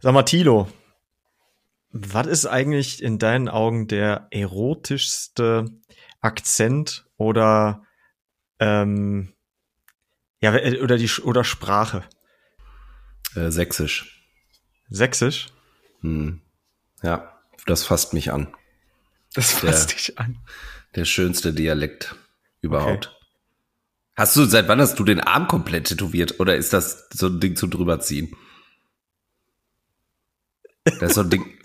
[0.00, 0.68] Sag mal, Tilo,
[1.90, 5.64] was ist eigentlich in deinen Augen der erotischste
[6.20, 7.82] Akzent oder
[8.60, 9.34] ähm,
[10.40, 12.04] ja oder die oder Sprache?
[13.34, 14.24] Äh, Sächsisch.
[14.88, 15.48] Sächsisch?
[16.02, 16.42] Hm.
[17.02, 18.54] Ja, das fasst mich an.
[19.34, 20.38] Das fasst dich an.
[20.94, 22.14] Der schönste Dialekt
[22.60, 23.08] überhaupt.
[23.08, 23.16] Okay.
[24.16, 27.40] Hast du, seit wann hast du den Arm komplett tätowiert oder ist das so ein
[27.40, 28.34] Ding zum drüberziehen?
[31.00, 31.58] Das ist so ein Ding,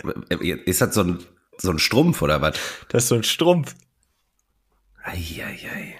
[0.66, 1.20] ist das so ein,
[1.58, 2.58] so ein Strumpf oder was?
[2.90, 3.76] Das ist so ein Strumpf.
[5.04, 5.96] Eieiei.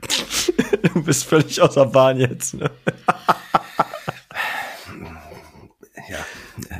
[0.94, 2.70] Du bist völlig außer Bahn jetzt, ne?
[6.08, 6.26] ja.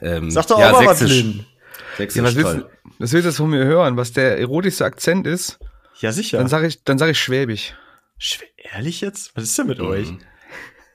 [0.01, 2.71] Ähm, Sag doch ja, auch mal sächsisch, was, sächsisch ja, was, willst, toll.
[2.99, 3.97] was willst du jetzt von mir hören?
[3.97, 5.59] Was der erotischste Akzent ist?
[6.01, 6.39] Ja, sicher.
[6.39, 7.75] Dann sage ich, dann sag ich Schwäbisch.
[8.19, 9.37] Schw ehrlich jetzt?
[9.37, 9.87] Was ist denn mit mhm.
[9.87, 10.13] euch?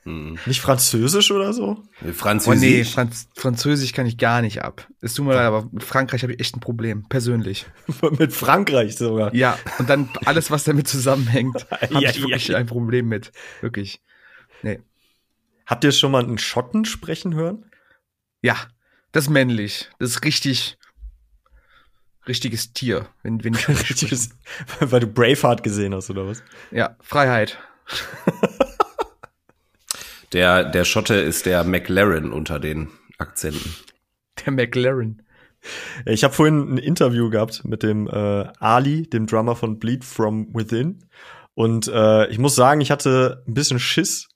[0.05, 0.37] Mhm.
[0.45, 1.83] Nicht Französisch oder so?
[2.13, 2.61] Französisch.
[2.61, 4.87] Oh nee, Franz Französisch kann ich gar nicht ab.
[5.01, 7.65] Es tut mir leid, aber mit Frankreich habe ich echt ein Problem, persönlich.
[8.19, 9.33] mit Frankreich sogar?
[9.33, 12.57] Ja, und dann alles, was damit zusammenhängt, habe ja, ich wirklich ja.
[12.57, 13.31] ein Problem mit.
[13.61, 13.99] Wirklich.
[14.61, 14.79] Nee.
[15.65, 17.65] Habt ihr schon mal einen Schotten sprechen hören?
[18.43, 18.57] Ja,
[19.11, 19.89] das ist männlich.
[19.97, 20.77] Das ist richtig,
[22.27, 24.29] richtiges Tier, wenn, wenn ich richtiges,
[24.79, 26.43] weil du Braveheart gesehen hast oder was?
[26.69, 27.57] Ja, Freiheit.
[30.35, 33.75] Der der Schotte ist der McLaren unter den Akzenten.
[34.45, 35.21] Der McLaren.
[36.05, 40.53] Ich habe vorhin ein Interview gehabt mit dem äh, Ali, dem Drummer von Bleed from
[40.53, 41.05] Within.
[41.55, 44.27] Und äh, ich muss sagen, ich hatte ein bisschen Schiss,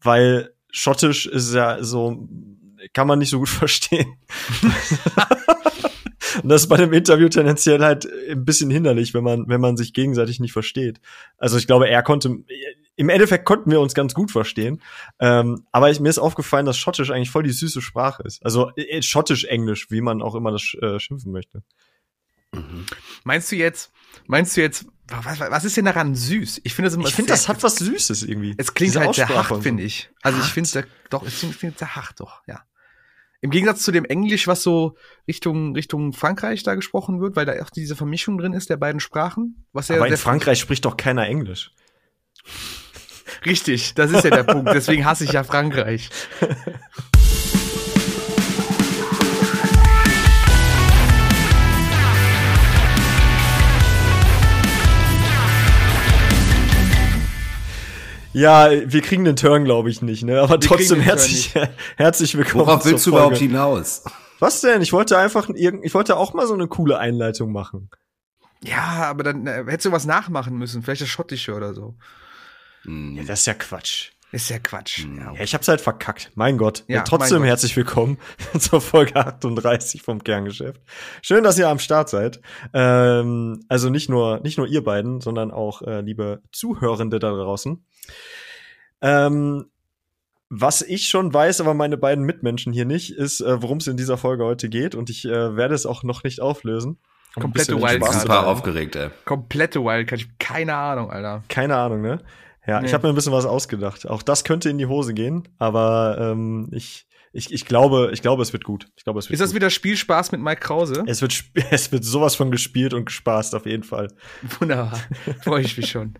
[0.00, 2.28] weil Schottisch ist ja so,
[2.92, 4.14] kann man nicht so gut verstehen.
[6.42, 9.76] Und das ist bei dem Interview tendenziell halt ein bisschen hinderlich, wenn man, wenn man
[9.76, 11.00] sich gegenseitig nicht versteht.
[11.38, 12.38] Also ich glaube, er konnte,
[13.00, 14.82] im Endeffekt konnten wir uns ganz gut verstehen.
[15.20, 18.44] Ähm, aber ich, mir ist aufgefallen, dass Schottisch eigentlich voll die süße Sprache ist.
[18.44, 21.62] Also äh, Schottisch-Englisch, wie man auch immer das äh, schimpfen möchte.
[22.52, 22.84] Mhm.
[23.24, 23.90] Meinst du jetzt,
[24.26, 26.60] meinst du jetzt, was, was ist denn daran süß?
[26.62, 28.54] Ich finde das Ich finde, das hat was Süßes irgendwie.
[28.58, 30.10] Es klingt Diese halt sehr hart, finde ich.
[30.20, 30.46] Also hart.
[30.48, 32.60] ich finde doch, es klingt sehr hart, doch, ja.
[33.40, 37.54] Im Gegensatz zu dem Englisch, was so Richtung, Richtung Frankreich da gesprochen wird, weil da
[37.62, 39.64] auch diese Vermischung drin ist der beiden Sprachen.
[39.72, 41.72] Was ja Aber in Frankreich spricht doch keiner Englisch.
[43.44, 44.70] Richtig, das ist ja der Punkt.
[44.72, 46.10] Deswegen hasse ich ja Frankreich.
[58.32, 60.40] Ja, wir kriegen den Turn, glaube ich, nicht, ne?
[60.40, 61.52] Aber wir trotzdem herzlich,
[61.96, 62.66] herzlich willkommen.
[62.66, 64.04] Worauf willst du überhaupt hinaus?
[64.38, 64.82] Was denn?
[64.82, 67.90] Ich wollte einfach, ich wollte auch mal so eine coole Einleitung machen.
[68.62, 71.96] Ja, aber dann äh, hättest du was nachmachen müssen, vielleicht das Schottische oder so.
[72.84, 73.16] Hm.
[73.16, 74.10] Ja, das ist ja Quatsch.
[74.32, 74.98] Ist ja Quatsch.
[74.98, 75.18] Hm.
[75.18, 76.30] Ja, ich hab's halt verkackt.
[76.34, 76.84] Mein Gott.
[76.86, 77.48] Ja, trotzdem Gott.
[77.48, 78.18] herzlich willkommen
[78.58, 80.80] zur Folge 38 vom Kerngeschäft.
[81.20, 82.40] Schön, dass ihr am Start seid.
[82.72, 87.84] Ähm, also nicht nur, nicht nur ihr beiden, sondern auch äh, liebe Zuhörende da draußen.
[89.02, 89.66] Ähm,
[90.48, 93.96] was ich schon weiß, aber meine beiden Mitmenschen hier nicht, ist, äh, worum es in
[93.96, 94.94] dieser Folge heute geht.
[94.94, 96.98] Und ich äh, werde es auch noch nicht auflösen.
[97.34, 98.22] Komplette Wildcard.
[98.22, 99.10] Super aufgeregt, ey.
[99.24, 100.20] Komplette Wildcard.
[100.20, 101.44] Ich hab keine Ahnung, Alter.
[101.48, 102.20] Keine Ahnung, ne?
[102.70, 102.86] Ja, nee.
[102.86, 104.08] ich habe mir ein bisschen was ausgedacht.
[104.08, 108.44] Auch das könnte in die Hose gehen, aber ähm, ich, ich, ich glaube, ich glaube,
[108.44, 108.86] es wird gut.
[108.94, 111.02] Ich glaube, es wird Ist das wieder Spielspaß mit Mike Krause?
[111.08, 111.42] Es wird,
[111.72, 114.06] es wird sowas von gespielt und gespaßt auf jeden Fall.
[114.60, 115.00] Wunderbar.
[115.42, 116.14] Freue ich mich schon.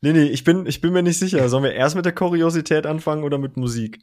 [0.00, 1.48] Nee, ich bin, ich bin mir nicht sicher.
[1.48, 4.00] Sollen wir erst mit der Kuriosität anfangen oder mit Musik?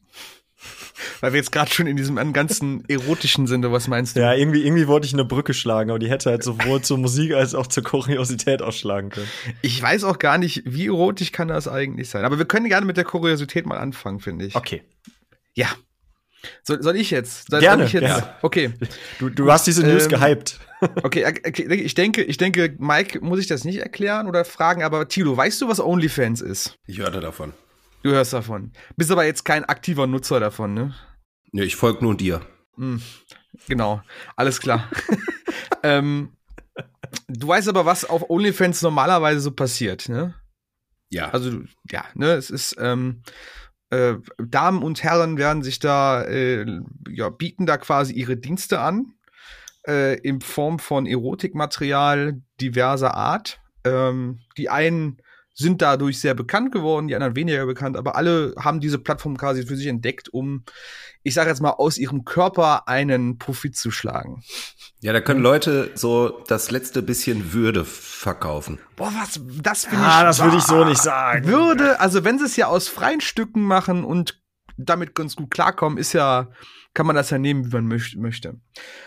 [1.21, 4.21] Weil wir jetzt gerade schon in diesem ganzen erotischen sind, was meinst du?
[4.21, 7.33] Ja, irgendwie, irgendwie wollte ich eine Brücke schlagen, aber die hätte halt sowohl zur Musik
[7.33, 9.27] als auch zur Kuriosität ausschlagen können.
[9.61, 12.25] Ich weiß auch gar nicht, wie erotisch kann das eigentlich sein.
[12.25, 14.55] Aber wir können gerne mit der Kuriosität mal anfangen, finde ich.
[14.55, 14.83] Okay.
[15.53, 15.67] Ja.
[16.63, 17.49] Soll, soll ich jetzt?
[17.49, 18.03] Soll, gerne, soll ich jetzt?
[18.03, 18.35] Gerne.
[18.41, 18.73] Okay.
[19.19, 20.59] Du, du hast diese News ähm, gehypt.
[21.03, 25.09] Okay, okay, ich denke, ich denke, Mike muss ich das nicht erklären oder fragen, aber
[25.09, 26.77] Tilo, weißt du, was OnlyFans ist?
[26.87, 27.51] Ich hörte davon.
[28.01, 28.71] Du hörst davon.
[28.95, 30.95] Bist aber jetzt kein aktiver Nutzer davon, ne?
[31.51, 32.41] Ja, ich folge nur dir.
[32.75, 33.01] Hm,
[33.67, 34.01] genau,
[34.35, 34.89] alles klar.
[35.83, 36.33] ähm,
[37.27, 40.33] du weißt aber, was auf OnlyFans normalerweise so passiert, ne?
[41.09, 41.29] Ja.
[41.31, 43.23] Also, ja, ne, es ist, ähm,
[43.89, 46.65] äh, Damen und Herren werden sich da, äh,
[47.09, 49.13] ja, bieten da quasi ihre Dienste an,
[49.87, 53.59] äh, in Form von Erotikmaterial diverser Art.
[53.83, 55.17] Ähm, die einen
[55.59, 59.65] sind dadurch sehr bekannt geworden, die anderen weniger bekannt, aber alle haben diese Plattform quasi
[59.65, 60.63] für sich entdeckt, um,
[61.21, 64.41] ich sage jetzt mal, aus ihrem Körper einen Profit zu schlagen.
[65.01, 68.79] Ja, da können Leute so das letzte bisschen Würde verkaufen.
[68.95, 70.13] Boah, was, das finde ah, ich.
[70.15, 71.45] Ah, das würde ich so nicht sagen.
[71.45, 74.41] Würde, also wenn sie es ja aus freien Stücken machen und
[74.77, 76.47] damit ganz gut klarkommen, ist ja,
[76.93, 78.59] kann man das ja nehmen, wie man möchte.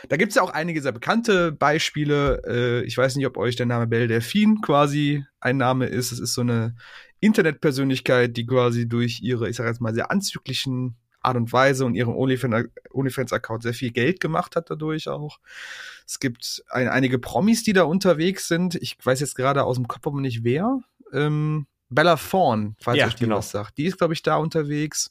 [0.08, 2.43] Da gibt's ja auch einige sehr bekannte Beispiele.
[2.46, 6.12] Äh, ich weiß nicht, ob euch der Name Belle Delphine quasi ein Name ist.
[6.12, 6.76] Es ist so eine
[7.20, 11.94] Internetpersönlichkeit, die quasi durch ihre, ich sag jetzt mal, sehr anzüglichen Art und Weise und
[11.94, 15.38] ihrem OnlyFans-Account sehr viel Geld gemacht hat dadurch auch.
[16.06, 18.75] Es gibt ein, einige Promis, die da unterwegs sind.
[18.76, 20.81] Ich weiß jetzt gerade aus dem Kopf aber nicht wer.
[21.12, 23.39] Ähm, Bella Thorne, falls ja, euch die genau.
[23.39, 23.79] was sagt.
[23.79, 25.11] Die ist, glaube ich, da unterwegs.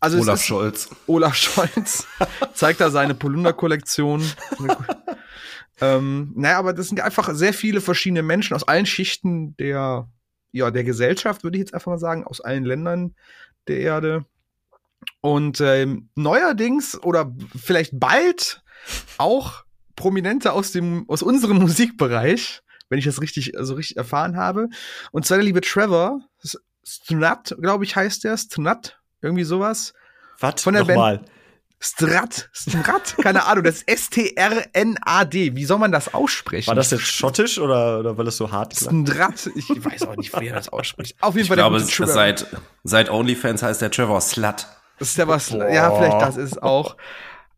[0.00, 0.90] Also Olaf Scholz.
[1.06, 2.06] Olaf Scholz
[2.54, 4.24] zeigt da seine Polunder-Kollektion.
[5.80, 10.08] ähm, naja, aber das sind einfach sehr viele verschiedene Menschen aus allen Schichten der,
[10.52, 13.14] ja, der Gesellschaft, würde ich jetzt einfach mal sagen, aus allen Ländern
[13.68, 14.24] der Erde.
[15.20, 18.62] Und ähm, neuerdings oder vielleicht bald
[19.18, 19.64] auch
[19.96, 24.68] Prominente aus dem aus unserem Musikbereich, wenn ich das richtig so also richtig erfahren habe.
[25.12, 26.20] Und zwar der liebe Trevor
[26.84, 29.92] Strut, glaube ich, heißt der Strut, irgendwie sowas.
[30.38, 30.62] Was?
[30.62, 31.18] Von der Nochmal.
[31.18, 31.30] Band
[31.78, 35.56] Strat, Strat, keine Ahnung, das ist S-T-R-N-A-D.
[35.56, 36.68] Wie soll man das aussprechen?
[36.68, 39.06] War das jetzt schottisch oder, oder weil es so hart klang?
[39.06, 41.16] Strat, ich weiß auch nicht, wie er das ausspricht.
[41.20, 41.58] Auf jeden ich Fall.
[41.58, 42.46] Ich glaube, seit,
[42.82, 44.66] seit OnlyFans heißt der Trevor Slut.
[44.98, 46.96] Das ist der was, ja, vielleicht das ist auch.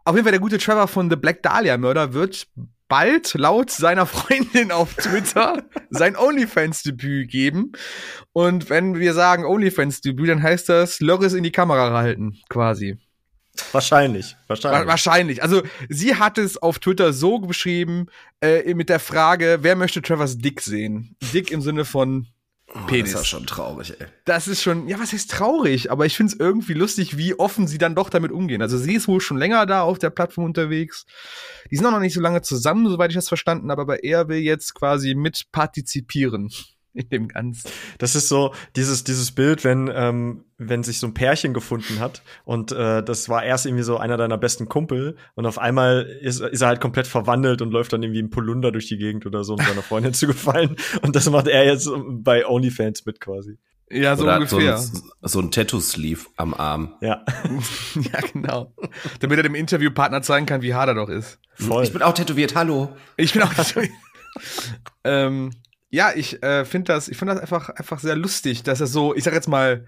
[0.05, 2.49] Auf jeden Fall der gute Trevor von The Black Dahlia Murder wird
[2.89, 7.73] bald laut seiner Freundin auf Twitter sein OnlyFans-Debüt geben.
[8.33, 12.99] Und wenn wir sagen OnlyFans-Debüt, dann heißt das Lörres in die Kamera halten, quasi.
[13.73, 14.87] Wahrscheinlich, wahrscheinlich.
[14.87, 15.43] Wahrscheinlich.
[15.43, 18.07] Also sie hat es auf Twitter so beschrieben,
[18.41, 21.17] äh, mit der Frage, wer möchte Travers Dick sehen?
[21.33, 22.29] Dick im Sinne von
[22.87, 22.87] Penis.
[22.87, 24.07] Oh, das ist ja schon traurig, ey.
[24.27, 25.91] Das ist schon, ja, was heißt traurig?
[25.91, 28.61] Aber ich finde es irgendwie lustig, wie offen sie dann doch damit umgehen.
[28.61, 31.07] Also sie ist wohl schon länger da auf der Plattform unterwegs.
[31.71, 34.29] Die sind auch noch nicht so lange zusammen, soweit ich das verstanden habe, aber er
[34.29, 36.51] will jetzt quasi mit partizipieren
[36.93, 37.71] in dem Ganzen.
[37.99, 42.23] Das ist so dieses dieses Bild, wenn ähm, wenn sich so ein Pärchen gefunden hat
[42.45, 46.41] und äh, das war erst irgendwie so einer deiner besten Kumpel und auf einmal ist,
[46.41, 49.45] ist er halt komplett verwandelt und läuft dann irgendwie im Polunder durch die Gegend oder
[49.45, 53.59] so, um seiner Freundin zu gefallen und das macht er jetzt bei OnlyFans mit quasi.
[53.91, 54.77] Ja, so Oder ungefähr.
[54.77, 56.95] So ein, so ein Tattoo-Sleeve am Arm.
[57.01, 57.25] Ja.
[57.95, 58.75] ja, genau.
[59.21, 61.39] Damit er dem Interviewpartner zeigen kann, wie hart er doch ist.
[61.55, 61.85] Voll.
[61.85, 62.95] Ich bin auch tätowiert, hallo.
[63.17, 63.91] Ich bin auch tätowiert.
[65.05, 65.53] ähm,
[65.91, 69.15] ja, ich äh, finde das, ich finde das einfach, einfach sehr lustig, dass er so,
[69.15, 69.87] ich sag jetzt mal,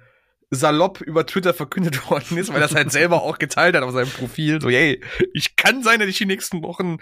[0.51, 3.93] salopp über Twitter verkündet worden ist, weil er das halt selber auch geteilt hat auf
[3.93, 4.61] seinem Profil.
[4.61, 5.01] So, yay,
[5.33, 6.99] ich kann sein, dass ich die nächsten Wochen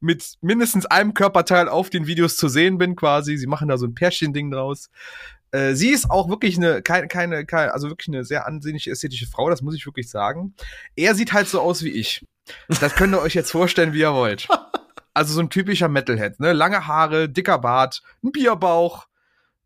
[0.00, 3.36] mit mindestens einem Körperteil auf den Videos zu sehen bin, quasi.
[3.36, 4.90] Sie machen da so ein Pärchen-Ding draus.
[5.50, 9.26] Äh, sie ist auch wirklich eine, keine, keine, keine, also wirklich eine sehr ansehnliche ästhetische
[9.26, 10.54] Frau, das muss ich wirklich sagen.
[10.96, 12.26] Er sieht halt so aus wie ich.
[12.68, 14.48] Das könnt ihr euch jetzt vorstellen, wie ihr wollt.
[15.14, 16.52] Also so ein typischer Metalhead, ne?
[16.52, 19.06] Lange Haare, dicker Bart, ein Bierbauch,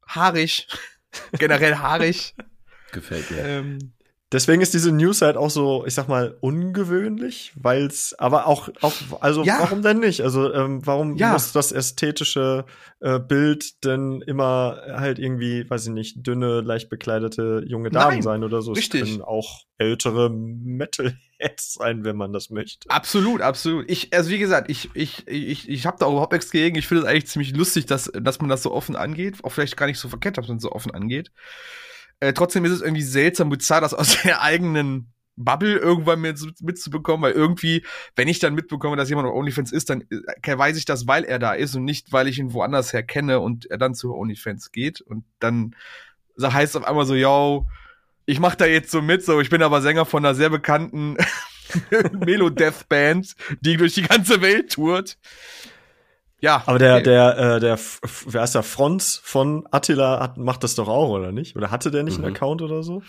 [0.07, 0.69] haarig,
[1.33, 2.35] generell haarig.
[2.93, 3.45] Gefällt mir.
[3.45, 3.93] Ähm,
[4.33, 8.95] Deswegen ist diese News halt auch so, ich sag mal, ungewöhnlich, weil's, aber auch, auch
[9.21, 9.57] also ja.
[9.59, 10.21] warum denn nicht?
[10.21, 11.33] Also ähm, warum ja.
[11.33, 12.65] muss das ästhetische
[13.01, 18.23] äh, Bild denn immer halt irgendwie, weiß ich nicht, dünne, leicht bekleidete junge Damen Nein,
[18.23, 18.71] sein oder so?
[18.71, 19.03] Richtig.
[19.03, 22.89] Es können auch ältere Metalheads sein, wenn man das möchte.
[22.89, 23.91] Absolut, absolut.
[23.91, 26.79] Ich, also wie gesagt, ich, ich, ich, ich habe da auch überhaupt nichts gegen.
[26.79, 29.39] Ich finde es eigentlich ziemlich lustig, dass, dass man das so offen angeht.
[29.43, 31.33] Auch vielleicht gar nicht so verkehrt, dass man es so offen angeht.
[32.21, 37.23] Äh, trotzdem ist es irgendwie seltsam bizarr, das aus der eigenen Bubble irgendwann mit, mitzubekommen,
[37.23, 37.85] weil irgendwie,
[38.15, 41.25] wenn ich dann mitbekomme, dass jemand auf OnlyFans ist, dann äh, weiß ich das, weil
[41.25, 44.15] er da ist und nicht, weil ich ihn woanders her kenne und er dann zu
[44.15, 45.01] OnlyFans geht.
[45.01, 45.75] Und dann
[46.41, 47.67] heißt es auf einmal so, yo,
[48.27, 51.17] ich mach da jetzt so mit, so, ich bin aber Sänger von einer sehr bekannten
[52.13, 55.17] Melo-Death-Band, die durch die ganze Welt tourt.
[56.41, 56.63] Ja.
[56.67, 57.79] Aber der, der, äh, der,
[58.27, 61.57] wer ist der Franz von Attila hat, macht das doch auch, oder nicht?
[61.57, 62.25] Oder hatte der nicht mhm.
[62.25, 63.03] einen Account oder so?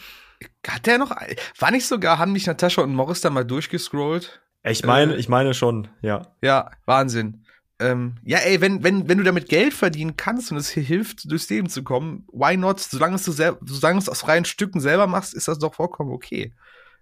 [0.67, 1.11] Hat der noch,
[1.57, 4.41] war nicht sogar, haben nicht Natascha und Morris da mal durchgescrollt?
[4.63, 6.27] Ich meine, äh, ich meine schon, ja.
[6.41, 7.45] Ja, Wahnsinn.
[7.79, 11.31] Ähm, ja, ey, wenn, wenn, wenn du damit Geld verdienen kannst und es hier hilft,
[11.31, 12.79] durchs Leben zu kommen, why not?
[12.79, 16.11] Solange es du selber, solange es aus freien Stücken selber machst, ist das doch vollkommen
[16.11, 16.53] okay.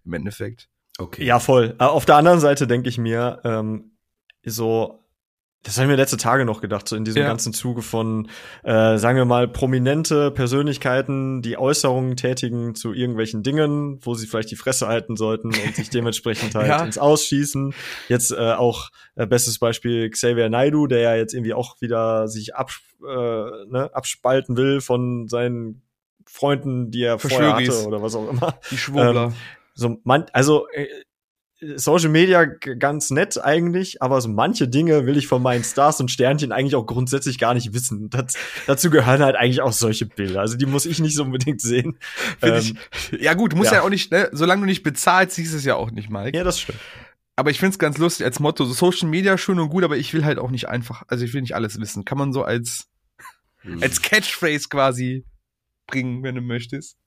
[0.05, 0.69] Im Endeffekt.
[0.97, 1.25] Okay.
[1.25, 1.75] Ja, voll.
[1.79, 3.91] Auf der anderen Seite denke ich mir, ähm,
[4.45, 5.03] so
[5.63, 7.27] das habe ich mir letzte Tage noch gedacht, so in diesem ja.
[7.27, 8.29] ganzen Zuge von,
[8.63, 14.51] äh, sagen wir mal, prominente Persönlichkeiten, die Äußerungen tätigen zu irgendwelchen Dingen, wo sie vielleicht
[14.51, 16.83] die Fresse halten sollten und sich dementsprechend halt ja.
[16.83, 17.73] ins Ausschießen.
[18.07, 22.55] Jetzt äh, auch äh, bestes Beispiel Xavier Naidu, der ja jetzt irgendwie auch wieder sich
[22.55, 25.81] ab, äh, ne, abspalten will von seinen
[26.25, 28.57] Freunden, die er vorher hatte oder was auch immer.
[28.71, 29.25] Die Schwurbler.
[29.25, 29.33] Ähm,
[29.73, 30.87] so man, also äh,
[31.75, 36.09] Social Media ganz nett eigentlich, aber so manche Dinge will ich von meinen Stars und
[36.09, 38.09] Sternchen eigentlich auch grundsätzlich gar nicht wissen.
[38.09, 38.35] Das,
[38.65, 40.39] dazu gehören halt eigentlich auch solche Bilder.
[40.39, 41.97] Also die muss ich nicht so unbedingt sehen.
[42.41, 42.75] Ähm,
[43.11, 43.79] ich, ja gut, du musst ja.
[43.79, 46.37] ja auch nicht, ne, solange du nicht bezahlst, siehst du es ja auch nicht, Mike.
[46.37, 46.79] Ja, das stimmt.
[47.35, 50.13] Aber ich find's ganz lustig als Motto, so Social Media schön und gut, aber ich
[50.13, 52.05] will halt auch nicht einfach, also ich will nicht alles wissen.
[52.05, 52.87] Kann man so als,
[53.61, 53.81] hm.
[53.81, 55.25] als Catchphrase quasi
[55.87, 56.97] bringen, wenn du möchtest.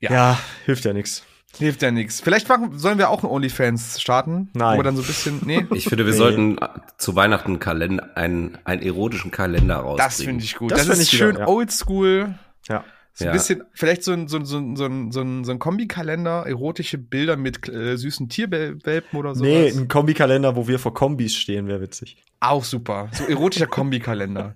[0.00, 1.24] Ja, ja hilft ja nichts.
[1.58, 2.20] Hilft ja nichts.
[2.20, 4.50] Vielleicht machen, sollen wir auch ein OnlyFans starten?
[4.52, 4.78] Nein.
[4.78, 5.64] Wo dann so ein bisschen, nee.
[5.74, 6.18] Ich finde, wir nee.
[6.18, 6.58] sollten
[6.98, 9.96] zu Weihnachten einen Kalender, einen, einen erotischen Kalender rausbringen.
[9.98, 10.72] Das finde ich gut.
[10.72, 11.46] Das, das ist schön ja.
[11.46, 12.34] oldschool.
[12.68, 12.84] Ja.
[13.14, 13.32] So ein ja.
[13.32, 16.44] bisschen, vielleicht so ein, so, ein, so, ein, so, ein, so ein, so ein Kombikalender,
[16.46, 19.42] erotische Bilder mit äh, süßen Tierwelpen oder so.
[19.42, 22.22] Nee, ein Kombikalender, wo wir vor Kombis stehen, wäre witzig.
[22.40, 23.08] Auch super.
[23.12, 24.54] So erotischer Kombikalender.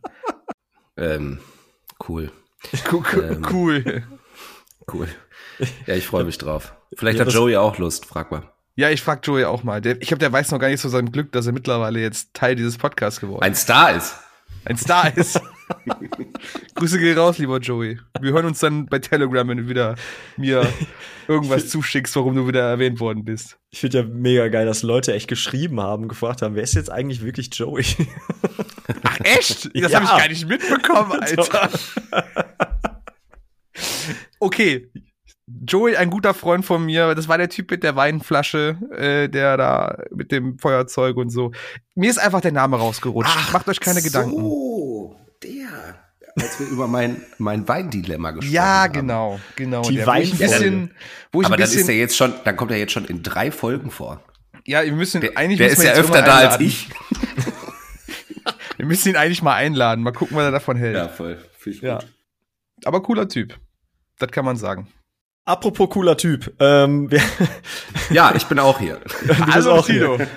[0.99, 1.39] ähm,
[2.07, 2.31] cool.
[3.15, 4.03] ähm, cool.
[4.93, 5.09] Cool.
[5.87, 6.75] Ja, ich freue mich drauf.
[6.95, 8.51] Vielleicht ja, hat Joey auch Lust, frag mal.
[8.77, 9.81] Ja, ich frag Joey auch mal.
[9.81, 12.35] Der, ich glaube, der weiß noch gar nicht so sein Glück, dass er mittlerweile jetzt
[12.35, 13.47] Teil dieses Podcasts geworden ist.
[13.47, 14.17] Ein Star ist.
[14.65, 15.41] Ein Star ist.
[16.75, 17.99] Grüße gehen raus, lieber Joey.
[18.21, 19.95] Wir hören uns dann bei Telegram, wenn du wieder
[20.37, 20.67] mir
[21.29, 23.59] irgendwas zuschickst, warum du wieder erwähnt worden bist.
[23.71, 26.91] Ich finde ja mega geil, dass Leute echt geschrieben haben, gefragt haben, wer ist jetzt
[26.91, 27.85] eigentlich wirklich Joey?
[29.03, 29.71] Ach echt?
[29.81, 30.01] Das ja.
[30.01, 31.71] habe ich gar nicht mitbekommen, Alter.
[34.39, 34.91] okay,
[35.63, 39.59] Joey, ein guter Freund von mir, das war der Typ mit der Weinflasche, äh, der
[39.59, 41.53] da mit dem Feuerzeug und so.
[41.95, 43.31] Mir ist einfach der Name rausgerutscht.
[43.37, 44.41] Ach, Macht euch keine Gedanken.
[44.41, 45.99] So, der.
[46.37, 48.95] Als wir über mein, mein Weindilemma gesprochen ja, haben.
[48.95, 49.83] Ja, genau, genau.
[49.83, 50.31] Die Wein
[51.33, 53.05] wo ich Aber ein bisschen, dann ist er jetzt schon, dann kommt er jetzt schon
[53.05, 54.23] in drei Folgen vor.
[54.67, 55.59] Ja, wir müssen der, eigentlich.
[55.59, 56.89] Der ist ja öfter da als ich.
[58.77, 60.03] wir müssen ihn eigentlich mal einladen.
[60.03, 60.97] Mal gucken, was er davon hält.
[60.97, 61.39] Ja, voll.
[61.67, 61.99] Ich ja.
[62.85, 63.59] Aber cooler Typ.
[64.19, 64.89] Das kann man sagen.
[65.45, 66.55] Apropos cooler Typ.
[66.61, 67.11] Ähm,
[68.11, 69.01] ja, ich bin auch hier.
[69.23, 70.17] du bist also, auch Tino.
[70.17, 70.29] hier.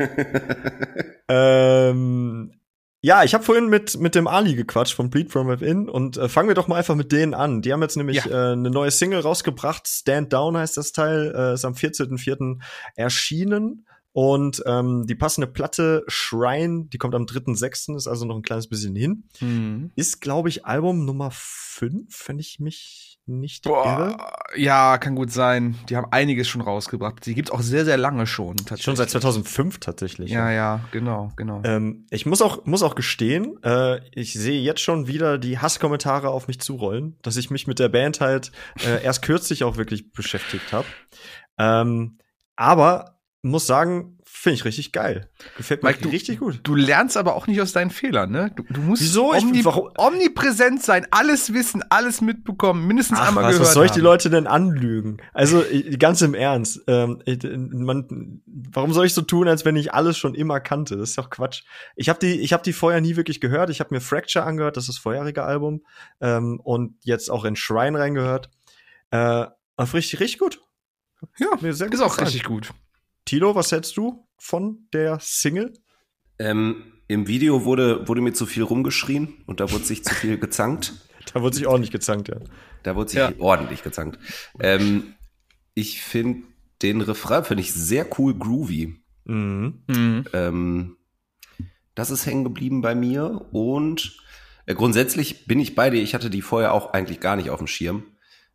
[1.29, 2.53] ähm,
[3.01, 6.29] ja, ich habe vorhin mit mit dem Ali gequatscht von Bleed From Within und äh,
[6.29, 7.61] fangen wir doch mal einfach mit denen an.
[7.61, 8.51] Die haben jetzt nämlich ja.
[8.51, 9.87] äh, eine neue Single rausgebracht.
[9.87, 12.59] Stand Down heißt das Teil, äh, ist am 14.04.
[12.95, 13.85] erschienen.
[14.13, 18.67] Und ähm, die passende Platte Shrine, die kommt am 3.6., ist also noch ein kleines
[18.67, 19.23] bisschen hin.
[19.41, 19.91] Mhm.
[19.95, 24.17] Ist, glaube ich, Album Nummer 5, wenn ich mich nicht Boah, irre.
[24.61, 25.75] Ja, kann gut sein.
[25.89, 27.25] Die haben einiges schon rausgebracht.
[27.25, 28.55] Die gibt's auch sehr, sehr lange schon.
[28.77, 30.31] Schon seit 2005 tatsächlich.
[30.31, 31.61] Ja, ja, genau, genau.
[31.63, 36.29] Ähm, ich muss auch, muss auch gestehen, äh, ich sehe jetzt schon wieder die Hasskommentare
[36.29, 38.51] auf mich zurollen, dass ich mich mit der Band halt
[38.85, 40.87] äh, erst kürzlich auch wirklich beschäftigt habe.
[41.57, 42.17] Ähm,
[42.55, 45.29] aber muss sagen, finde ich richtig geil.
[45.57, 46.59] Gefällt mir Mike, richtig gut.
[46.63, 48.51] Du lernst aber auch nicht aus deinen Fehlern, ne?
[48.55, 49.31] Du, du musst Wieso?
[49.31, 53.85] Omni ich, omnipräsent sein, alles wissen, alles mitbekommen, mindestens Ach, einmal was, gehört Was soll
[53.85, 55.17] ich die Leute denn anlügen?
[55.33, 55.63] Also
[55.99, 57.21] ganz im Ernst, ähm,
[57.71, 60.97] man, warum soll ich so tun, als wenn ich alles schon immer kannte?
[60.97, 61.63] Das ist doch Quatsch.
[61.95, 63.69] Ich habe die, ich habe die vorher nie wirklich gehört.
[63.69, 65.85] Ich habe mir Fracture angehört, das ist das vorherige Album,
[66.19, 68.49] ähm, und jetzt auch in Shrine reingehört.
[69.11, 69.45] Äh,
[69.79, 70.59] richtig, richtig gut.
[71.37, 72.73] Ja, mir sehr gut ist auch richtig gut.
[73.25, 75.73] Tilo, was hältst du von der Single?
[76.39, 80.37] Ähm, Im Video wurde, wurde mir zu viel rumgeschrien und da wurde sich zu viel
[80.37, 80.93] gezankt.
[81.33, 82.35] Da wurde sich ordentlich gezankt, ja.
[82.83, 83.31] Da wurde sich ja.
[83.39, 84.19] ordentlich gezankt.
[84.59, 85.15] Ähm,
[85.73, 86.43] ich finde
[86.81, 89.01] den Refrain finde ich sehr cool groovy.
[89.23, 89.83] Mhm.
[89.87, 90.25] Mhm.
[90.33, 90.97] Ähm,
[91.95, 94.17] das ist hängen geblieben bei mir und
[94.65, 96.01] äh, grundsätzlich bin ich bei dir.
[96.01, 98.03] Ich hatte die vorher auch eigentlich gar nicht auf dem Schirm.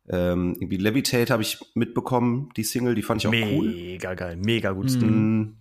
[0.09, 3.69] Ähm, irgendwie Levitate habe ich mitbekommen, die Single, die fand ich auch mega cool.
[3.69, 4.99] Mega geil, mega gutes mhm.
[4.99, 5.57] Ding.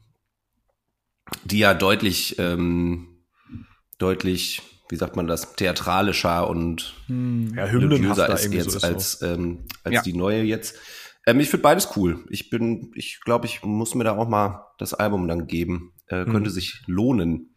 [1.44, 3.08] Die ja deutlich, ähm,
[3.98, 7.52] deutlich, wie sagt man das, theatralischer und mhm.
[7.54, 10.02] ja, melodiöser ist jetzt so als, ähm, als ja.
[10.02, 10.76] die neue jetzt.
[11.26, 12.24] Ähm, ich finde beides cool.
[12.30, 15.92] Ich bin, ich glaube, ich muss mir da auch mal das Album dann geben.
[16.06, 16.54] Äh, könnte mhm.
[16.54, 17.54] sich lohnen.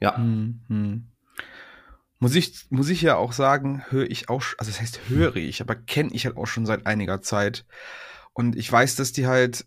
[0.00, 0.16] Ja.
[0.16, 1.09] Mhm
[2.20, 5.62] muss ich, muss ich ja auch sagen, höre ich auch, also das heißt höre ich,
[5.62, 7.64] aber kenne ich halt auch schon seit einiger Zeit.
[8.34, 9.66] Und ich weiß, dass die halt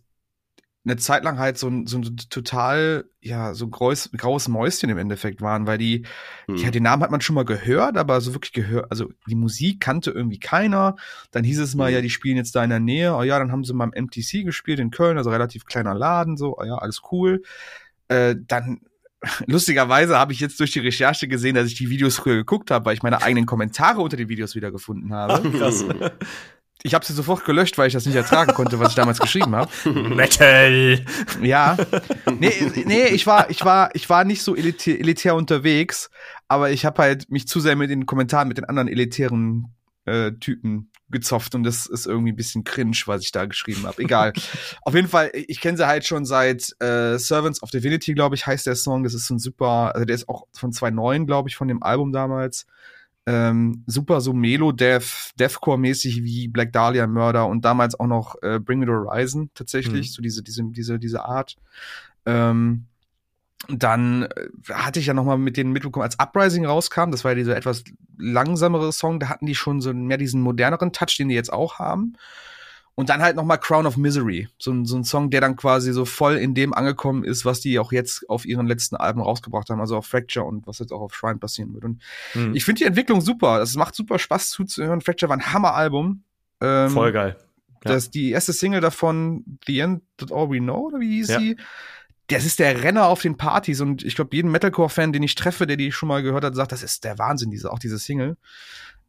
[0.84, 4.98] eine Zeit lang halt so ein, so ein total, ja, so graues, graues Mäuschen im
[4.98, 6.06] Endeffekt waren, weil die,
[6.46, 6.56] mhm.
[6.56, 9.80] ja, den Namen hat man schon mal gehört, aber so wirklich gehört, also die Musik
[9.80, 10.96] kannte irgendwie keiner.
[11.32, 11.96] Dann hieß es mal, mhm.
[11.96, 13.16] ja, die spielen jetzt da in der Nähe.
[13.16, 16.36] Oh ja, dann haben sie mal im MTC gespielt in Köln, also relativ kleiner Laden,
[16.36, 17.42] so, oh ja, alles cool.
[18.08, 18.80] Äh, dann
[19.46, 22.84] lustigerweise habe ich jetzt durch die Recherche gesehen, dass ich die Videos früher geguckt habe,
[22.84, 25.50] weil ich meine eigenen Kommentare unter den Videos wiedergefunden habe.
[25.50, 25.84] Krass.
[26.86, 29.56] Ich habe sie sofort gelöscht, weil ich das nicht ertragen konnte, was ich damals geschrieben
[29.56, 29.70] habe.
[29.90, 31.02] Metal.
[31.40, 31.78] Ja.
[32.38, 32.52] Nee,
[32.84, 36.10] nee, ich war, ich war, ich war nicht so elitär, elitär unterwegs,
[36.46, 40.32] aber ich habe halt mich zu sehr mit den Kommentaren mit den anderen elitären äh,
[40.32, 44.02] Typen gezopft und das ist irgendwie ein bisschen cringe, was ich da geschrieben habe.
[44.02, 44.34] Egal.
[44.82, 48.46] Auf jeden Fall, ich kenne sie halt schon seit äh, Servants of Divinity, glaube ich,
[48.46, 49.04] heißt der Song.
[49.04, 51.82] Das ist so ein super, also der ist auch von 2009, glaube ich, von dem
[51.82, 52.66] Album damals.
[53.26, 58.80] Ähm, super so Melo-Death, Deathcore-mäßig wie Black Dahlia Murder und damals auch noch äh, Bring
[58.80, 60.12] Me the Horizon tatsächlich, mhm.
[60.12, 61.56] so diese, diese, diese, diese Art.
[62.26, 62.84] Ähm,
[63.68, 67.32] dann äh, hatte ich ja noch mal mit denen mitbekommen, als Uprising rauskam, das war
[67.32, 67.84] ja dieser etwas
[68.18, 71.78] langsamere Song, da hatten die schon so mehr diesen moderneren Touch, den die jetzt auch
[71.78, 72.16] haben.
[72.96, 75.56] Und dann halt noch mal Crown of Misery, so, ein so ein Song, der dann
[75.56, 79.20] quasi so voll in dem angekommen ist, was die auch jetzt auf ihren letzten Alben
[79.20, 81.84] rausgebracht haben, also auf Fracture und was jetzt auch auf Shrine passieren wird.
[81.84, 82.00] Und
[82.34, 82.54] mhm.
[82.54, 85.00] ich finde die Entwicklung super, es macht super Spaß zuzuhören.
[85.00, 86.22] Fracture war ein Hammer-Album.
[86.60, 87.36] Ähm, voll geil.
[87.84, 87.92] Ja.
[87.92, 91.40] Das, die erste Single davon, The End That All We Know, oder wie hieß ja.
[91.40, 91.56] sie?
[92.28, 95.66] Das ist der Renner auf den Partys und ich glaube, jeden Metalcore-Fan, den ich treffe,
[95.66, 98.36] der die schon mal gehört hat, sagt, das ist der Wahnsinn, diese, auch diese Single.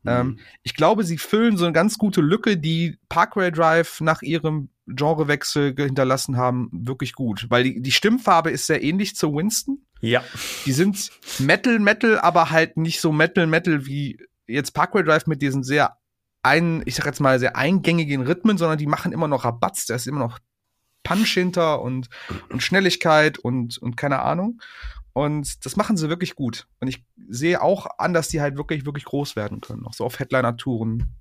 [0.04, 0.12] Mhm.
[0.12, 4.70] Ähm, ich glaube, sie füllen so eine ganz gute Lücke, die Parkway Drive nach ihrem
[4.88, 7.48] Genrewechsel hinterlassen haben, wirklich gut.
[7.50, 9.80] Weil die, die Stimmfarbe ist sehr ähnlich zu Winston.
[10.02, 10.24] Ja.
[10.66, 15.42] Die sind Metal, Metal, aber halt nicht so Metal, Metal wie jetzt Parkway Drive mit
[15.42, 15.98] diesen sehr
[16.44, 19.96] ein, ich sag jetzt mal, sehr eingängigen Rhythmen, sondern die machen immer noch Rabatz, da
[19.96, 20.38] ist immer noch
[21.06, 22.10] Punch hinter und,
[22.50, 24.62] und Schnelligkeit und, und keine Ahnung.
[25.14, 26.68] Und das machen sie wirklich gut.
[26.82, 29.86] Und ich sehe auch an, dass die halt wirklich, wirklich groß werden können.
[29.86, 31.16] Auch so auf Headliner-Touren.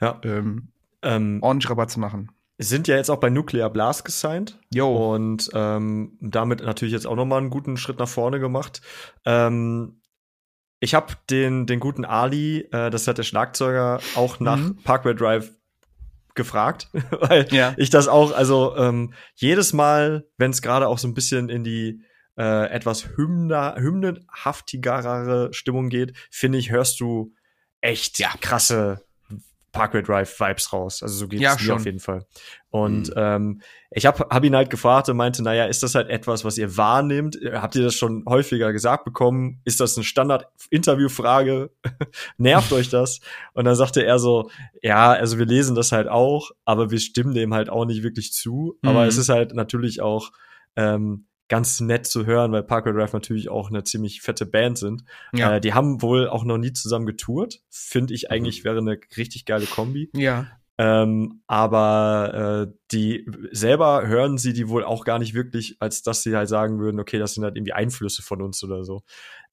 [0.00, 0.20] Ja.
[0.24, 2.32] Ähm, ähm, ordentlich Rabatt zu machen.
[2.58, 4.58] Sind ja jetzt auch bei Nuclear Blast gesigned.
[4.74, 5.14] Jo.
[5.14, 8.80] Und ähm, damit natürlich jetzt auch noch mal einen guten Schritt nach vorne gemacht.
[9.24, 10.00] Ähm,
[10.80, 14.76] ich habe den, den guten Ali, äh, das hat der Schlagzeuger, auch nach mhm.
[14.82, 15.52] Parkway Drive
[16.36, 17.74] gefragt, weil ja.
[17.76, 21.64] ich das auch, also ähm, jedes Mal, wenn es gerade auch so ein bisschen in
[21.64, 22.02] die
[22.38, 27.32] äh, etwas hymner, hymnenhaftigerere Stimmung geht, finde ich, hörst du
[27.80, 28.30] echt ja.
[28.40, 29.05] krasse
[29.76, 31.02] Parkway Drive Vibes raus.
[31.02, 32.26] Also so geht es mir auf jeden Fall.
[32.70, 33.14] Und mhm.
[33.16, 36.58] ähm, ich habe hab ihn halt gefragt und meinte, naja, ist das halt etwas, was
[36.58, 37.38] ihr wahrnehmt?
[37.52, 39.60] Habt ihr das schon häufiger gesagt bekommen?
[39.64, 41.70] Ist das eine Standard-Interviewfrage?
[42.38, 43.20] Nervt euch das?
[43.54, 44.50] Und dann sagte er so,
[44.82, 48.32] ja, also wir lesen das halt auch, aber wir stimmen dem halt auch nicht wirklich
[48.32, 48.76] zu.
[48.82, 48.88] Mhm.
[48.88, 50.32] Aber es ist halt natürlich auch
[50.76, 55.04] ähm, ganz nett zu hören, weil Parkway Drive natürlich auch eine ziemlich fette Band sind.
[55.32, 55.56] Ja.
[55.56, 57.60] Äh, die haben wohl auch noch nie zusammen getourt.
[57.70, 58.64] Finde ich eigentlich mhm.
[58.64, 60.10] wäre eine richtig geile Kombi.
[60.14, 60.46] Ja.
[60.78, 66.22] Ähm, aber äh, die selber hören sie die wohl auch gar nicht wirklich, als dass
[66.22, 69.02] sie halt sagen würden, okay, das sind halt irgendwie Einflüsse von uns oder so.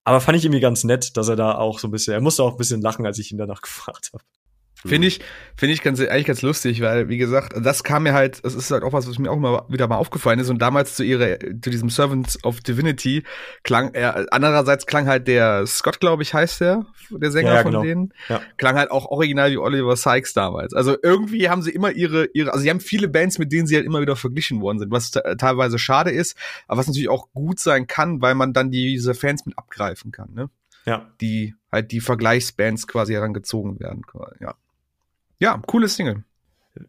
[0.03, 2.43] Aber fand ich irgendwie ganz nett, dass er da auch so ein bisschen, er musste
[2.43, 4.23] auch ein bisschen lachen, als ich ihn danach gefragt habe.
[4.85, 5.21] Finde ich,
[5.55, 8.69] finde ich ganz, eigentlich ganz lustig, weil, wie gesagt, das kam mir halt, das ist
[8.69, 10.49] halt auch was, was mir auch mal wieder mal aufgefallen ist.
[10.49, 13.23] Und damals zu ihrer, zu diesem Servants of Divinity
[13.63, 17.61] klang er, andererseits klang halt der Scott, glaube ich, heißt der, der Sänger ja, ja,
[17.61, 17.83] von genau.
[17.83, 18.41] denen, ja.
[18.57, 20.73] klang halt auch original wie Oliver Sykes damals.
[20.73, 23.75] Also irgendwie haben sie immer ihre, ihre, also sie haben viele Bands, mit denen sie
[23.75, 27.59] halt immer wieder verglichen worden sind, was teilweise schade ist, aber was natürlich auch gut
[27.59, 30.49] sein kann, weil man dann diese Fans mit abgreifen kann, ne?
[30.85, 31.09] Ja.
[31.21, 34.01] Die halt die Vergleichsbands quasi herangezogen werden.
[34.39, 34.55] Ja.
[35.39, 36.23] Ja, coole Single.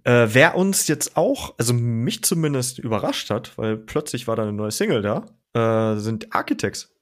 [0.05, 4.53] Äh, wer uns jetzt auch, also mich zumindest überrascht hat, weil plötzlich war da eine
[4.53, 6.95] neue Single da, äh, sind Architects.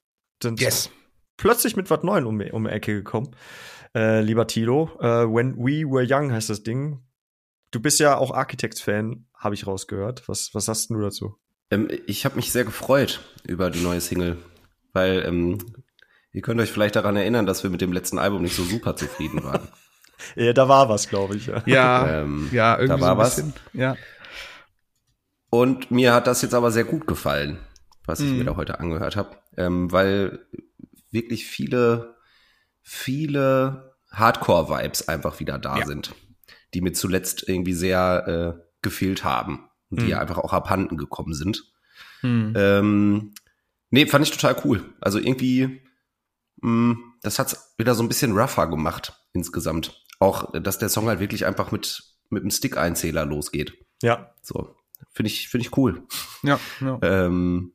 [0.42, 0.90] Sind yes.
[1.36, 3.30] plötzlich mit was Neuem um, um die Ecke gekommen.
[3.94, 7.00] Äh, lieber Tilo, äh, When We Were Young heißt das Ding.
[7.70, 10.28] Du bist ja auch Architects-Fan, habe ich rausgehört.
[10.28, 11.36] Was, was hast du dazu?
[11.70, 14.38] Ähm, ich habe mich sehr gefreut über die neue Single,
[14.92, 15.58] weil ähm,
[16.32, 18.96] ihr könnt euch vielleicht daran erinnern, dass wir mit dem letzten Album nicht so super
[18.96, 19.68] zufrieden waren.
[20.36, 21.46] Ja, da war was, glaube ich.
[21.46, 23.54] Ja, ja, ähm, ja irgendwie da war so was.
[23.72, 23.96] Ja.
[25.50, 27.58] Und mir hat das jetzt aber sehr gut gefallen,
[28.06, 28.38] was ich mhm.
[28.38, 30.46] mir da heute angehört habe, ähm, weil
[31.10, 32.16] wirklich viele,
[32.80, 35.86] viele Hardcore-Vibes einfach wieder da ja.
[35.86, 36.14] sind,
[36.72, 40.06] die mir zuletzt irgendwie sehr äh, gefehlt haben und mhm.
[40.06, 41.64] die einfach auch abhanden gekommen sind.
[42.22, 42.54] Mhm.
[42.56, 43.34] Ähm,
[43.90, 44.82] nee, fand ich total cool.
[45.00, 45.82] Also irgendwie,
[46.62, 51.08] mh, mm, das hat's wieder so ein bisschen rougher gemacht insgesamt auch, dass der Song
[51.08, 53.74] halt wirklich einfach mit, mit einem Stick-Einzähler losgeht.
[54.02, 54.34] Ja.
[54.42, 54.74] So.
[55.12, 56.02] Finde ich, finde ich cool.
[56.42, 56.98] Ja, ja.
[57.02, 57.72] Ähm,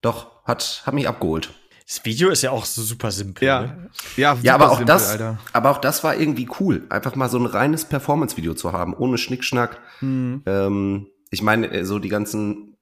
[0.00, 1.52] doch, hat, hat mich abgeholt.
[1.86, 3.46] Das Video ist ja auch so super simpel.
[3.46, 3.90] Ja, ne?
[4.16, 5.38] ja, ja aber auch simpel, das, Alter.
[5.52, 9.16] aber auch das war irgendwie cool, einfach mal so ein reines Performance-Video zu haben, ohne
[9.16, 9.80] Schnickschnack.
[10.02, 10.42] Mhm.
[10.44, 12.76] Ähm, ich meine, äh, so die ganzen,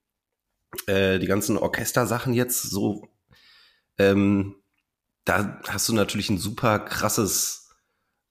[0.87, 3.07] äh, die ganzen Orchestersachen jetzt, so,
[3.97, 4.55] ähm,
[5.23, 7.66] da hast du natürlich ein super krasses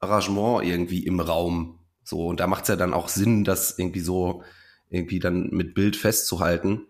[0.00, 1.80] Arrangement irgendwie im Raum.
[2.02, 4.42] So, und da macht es ja dann auch Sinn, das irgendwie so
[4.88, 6.86] irgendwie dann mit Bild festzuhalten.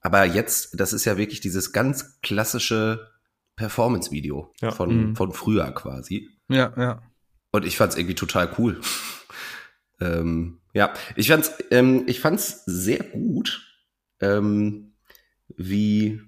[0.00, 3.10] Aber jetzt, das ist ja wirklich dieses ganz klassische
[3.56, 4.70] Performance-Video ja.
[4.70, 5.16] von, mhm.
[5.16, 6.30] von früher quasi.
[6.48, 7.02] Ja, ja.
[7.50, 8.80] Und ich fand es irgendwie total cool.
[9.98, 13.66] Ähm, ja, ich fand's, ähm, ich fand's sehr gut,
[14.20, 14.92] ähm,
[15.56, 16.20] wie,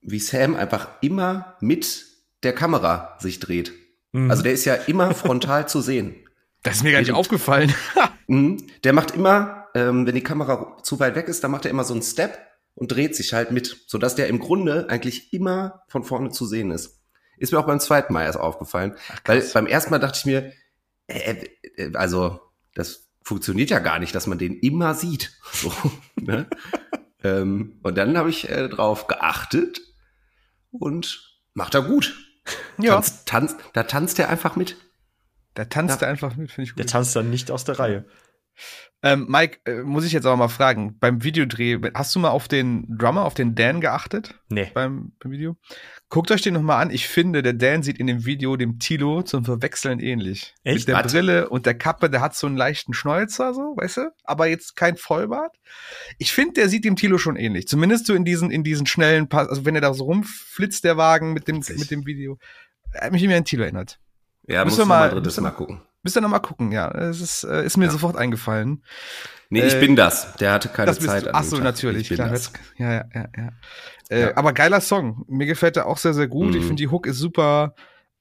[0.00, 2.04] wie Sam einfach immer mit
[2.42, 3.72] der Kamera sich dreht.
[4.12, 4.30] Mhm.
[4.30, 6.14] Also der ist ja immer frontal zu sehen.
[6.62, 7.74] Das ist mir gar nicht aufgefallen.
[8.28, 8.68] Mhm.
[8.84, 11.84] der macht immer, ähm, wenn die Kamera zu weit weg ist, dann macht er immer
[11.84, 12.38] so einen Step
[12.74, 16.70] und dreht sich halt mit, sodass der im Grunde eigentlich immer von vorne zu sehen
[16.70, 17.00] ist.
[17.36, 18.94] Ist mir auch beim zweiten Mal erst aufgefallen.
[19.12, 20.52] Ach, weil beim ersten Mal dachte ich mir,
[21.08, 21.46] äh,
[21.76, 22.40] äh, also
[22.74, 25.32] das funktioniert ja gar nicht, dass man den immer sieht.
[25.52, 25.72] So,
[26.16, 26.46] ne?
[27.22, 29.82] ähm, und dann habe ich äh, drauf geachtet
[30.70, 32.31] und macht er gut.
[32.78, 32.94] Ja.
[32.94, 34.76] Tanzt, tanzt, da tanzt er einfach mit.
[35.54, 36.06] Da tanzt ja.
[36.06, 36.78] er einfach mit, finde ich gut.
[36.78, 38.04] Der tanzt dann nicht aus der Reihe.
[39.04, 42.46] Ähm, Mike, äh, muss ich jetzt auch mal fragen, beim Videodreh, hast du mal auf
[42.46, 44.36] den Drummer, auf den Dan geachtet?
[44.48, 44.70] Nee.
[44.72, 45.56] Beim, beim Video?
[46.08, 46.90] Guckt euch den nochmal an.
[46.92, 50.54] Ich finde, der Dan sieht in dem Video dem Tilo zum Verwechseln ähnlich.
[50.62, 50.80] Echt?
[50.80, 51.12] Mit der Was?
[51.12, 54.10] Brille und der Kappe, der hat so einen leichten Schnäuzer, so, weißt du?
[54.22, 55.56] Aber jetzt kein Vollbart.
[56.18, 57.66] Ich finde, der sieht dem Tilo schon ähnlich.
[57.66, 60.96] Zumindest so in diesen, in diesen schnellen Pass, also wenn er da so rumflitzt, der
[60.96, 62.38] Wagen mit dem, mit dem Video.
[62.92, 63.98] Er hat mich immer an Tilo erinnert.
[64.46, 65.82] Ja, muss mal, mal drittes Mal gucken.
[66.02, 66.90] Müsst ihr noch mal gucken, ja.
[66.90, 67.90] Es ist, äh, ist mir ja.
[67.90, 68.82] sofort eingefallen.
[69.50, 70.34] Nee, ich äh, bin das.
[70.36, 71.28] Der hatte keine Zeit.
[71.32, 72.08] Ach so, natürlich.
[72.08, 72.32] Klar,
[72.78, 73.48] ja, ja, ja, ja.
[74.08, 74.36] Äh, ja.
[74.36, 75.24] Aber geiler Song.
[75.28, 76.48] Mir gefällt der auch sehr, sehr gut.
[76.48, 76.56] Mhm.
[76.56, 77.74] Ich finde, die Hook ist super,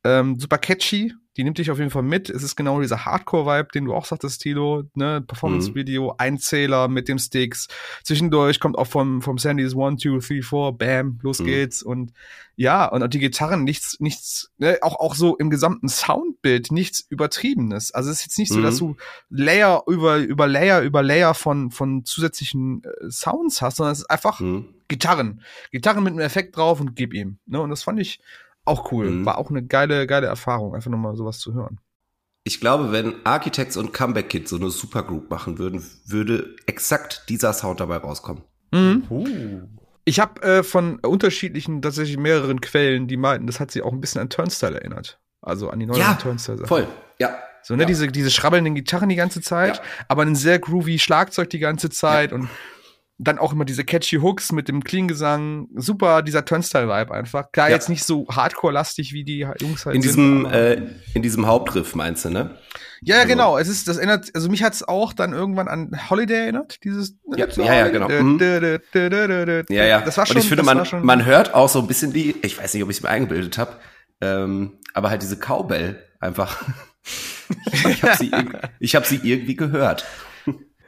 [0.03, 2.29] ähm, super catchy die nimmt dich auf jeden Fall mit.
[2.29, 5.21] Es ist genau dieser Hardcore-Vibe, den du auch sagtest, Tilo, ne?
[5.21, 6.15] Performance-Video, mhm.
[6.17, 7.67] Einzähler mit dem Sticks.
[8.03, 11.45] Zwischendurch kommt auch vom, vom Sandys One, Two, Three, Four, Bam, los mhm.
[11.45, 11.83] geht's.
[11.83, 12.11] Und
[12.57, 14.77] ja, und auch die Gitarren, nichts, nichts, ne?
[14.81, 17.91] auch, auch so im gesamten Soundbild, nichts Übertriebenes.
[17.91, 18.63] Also es ist jetzt nicht so, mhm.
[18.63, 18.97] dass du
[19.29, 24.09] Layer über, über Layer über Layer von, von zusätzlichen äh, Sounds hast, sondern es ist
[24.09, 24.75] einfach mhm.
[24.89, 25.41] Gitarren.
[25.71, 27.39] Gitarren mit einem Effekt drauf und gib ihm.
[27.45, 27.61] Ne?
[27.61, 28.19] Und das fand ich,
[28.65, 29.09] auch cool.
[29.09, 29.25] Mhm.
[29.25, 31.79] War auch eine geile, geile Erfahrung, einfach nochmal sowas zu hören.
[32.43, 37.53] Ich glaube, wenn Architects und Comeback Kids so eine Supergroup machen würden, würde exakt dieser
[37.53, 38.43] Sound dabei rauskommen.
[38.71, 39.03] Mhm.
[39.09, 39.61] Uh.
[40.05, 44.01] Ich habe äh, von unterschiedlichen, tatsächlich mehreren Quellen, die meinten, das hat sie auch ein
[44.01, 45.19] bisschen an Turnstyle erinnert.
[45.41, 46.65] Also an die neuen ja, Turnstyle.
[46.65, 46.87] Voll,
[47.19, 47.35] ja.
[47.63, 47.87] So, ne, ja.
[47.87, 49.83] diese, diese schrabbelnden Gitarren die ganze Zeit, ja.
[50.07, 52.37] aber ein sehr groovy Schlagzeug die ganze Zeit ja.
[52.37, 52.49] und
[53.23, 55.67] dann auch immer diese catchy Hooks mit dem Clean-Gesang.
[55.75, 57.51] Super, dieser Turnstyle-Vibe einfach.
[57.51, 57.75] Klar, ja.
[57.75, 60.81] jetzt nicht so hardcore-lastig, wie die Jungs halt in sind, Diesem, äh,
[61.13, 62.57] in diesem Hauptriff meinst du, ne?
[63.01, 63.27] Ja, ja, also.
[63.29, 63.57] genau.
[63.59, 67.15] Es ist, das erinnert, also mich hat's auch dann irgendwann an Holiday erinnert, dieses.
[67.35, 68.09] Ja, ja, ja, genau.
[68.09, 68.39] Mhm.
[69.69, 70.01] Ja, ja.
[70.01, 72.57] Das war schon, Und ich finde, man, man hört auch so ein bisschen die, ich
[72.57, 73.73] weiß nicht, ob ich es mir eingebildet habe,
[74.21, 76.63] ähm, aber halt diese Cowbell einfach.
[77.71, 78.31] ich habe sie,
[78.79, 80.05] ich hab sie irgendwie gehört.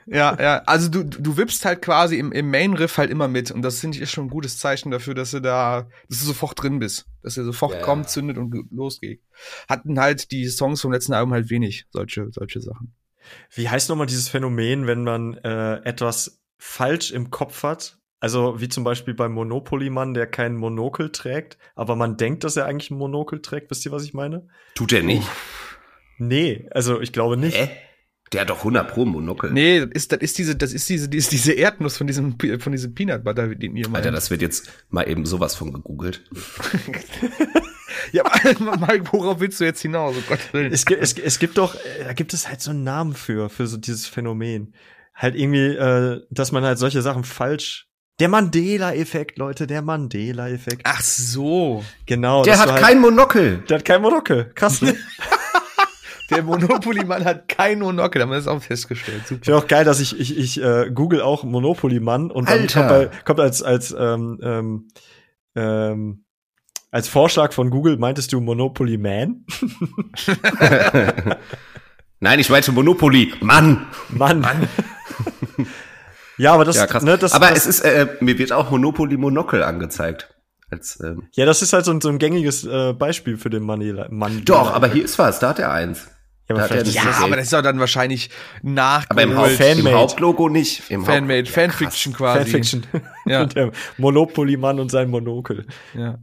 [0.06, 3.62] Ja, ja, also du, du wippst halt quasi im, im Main-Riff halt immer mit und
[3.62, 6.62] das finde ich ist schon ein gutes Zeichen dafür, dass du da, dass du sofort
[6.62, 9.22] drin bist, dass er sofort ja, kommt, zündet und losgeht.
[9.70, 12.94] Hatten halt die Songs vom letzten Album halt wenig solche, solche Sachen.
[13.54, 17.98] Wie heißt nochmal dieses Phänomen, wenn man äh, etwas falsch im Kopf hat?
[18.20, 22.66] Also wie zum Beispiel beim Monopoly-Mann, der kein Monokel trägt, aber man denkt, dass er
[22.66, 23.70] eigentlich ein Monokel trägt.
[23.70, 24.48] Wisst ihr, was ich meine?
[24.76, 25.28] Tut er nicht?
[26.18, 27.58] Nee, also ich glaube nicht.
[27.58, 27.70] Hä?
[28.32, 29.52] Der hat doch 100 pro Monokel.
[29.52, 32.36] Nee, das ist, das ist diese, das ist diese, das ist diese Erdnuss von diesem,
[32.60, 33.98] von diesem Peanut Butter, den ihr meint.
[33.98, 36.24] Alter, das wird jetzt mal eben sowas von gegoogelt.
[38.12, 38.24] ja,
[38.60, 40.16] mal, worauf willst du jetzt hinaus?
[40.18, 43.50] Oh Gott es, es, es gibt doch, da gibt es halt so einen Namen für,
[43.50, 44.74] für so dieses Phänomen.
[45.14, 47.88] Halt irgendwie, äh, dass man halt solche Sachen falsch
[48.20, 50.82] der Mandela-Effekt, Leute, der Mandela-Effekt.
[50.84, 51.84] Ach so.
[52.06, 52.44] Genau.
[52.44, 53.64] Der hat halt, kein Monokel.
[53.68, 54.52] Der hat kein Monokel.
[54.54, 54.96] Krass, ne?
[56.30, 59.28] Der Monopoly-Mann hat kein Monokel, haben wir das auch festgestellt.
[59.28, 59.42] Super.
[59.42, 62.88] Ich finde auch geil, dass ich, ich, ich äh, google auch Monopoly-Mann und dann kommt,
[62.88, 64.88] bei, kommt als, als, ähm, ähm,
[65.56, 66.26] ähm,
[66.92, 69.46] als Vorschlag von Google, meintest du Monopoly Man?
[72.20, 73.88] Nein, ich meinte Monopoly Mann.
[74.10, 74.40] Mann.
[74.42, 74.70] Mann.
[76.38, 77.04] ja, aber das, ja, krass.
[77.04, 80.34] Ne, das Aber das, es ist, äh, mir wird auch Monopoly Monokel angezeigt.
[80.70, 83.64] Als, ähm ja, das ist halt so ein, so ein gängiges äh, Beispiel für den
[83.64, 84.08] Manila.
[84.10, 84.46] Mandela.
[84.46, 86.13] Doch, aber hier ist was, da hat er eins.
[86.50, 88.30] Ja, aber, ja, aber das ist doch dann wahrscheinlich
[88.62, 89.06] nach.
[89.10, 90.90] Aber im, Haupt, im Hauptlogo nicht.
[90.90, 92.52] Im Fanmade, Haupt Fanfiction quasi.
[92.52, 92.86] Fanfiction.
[93.26, 93.44] ja.
[93.44, 95.66] und der Monopoly-Mann und sein Monokel.
[95.94, 96.20] Ja.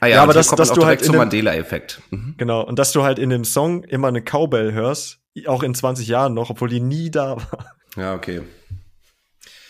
[0.00, 2.02] Ah ja, ja aber das, dass du halt zum Mandela-Effekt.
[2.10, 2.34] Mhm.
[2.36, 6.06] Genau, und dass du halt in dem Song immer eine Cowbell hörst, auch in 20
[6.06, 7.72] Jahren noch, obwohl die nie da war.
[7.96, 8.42] Ja, okay.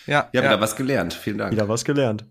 [0.07, 0.61] Ja, ja, wieder ja.
[0.61, 1.15] was gelernt.
[1.15, 1.53] Vielen Dank.
[1.53, 2.25] Wieder was gelernt.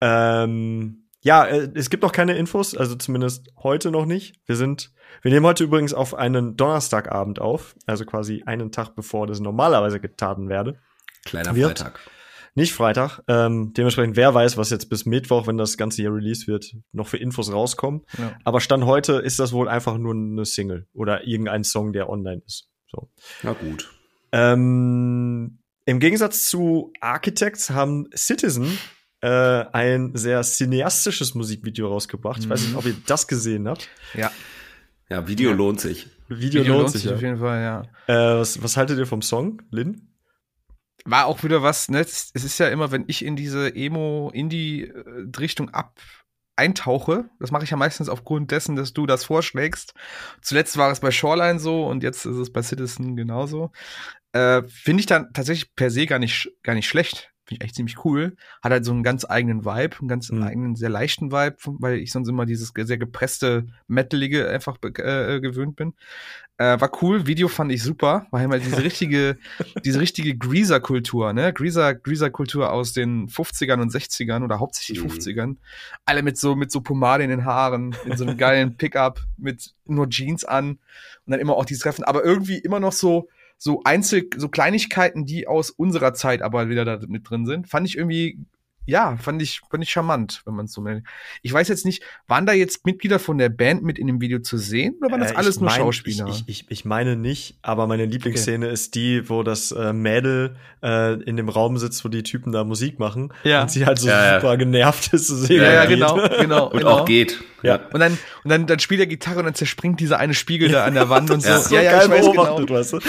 [0.00, 4.34] Ähm, ja, äh, es gibt noch keine Infos, also zumindest heute noch nicht.
[4.46, 9.26] Wir sind, wir nehmen heute übrigens auf einen Donnerstagabend auf, also quasi einen Tag bevor
[9.26, 10.80] das normalerweise getan werde.
[11.24, 11.78] Kleiner wird.
[11.78, 12.00] Freitag.
[12.54, 13.20] Nicht Freitag.
[13.28, 17.06] Ähm, dementsprechend, wer weiß, was jetzt bis Mittwoch, wenn das Ganze hier released wird, noch
[17.06, 18.02] für Infos rauskommen.
[18.18, 18.36] Ja.
[18.44, 22.42] Aber Stand heute ist das wohl einfach nur eine Single oder irgendein Song, der online
[22.44, 22.68] ist.
[22.90, 23.08] So.
[23.42, 23.90] Na gut.
[24.32, 28.76] Ähm, Im Gegensatz zu Architects haben Citizen
[29.22, 32.40] äh, ein sehr cineastisches Musikvideo rausgebracht.
[32.42, 33.88] Ich weiß nicht, ob ihr das gesehen habt.
[34.14, 34.30] Ja.
[35.08, 35.56] Ja, Video ja.
[35.56, 36.08] lohnt sich.
[36.28, 37.14] Video, Video lohnt, sich, ja.
[37.14, 37.82] auf jeden Fall, ja.
[38.06, 40.08] Äh, was, was haltet ihr vom Song, Lynn?
[41.04, 42.00] War auch wieder was, ne?
[42.00, 46.00] Es ist ja immer, wenn ich in diese Emo-Indie-Richtung ab
[46.56, 49.94] eintauche, das mache ich ja meistens aufgrund dessen, dass du das vorschlägst.
[50.40, 53.72] Zuletzt war es bei Shoreline so und jetzt ist es bei Citizen genauso.
[54.32, 57.31] Äh, Finde ich dann tatsächlich per se gar nicht, gar nicht schlecht.
[57.44, 58.36] Finde ich echt ziemlich cool.
[58.62, 60.42] Hat halt so einen ganz eigenen Vibe, einen ganz mhm.
[60.42, 65.74] eigenen, sehr leichten Vibe, weil ich sonst immer dieses sehr gepresste, metalige einfach äh, gewöhnt
[65.74, 65.94] bin.
[66.58, 69.38] Äh, war cool, Video fand ich super, war halt diese richtige,
[69.84, 71.52] diese richtige Greaser-Kultur, ne?
[71.52, 75.08] Greaser, Greaser-Kultur aus den 50ern und 60ern oder hauptsächlich mhm.
[75.08, 75.56] 50ern.
[76.04, 79.74] Alle mit so, mit so Pomade in den Haaren, in so einem geilen Pickup, mit
[79.86, 80.78] nur Jeans an
[81.26, 83.28] und dann immer auch die Treffen, aber irgendwie immer noch so,
[83.62, 87.86] so Einzel, so Kleinigkeiten, die aus unserer Zeit aber wieder da mit drin sind, fand
[87.86, 88.40] ich irgendwie
[88.86, 91.06] ja, fand ich, fand ich charmant, wenn man es so nennt.
[91.42, 94.40] Ich weiß jetzt nicht, waren da jetzt Mitglieder von der Band mit in dem Video
[94.40, 96.26] zu sehen oder waren das äh, alles nur mein, Schauspieler?
[96.28, 98.74] Ich, ich, ich meine nicht, aber meine Lieblingsszene okay.
[98.74, 102.64] ist die, wo das äh, Mädel äh, in dem Raum sitzt, wo die Typen da
[102.64, 103.62] Musik machen ja.
[103.62, 104.56] und sie halt so ja, super ja.
[104.56, 105.28] genervt ist.
[105.28, 106.66] Zu sehen, ja, ja, genau, genau.
[106.66, 106.90] und genau.
[106.90, 107.42] auch geht.
[107.62, 107.76] Ja.
[107.92, 110.84] Und dann, und dann, dann spielt er Gitarre und dann zerspringt dieser eine Spiegel da
[110.84, 111.48] an der Wand und so.
[111.48, 112.68] ja, so ja, ja, ich weiß genau.
[112.68, 113.00] Weißt du?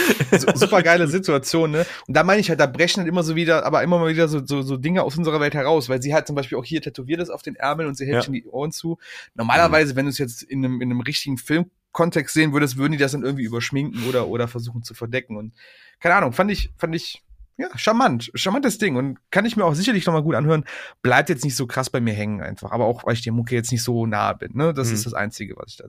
[0.54, 1.86] Super geile Situation, ne?
[2.06, 4.28] Und da meine ich halt, da brechen halt immer so wieder, aber immer mal wieder
[4.28, 6.82] so, so, so Dinge aus unserer Welt heraus, weil sie halt zum Beispiel auch hier
[6.82, 8.32] tätowiert ist auf den Ärmeln und sie hält ja.
[8.32, 8.98] die Ohren zu.
[9.34, 9.96] Normalerweise, mhm.
[9.96, 13.12] wenn du es jetzt in einem, in einem richtigen Filmkontext sehen würdest, würden die das
[13.12, 15.54] dann irgendwie überschminken oder, oder versuchen zu verdecken und
[16.00, 17.22] keine Ahnung, fand ich, fand ich
[17.56, 20.64] ja, charmant, charmantes Ding und kann ich mir auch sicherlich nochmal gut anhören.
[21.02, 23.54] Bleibt jetzt nicht so krass bei mir hängen einfach, aber auch, weil ich der Mucke
[23.54, 24.74] jetzt nicht so nahe bin, ne?
[24.74, 24.94] Das mhm.
[24.94, 25.84] ist das Einzige, was ich da.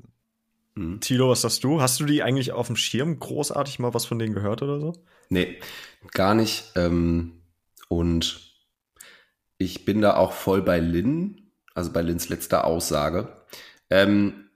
[0.75, 0.99] Mhm.
[0.99, 1.81] Tilo, was hast du?
[1.81, 4.93] Hast du die eigentlich auf dem Schirm großartig mal was von denen gehört oder so?
[5.29, 5.57] Nee,
[6.11, 6.71] gar nicht.
[6.75, 7.41] Ähm,
[7.87, 8.54] und
[9.65, 13.45] ich bin da auch voll bei Lynn, also bei Lynns letzter Aussage.
[13.89, 14.49] Ähm,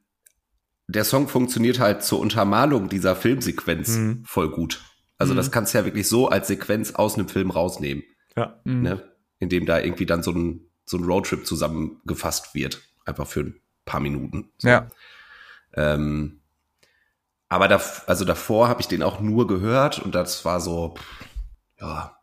[0.88, 4.24] der Song funktioniert halt zur Untermalung dieser Filmsequenz mhm.
[4.26, 4.84] voll gut.
[5.18, 5.38] Also mhm.
[5.38, 8.04] das kannst du ja wirklich so als Sequenz aus einem Film rausnehmen.
[8.38, 8.60] Ja.
[8.64, 8.82] Mhm.
[8.82, 9.12] Ne?
[9.40, 12.82] Indem da irgendwie dann so ein, so ein Roadtrip zusammengefasst wird.
[13.06, 14.52] Einfach für ein paar Minuten.
[14.58, 14.70] So.
[14.70, 14.88] Ja.
[15.74, 16.42] Ähm,
[17.50, 21.26] aber da, also davor habe ich den auch nur gehört und das war so, pff,
[21.82, 22.19] ja,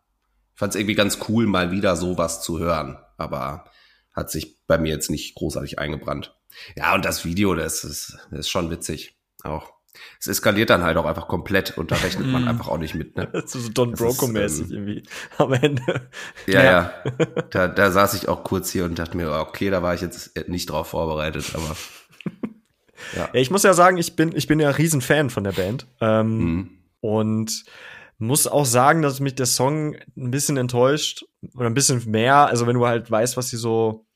[0.56, 2.96] ich fand es irgendwie ganz cool, mal wieder sowas zu hören.
[3.18, 3.66] Aber
[4.14, 6.34] hat sich bei mir jetzt nicht großartig eingebrannt.
[6.76, 9.18] Ja, und das Video, das ist, das ist schon witzig.
[9.44, 9.76] Auch
[10.18, 12.48] es eskaliert dann halt auch einfach komplett und da rechnet man mhm.
[12.48, 13.16] einfach auch nicht mit.
[13.18, 13.30] Ne?
[13.46, 15.02] so, so Don Broco-mäßig ähm, irgendwie
[15.36, 15.82] am Ende.
[16.46, 16.92] Ja, ja.
[17.04, 17.42] ja.
[17.50, 20.48] Da, da saß ich auch kurz hier und dachte mir, okay, da war ich jetzt
[20.48, 21.76] nicht drauf vorbereitet, aber.
[23.14, 23.18] ja.
[23.24, 23.28] ja.
[23.34, 25.86] ich muss ja sagen, ich bin, ich bin ja riesen Fan von der Band.
[26.00, 26.70] Ähm, mhm.
[27.00, 27.64] Und
[28.18, 31.24] muss auch sagen, dass mich der Song ein bisschen enttäuscht
[31.54, 32.46] oder ein bisschen mehr.
[32.46, 34.06] Also wenn du halt weißt, was sie so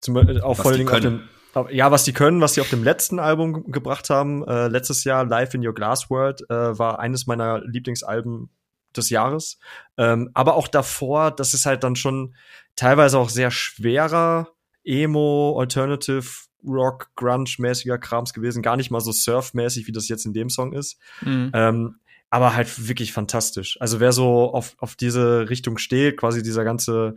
[0.00, 1.22] zum, auch vor allen Dingen auf dem
[1.70, 5.26] ja, was die können, was sie auf dem letzten Album gebracht haben, äh, letztes Jahr
[5.26, 8.48] Live in Your Glass World, äh, war eines meiner Lieblingsalben
[8.96, 9.58] des Jahres.
[9.98, 12.34] Ähm, aber auch davor, das ist halt dann schon
[12.76, 14.48] teilweise auch sehr schwerer
[14.84, 16.24] Emo, Alternative
[16.64, 18.62] Rock, Grunge-mäßiger Krams gewesen.
[18.62, 20.98] Gar nicht mal so Surf-mäßig, wie das jetzt in dem Song ist.
[21.20, 21.50] Mhm.
[21.54, 21.96] Ähm,
[22.32, 23.76] aber halt wirklich fantastisch.
[23.78, 27.16] Also wer so auf, auf diese Richtung steht, quasi dieser ganze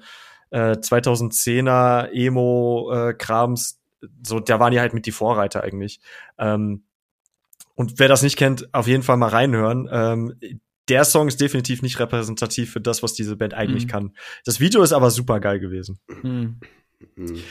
[0.49, 6.01] äh, 2010er Emo-Krams, äh, so, da waren die halt mit die Vorreiter eigentlich.
[6.37, 6.83] Ähm,
[7.75, 9.87] und wer das nicht kennt, auf jeden Fall mal reinhören.
[9.89, 10.35] Ähm,
[10.89, 13.89] der Song ist definitiv nicht repräsentativ für das, was diese Band eigentlich mhm.
[13.89, 14.15] kann.
[14.43, 15.97] Das Video ist aber super geil gewesen.
[16.23, 16.59] Mhm.
[17.15, 17.41] Mhm.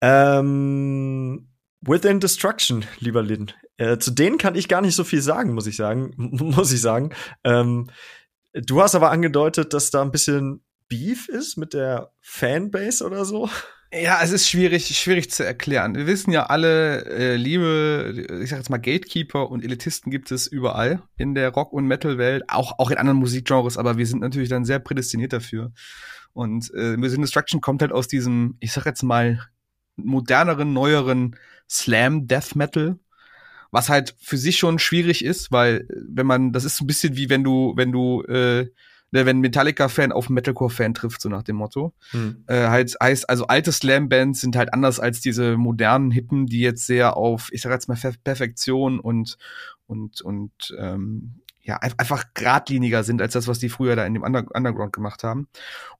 [0.00, 1.46] Ähm,
[1.86, 3.52] Within Destruction, lieber Lin.
[3.76, 6.12] Äh, zu denen kann ich gar nicht so viel sagen, muss ich sagen.
[6.16, 7.10] muss ich sagen.
[7.42, 7.90] Ähm,
[8.52, 13.48] du hast aber angedeutet, dass da ein bisschen Beef ist mit der Fanbase oder so.
[13.92, 15.94] Ja, es ist schwierig, schwierig zu erklären.
[15.94, 20.48] Wir wissen ja alle, äh, liebe, ich sag jetzt mal Gatekeeper und Elitisten gibt es
[20.48, 24.48] überall in der Rock- und Metal-Welt, auch, auch in anderen Musikgenres, aber wir sind natürlich
[24.48, 25.72] dann sehr prädestiniert dafür.
[26.32, 29.46] Und äh, Museum Destruction kommt halt aus diesem, ich sag jetzt mal,
[29.96, 31.36] moderneren, neueren
[31.68, 32.98] Slam Death Metal,
[33.70, 37.16] was halt für sich schon schwierig ist, weil wenn man, das ist so ein bisschen
[37.16, 38.68] wie wenn du, wenn du äh,
[39.14, 41.94] ne, wenn Metallica-Fan auf Metalcore-Fan trifft, so nach dem Motto.
[42.10, 42.44] Hm.
[42.48, 46.86] Äh, halt, heißt, also alte Slam-Bands sind halt anders als diese modernen Hippen, die jetzt
[46.86, 49.38] sehr auf, ich sag jetzt mal, Perfektion und,
[49.86, 54.22] und, und, ähm, ja, einfach geradliniger sind als das, was die früher da in dem
[54.22, 55.48] Underground gemacht haben.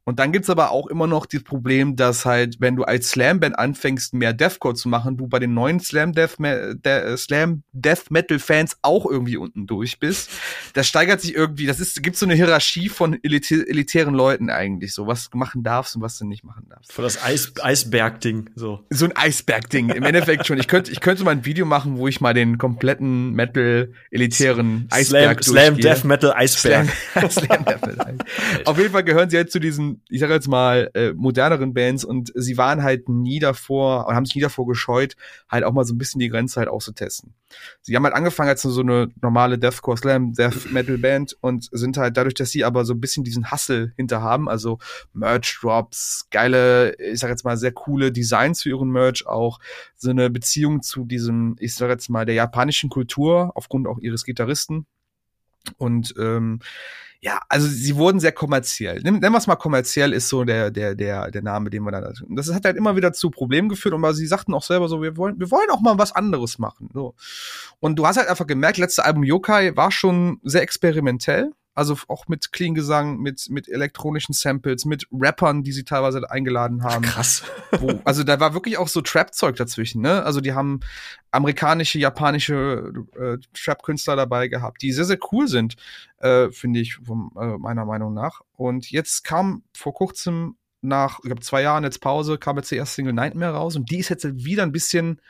[0.07, 3.59] Und dann gibt's aber auch immer noch das Problem, dass halt, wenn du als Slam-Band
[3.59, 8.39] anfängst, mehr Deathcore zu machen, du bei den neuen Slam Death, De Slam Death Metal
[8.39, 10.31] Fans auch irgendwie unten durch bist.
[10.75, 14.93] Das steigert sich irgendwie, das ist, gibt so eine Hierarchie von elitä elitären Leuten eigentlich,
[14.93, 16.93] so was du machen darfst und was du nicht machen darfst.
[16.93, 18.85] Für das Eis Eisberg-Ding, so.
[18.91, 20.59] So ein Eisberg-Ding, im Endeffekt schon.
[20.59, 24.87] Ich könnte, ich könnte mal ein Video machen, wo ich mal den kompletten Metal elitären
[24.91, 26.89] Eisberg Slam, Slam Death Metal Eisberg.
[27.13, 28.19] Slam, Slam Death Metal.
[28.65, 32.05] Auf jeden Fall gehören sie halt zu diesen ich sage jetzt mal, äh, moderneren Bands
[32.05, 35.17] und sie waren halt nie davor und haben sich nie davor gescheut,
[35.49, 37.35] halt auch mal so ein bisschen die Grenze halt auszutesten.
[37.83, 41.97] Sie haben halt angefangen als so eine normale Deathcore Slam, Death Metal Band und sind
[41.97, 44.79] halt dadurch, dass sie aber so ein bisschen diesen Hustle hinter haben, also
[45.13, 49.59] Merch Drops, geile, ich sag jetzt mal sehr coole Designs für ihren Merch auch,
[49.97, 54.25] so eine Beziehung zu diesem, ich sag jetzt mal, der japanischen Kultur aufgrund auch ihres
[54.25, 54.87] Gitarristen
[55.79, 56.61] und ähm,
[57.25, 59.01] ja, also sie wurden sehr kommerziell.
[59.01, 62.13] Nennen wir es mal kommerziell ist so der, der, der, der Name, den wir da.
[62.29, 65.17] Das hat halt immer wieder zu Problemen geführt, aber sie sagten auch selber so, wir
[65.17, 66.91] wollen, wir wollen auch mal was anderes machen.
[66.93, 67.15] So.
[67.81, 71.53] Und du hast halt einfach gemerkt, letzte Album Yokai war schon sehr experimentell.
[71.75, 76.85] Also auch mit Clean Gesang, mit, mit elektronischen Samples, mit Rappern, die sie teilweise eingeladen
[76.85, 77.03] haben.
[77.03, 77.43] Krass.
[77.79, 80.23] Wo, also da war wirklich auch so Trap-Zeug dazwischen, ne?
[80.23, 80.81] Also die haben
[81.33, 85.75] amerikanische, japanische äh, Trap-Künstler dabei gehabt, die sehr, sehr cool sind,
[86.19, 88.43] äh, finde ich, von, äh, meiner Meinung nach.
[88.57, 92.77] Und jetzt kam vor kurzem nach, ich glaube, zwei Jahren jetzt Pause, kam jetzt die
[92.77, 95.21] erste Single Nightmare raus und die ist jetzt wieder ein bisschen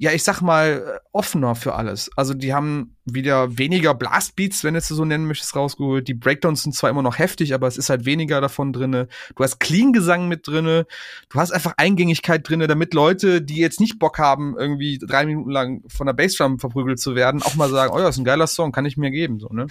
[0.00, 2.10] ja, ich sag mal, offener für alles.
[2.16, 6.08] Also die haben wieder weniger Blastbeats, wenn du es so nennen möchtest, rausgeholt.
[6.08, 9.08] Die Breakdowns sind zwar immer noch heftig, aber es ist halt weniger davon drinne.
[9.36, 10.86] Du hast Clean-Gesang mit drinne.
[11.28, 15.50] Du hast einfach Eingängigkeit drinne, damit Leute, die jetzt nicht Bock haben, irgendwie drei Minuten
[15.50, 18.46] lang von der Bassdrum verprügelt zu werden, auch mal sagen, oh ja, ist ein geiler
[18.46, 19.66] Song, kann ich mir geben, so, ne?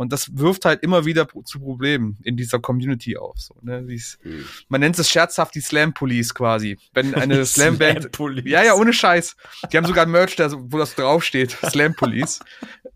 [0.00, 3.38] Und das wirft halt immer wieder zu Problemen in dieser Community auf.
[3.38, 3.84] So, ne?
[3.84, 4.46] Dies, mhm.
[4.70, 6.78] Man nennt es scherzhaft die Slam Police quasi.
[6.94, 8.08] Wenn eine Slam Band.
[8.46, 9.36] ja, ja, ohne Scheiß.
[9.70, 11.50] Die haben sogar ein Merch, da, wo das draufsteht.
[11.68, 12.40] Slam Police.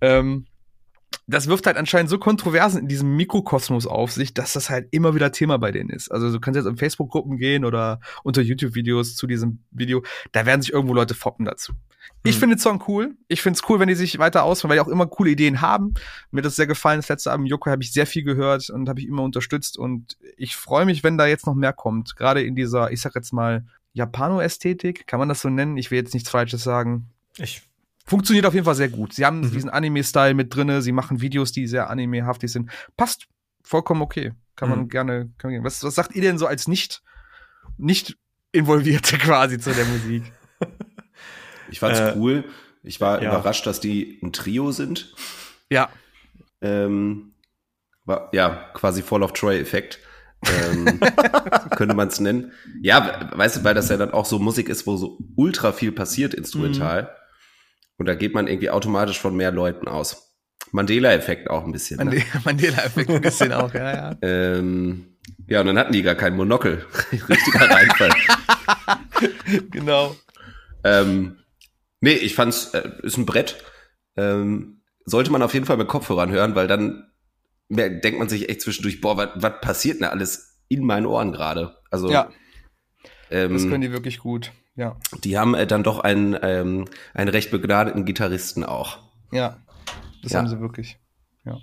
[0.00, 0.46] ähm,
[1.26, 5.14] das wirft halt anscheinend so Kontroversen in diesem Mikrokosmos auf sich, dass das halt immer
[5.14, 6.10] wieder Thema bei denen ist.
[6.10, 10.62] Also du kannst jetzt in Facebook-Gruppen gehen oder unter YouTube-Videos zu diesem Video, da werden
[10.62, 11.74] sich irgendwo Leute foppen dazu.
[12.22, 12.40] Ich mhm.
[12.40, 13.16] finde den Song cool.
[13.28, 15.60] Ich finde es cool, wenn die sich weiter ausführen, weil die auch immer coole Ideen
[15.60, 15.94] haben.
[16.30, 16.98] Mir hat das sehr gefallen.
[16.98, 19.78] Das letzte Album Yoko habe ich sehr viel gehört und habe ich immer unterstützt.
[19.78, 22.16] Und ich freue mich, wenn da jetzt noch mehr kommt.
[22.16, 25.06] Gerade in dieser, ich sag jetzt mal, Japano-Ästhetik.
[25.06, 25.76] Kann man das so nennen?
[25.76, 27.10] Ich will jetzt nichts Falsches sagen.
[27.38, 27.62] Ich
[28.06, 29.14] Funktioniert auf jeden Fall sehr gut.
[29.14, 29.50] Sie haben mhm.
[29.50, 30.82] diesen Anime-Style mit drinne.
[30.82, 32.70] Sie machen Videos, die sehr animehaftig sind.
[32.96, 33.28] Passt
[33.62, 34.32] vollkommen okay.
[34.56, 34.88] Kann man mhm.
[34.88, 35.30] gerne.
[35.38, 37.02] Kann man, was, was sagt ihr denn so als nicht
[37.78, 38.16] nicht
[38.52, 40.30] involvierte quasi zu der Musik?
[41.74, 42.44] Ich fand's äh, cool.
[42.84, 43.30] Ich war ja.
[43.30, 45.12] überrascht, dass die ein Trio sind.
[45.70, 45.88] Ja.
[46.62, 47.32] Ähm,
[48.04, 49.98] war, ja, quasi Fall of Troy-Effekt.
[50.46, 51.00] ähm,
[51.76, 52.52] könnte man es nennen.
[52.80, 55.90] Ja, weißt du, weil das ja dann auch so Musik ist, wo so ultra viel
[55.90, 57.02] passiert instrumental.
[57.02, 57.08] Mhm.
[57.96, 60.32] Und da geht man irgendwie automatisch von mehr Leuten aus.
[60.70, 61.96] Mandela-Effekt auch ein bisschen.
[61.96, 62.24] Mande ne?
[62.44, 64.16] Mandela-Effekt ein bisschen auch, ja, ja.
[64.22, 65.16] Ähm,
[65.48, 66.86] ja, und dann hatten die gar keinen Monokel.
[67.12, 68.10] Richtiger Reinfall.
[69.72, 70.14] genau.
[70.84, 71.38] Ähm,
[72.04, 73.64] Nee, ich fand's, äh, ist ein Brett.
[74.14, 77.10] Ähm, sollte man auf jeden Fall mit Kopfhörern hören, weil dann
[77.70, 81.78] denkt man sich echt zwischendurch, boah, was passiert denn alles in meinen Ohren gerade?
[81.90, 82.30] Also ja,
[83.30, 84.52] ähm, das können die wirklich gut.
[84.76, 84.98] Ja.
[85.22, 88.98] Die haben äh, dann doch einen, ähm, einen recht begnadeten Gitarristen auch.
[89.32, 89.62] Ja,
[90.22, 90.40] das ja.
[90.40, 90.98] haben sie wirklich.
[91.46, 91.56] Ja.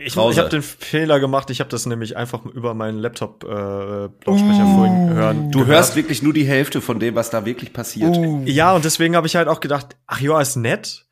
[0.00, 3.48] Ich, ich habe den Fehler gemacht, ich habe das nämlich einfach über meinen Laptop äh,
[3.48, 5.50] Lautsprecher uh, vorhin hören.
[5.50, 5.76] Du gehört.
[5.76, 8.16] hörst wirklich nur die Hälfte von dem, was da wirklich passiert.
[8.16, 8.44] Uh.
[8.44, 11.06] Ja, und deswegen habe ich halt auch gedacht, ach ja, ist nett.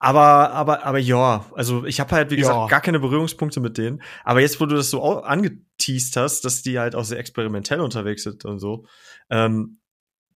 [0.00, 2.66] Aber, aber, aber ja, also ich habe halt, wie gesagt, ja.
[2.66, 4.02] gar keine Berührungspunkte mit denen.
[4.24, 8.24] Aber jetzt, wo du das so angeteased hast, dass die halt auch sehr experimentell unterwegs
[8.24, 8.84] sind und so,
[9.30, 9.78] ähm,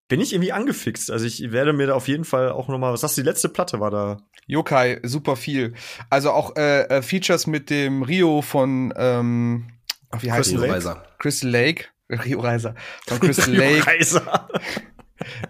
[0.09, 1.09] bin ich irgendwie angefixt.
[1.11, 3.27] Also ich werde mir da auf jeden Fall auch noch mal, was sagst du, die
[3.27, 4.17] letzte Platte war da?
[4.47, 5.75] Yokai, super viel.
[6.09, 9.69] Also auch äh, äh, Features mit dem Rio von, ähm,
[10.19, 11.01] wie heißt Crystal Lake?
[11.19, 11.85] Crystal Lake.
[12.09, 12.73] Rio Reiser.
[13.07, 13.85] Von Crystal Lake.
[13.85, 14.49] Reiser.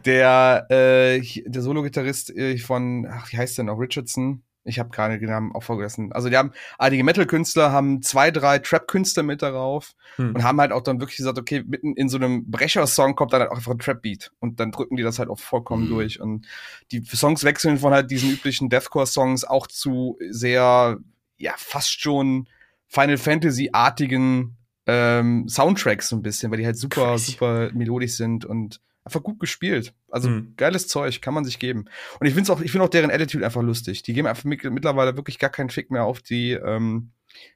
[0.04, 3.80] der, äh, der Solo-Gitarrist äh, von, ach, wie heißt der noch?
[3.80, 4.44] Richardson.
[4.70, 6.12] Ich habe gerade den Namen auch vergessen.
[6.14, 10.36] Also die haben einige Metal-Künstler, haben zwei, drei Trap-Künstler mit darauf hm.
[10.36, 13.42] und haben halt auch dann wirklich gesagt, okay, mitten in so einem Brecher-Song kommt dann
[13.42, 15.90] halt auch einfach ein Trap-Beat und dann drücken die das halt auch vollkommen hm.
[15.90, 16.48] durch und
[16.92, 20.98] die Songs wechseln von halt diesen üblichen Deathcore-Songs auch zu sehr,
[21.38, 22.48] ja, fast schon
[22.88, 27.32] Final Fantasy-artigen ähm, Soundtracks so ein bisschen, weil die halt super, Crazy.
[27.32, 29.94] super melodisch sind und einfach gut gespielt.
[30.10, 30.54] Also mhm.
[30.56, 31.86] geiles Zeug, kann man sich geben.
[32.20, 34.04] Und ich finde auch, ich finde auch deren Attitude einfach lustig.
[34.04, 37.12] Die geben einfach mittlerweile wirklich gar keinen Fick mehr auf die ähm,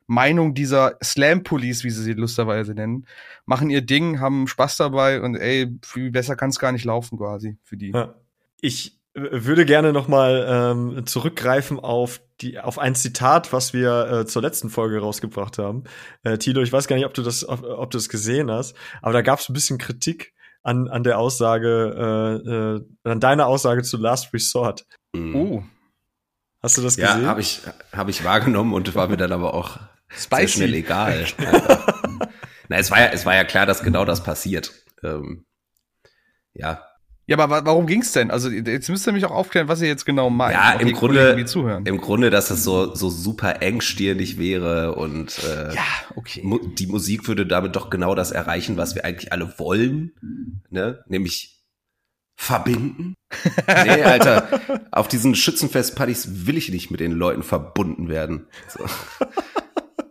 [0.07, 3.05] Meinung dieser Slam Police, wie sie sie lusterweise nennen.
[3.45, 7.17] Machen ihr Ding, haben Spaß dabei und ey, viel besser kann es gar nicht laufen
[7.17, 7.91] quasi für die.
[7.91, 8.15] Ja.
[8.59, 14.25] Ich würde gerne noch mal ähm, zurückgreifen auf die auf ein Zitat, was wir äh,
[14.25, 15.83] zur letzten Folge rausgebracht haben.
[16.23, 18.75] Äh, Tilo, ich weiß gar nicht, ob du das ob, ob du das gesehen hast,
[19.03, 20.33] aber da gab es ein bisschen Kritik
[20.63, 24.85] an an der Aussage äh, äh, an deiner Aussage zu Last Resort.
[25.13, 25.35] Mhm.
[25.35, 25.63] Uh.
[26.61, 27.23] Hast du das gesehen?
[27.23, 27.61] Ja, habe ich
[27.91, 30.27] habe ich wahrgenommen und war mir dann aber auch Spicy.
[30.29, 31.25] sehr schnell egal.
[32.69, 34.71] Na, es war ja es war ja klar, dass genau das passiert.
[35.03, 35.45] Ähm,
[36.53, 36.81] ja,
[37.25, 38.31] ja, aber warum ging's denn?
[38.31, 40.53] Also jetzt müsst ihr mich auch aufklären, was ihr jetzt genau meint.
[40.53, 41.41] Ja, im Grunde,
[41.85, 45.85] im Grunde, dass es so so super engstirnig wäre und äh, ja,
[46.17, 46.41] okay.
[46.43, 50.11] Mu die Musik würde damit doch genau das erreichen, was wir eigentlich alle wollen,
[50.73, 51.03] ne?
[51.07, 51.61] Nämlich
[52.35, 53.15] verbinden.
[53.67, 54.59] nee, Alter,
[54.91, 58.47] auf diesen Schützenfestpartys will ich nicht mit den Leuten verbunden werden.
[58.67, 58.85] So.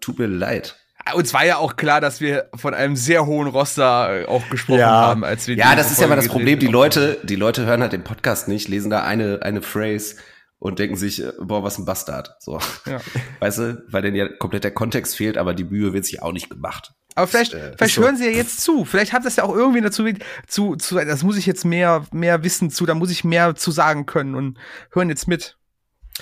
[0.01, 0.79] Tut mir leid.
[1.15, 4.79] Uns war ja auch klar, dass wir von einem sehr hohen Roster äh, auch gesprochen
[4.79, 4.89] ja.
[4.89, 6.61] haben, als wir Ja, das ist ja mal das Problem.
[6.61, 10.17] Die Leute, die Leute hören halt den Podcast nicht, lesen da eine, eine Phrase
[10.61, 12.37] und denken sich, äh, boah, was ein Bastard.
[12.39, 12.61] So.
[12.87, 13.01] Ja.
[13.41, 16.33] Weißt du, weil denen ja komplett der Kontext fehlt, aber die Mühe wird sich auch
[16.33, 16.93] nicht gemacht.
[17.15, 18.23] Aber vielleicht, äh, vielleicht hören so.
[18.23, 18.85] sie ja jetzt zu.
[18.85, 20.05] Vielleicht hat das ja auch irgendwie dazu,
[20.47, 23.71] zu, zu, das muss ich jetzt mehr, mehr wissen zu, da muss ich mehr zu
[23.71, 24.59] sagen können und
[24.93, 25.57] hören jetzt mit.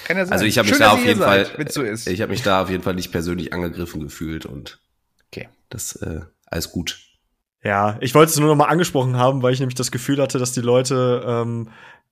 [0.05, 0.33] Kann ja sein.
[0.33, 2.83] Also ich habe mich da auf jeden Fall, so ich habe mich da auf jeden
[2.83, 4.81] Fall nicht persönlich angegriffen gefühlt und
[5.29, 6.99] okay, das äh, alles gut.
[7.63, 10.39] Ja, ich wollte es nur noch mal angesprochen haben, weil ich nämlich das Gefühl hatte,
[10.39, 11.69] dass die Leute ähm,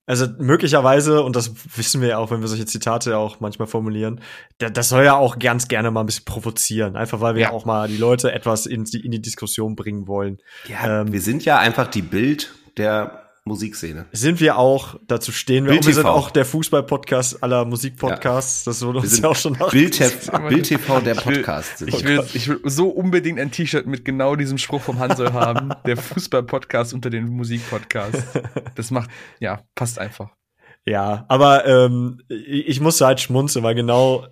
[0.09, 4.22] also möglicherweise, und das wissen wir ja auch, wenn wir solche Zitate auch manchmal formulieren,
[4.56, 6.96] das soll ja auch ganz gerne mal ein bisschen provozieren.
[6.96, 10.09] Einfach weil wir ja auch mal die Leute etwas in die, in die Diskussion bringen
[10.09, 10.38] wollen.
[10.66, 14.07] Ja, ähm, wir sind ja einfach die Bild der Musikszene.
[14.12, 15.72] Sind wir auch, dazu stehen wir.
[15.72, 18.64] Bild wir sind auch der Fußball-Podcast aller Musikpodcasts.
[18.64, 18.70] Ja.
[18.70, 19.55] Das wurde uns ja auch schon.
[19.70, 19.99] Bild,
[20.49, 21.82] Bild TV der Podcast.
[21.82, 25.70] Ich will, ich will so unbedingt ein T-Shirt mit genau diesem Spruch vom Hansel haben.
[25.86, 28.38] Der Fußball-Podcast unter den Musikpodcasts.
[28.76, 30.30] Das macht, ja, passt einfach.
[30.86, 34.26] Ja, aber ähm, ich musste halt schmunzeln, weil genau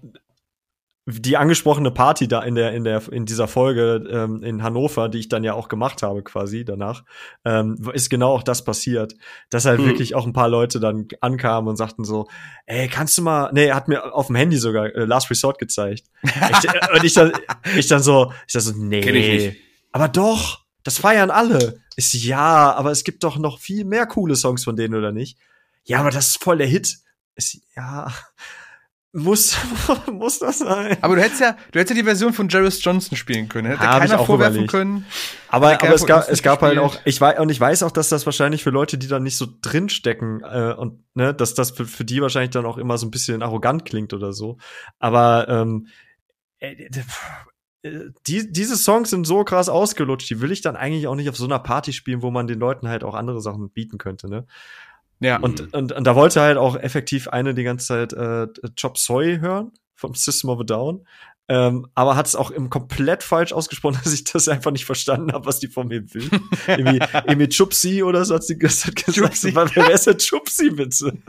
[1.09, 5.19] die angesprochene Party da in der in der in dieser Folge ähm, in Hannover, die
[5.19, 7.05] ich dann ja auch gemacht habe quasi danach,
[7.45, 9.15] ähm, ist genau auch das passiert,
[9.49, 9.87] dass halt hm.
[9.87, 12.27] wirklich auch ein paar Leute dann ankamen und sagten so,
[12.67, 15.61] ey, kannst du mal, nee, er hat mir auf dem Handy sogar äh, Last Resort
[15.61, 17.33] gezeigt ich, äh, und ich dann
[17.77, 19.57] ich dann so, ich dann so, nee,
[19.93, 21.81] aber doch, das feiern alle.
[21.97, 25.39] Ist ja, aber es gibt doch noch viel mehr coole Songs von denen oder nicht?
[25.85, 26.99] Ja, aber das ist voll der Hit.
[27.37, 28.13] Ist ja
[29.17, 29.57] muss,
[30.13, 30.99] muss das sein?
[31.01, 33.69] Aber du hättest ja, du hättest ja die Version von Jarvis Johnson spielen können.
[33.69, 34.71] Hätte Hab keiner vorwerfen überlegt.
[34.71, 35.07] können.
[35.49, 38.11] Aber, aber es gab, es gab halt auch, ich weiß, und ich weiß auch, dass
[38.11, 41.87] das wahrscheinlich für Leute, die da nicht so drinstecken, äh, und, ne, dass das für,
[41.87, 44.59] für die wahrscheinlich dann auch immer so ein bisschen arrogant klingt oder so.
[44.99, 45.89] Aber, ähm,
[46.59, 46.91] äh,
[47.83, 51.29] äh, die, diese Songs sind so krass ausgelutscht, die will ich dann eigentlich auch nicht
[51.29, 54.29] auf so einer Party spielen, wo man den Leuten halt auch andere Sachen bieten könnte,
[54.29, 54.47] ne?
[55.21, 55.39] Ja.
[55.39, 55.69] Und, mhm.
[55.73, 58.49] und, und da wollte halt auch effektiv eine die ganze Zeit äh,
[58.81, 61.07] Chop Soy hören vom System of a Down.
[61.49, 65.33] Ähm, aber hat es auch im komplett falsch ausgesprochen, dass ich das einfach nicht verstanden
[65.33, 66.29] habe, was die von mir will.
[66.67, 69.05] irgendwie, irgendwie Chupsi oder so hat sie gesagt.
[69.07, 69.55] Chupsi.
[69.55, 71.13] Wer ist denn Chupsi, bitte?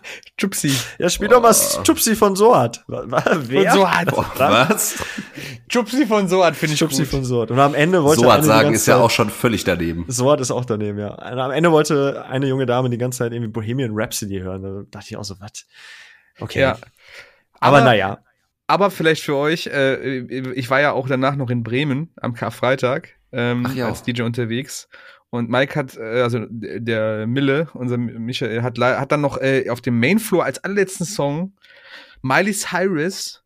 [0.40, 0.72] Chupsi.
[0.98, 1.32] Ja, spiel oh.
[1.32, 1.82] doch mal oh.
[1.82, 2.84] Chupsi von Soat.
[2.86, 3.70] Wer?
[3.70, 4.38] Von Soat.
[4.38, 5.04] Was?
[5.68, 7.08] Chupsi von Soat finde ich Chupsi gut.
[7.08, 7.50] von Soat.
[7.50, 10.04] Und am Ende wollte Soat sagen ist ja auch schon völlig daneben.
[10.08, 11.10] Soat ist auch daneben, ja.
[11.10, 14.62] Und am Ende wollte eine junge Dame die ganze Zeit irgendwie Bohemian Rhapsody hören.
[14.62, 15.66] Da dachte ich auch so, was?
[16.40, 16.60] Okay.
[16.60, 16.78] Ja.
[17.60, 18.18] Aber, aber naja.
[18.66, 20.18] Aber vielleicht für euch, äh,
[20.52, 23.88] ich war ja auch danach noch in Bremen am Karfreitag ähm, ja.
[23.88, 24.88] als DJ unterwegs.
[25.32, 29.80] Und Mike hat, äh, also der Mille, unser Michael, hat, hat dann noch äh, auf
[29.80, 31.54] dem Mainfloor als allerletzten Song
[32.20, 33.42] Miley Cyrus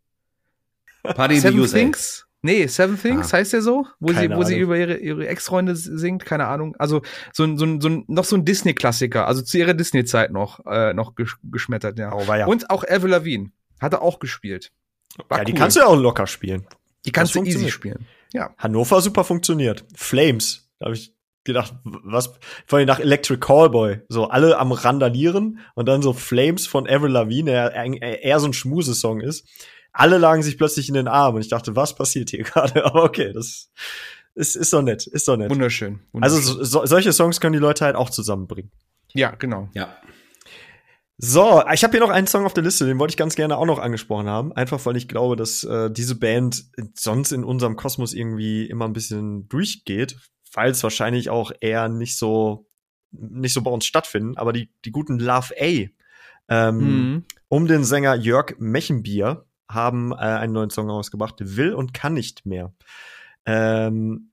[1.04, 2.26] Party Seven the Things.
[2.42, 3.38] Nee, Seven Things ah.
[3.38, 4.44] heißt der so, wo sie, wo Ahnung.
[4.46, 6.74] sie über ihre, ihre Ex-Freunde singt, keine Ahnung.
[6.76, 10.32] Also so ein, so ein, so ein noch so ein Disney-Klassiker, also zu ihrer Disney-Zeit
[10.32, 11.14] noch, äh, noch
[11.44, 12.12] geschmettert, ja.
[12.12, 12.46] Oh, ja.
[12.46, 14.72] Und auch Avril Lavigne hat er auch gespielt.
[15.28, 16.66] War ja, die kannst du ja auch locker spielen.
[17.04, 18.06] Die kannst du easy spielen.
[18.32, 18.50] Ja.
[18.58, 19.84] Hannover super funktioniert.
[19.94, 21.15] Flames, da habe ich
[21.46, 22.34] gedacht, was,
[22.66, 27.12] vor allem nach Electric Callboy, so alle am Randalieren und dann so Flames von Avril
[27.12, 29.48] Lavigne, der eher so ein Schmusesong ist.
[29.92, 32.84] Alle lagen sich plötzlich in den Arm und ich dachte, was passiert hier gerade?
[32.84, 33.70] Aber okay, das
[34.34, 35.50] ist, ist doch nett, ist doch nett.
[35.50, 36.00] Wunderschön.
[36.12, 36.38] wunderschön.
[36.38, 38.70] Also so, solche Songs können die Leute halt auch zusammenbringen.
[39.14, 39.70] Ja, genau.
[39.72, 39.96] Ja.
[41.18, 43.56] So, ich habe hier noch einen Song auf der Liste, den wollte ich ganz gerne
[43.56, 44.52] auch noch angesprochen haben.
[44.52, 48.92] Einfach weil ich glaube, dass äh, diese Band sonst in unserem Kosmos irgendwie immer ein
[48.92, 50.16] bisschen durchgeht
[50.56, 52.66] weil es wahrscheinlich auch eher nicht so
[53.12, 55.88] nicht so bei uns stattfinden, aber die, die guten Love A
[56.48, 57.24] ähm, mhm.
[57.48, 62.46] um den Sänger Jörg Mechenbier haben äh, einen neuen Song ausgebracht, Will und kann nicht
[62.46, 62.72] mehr.
[63.46, 64.32] Ähm,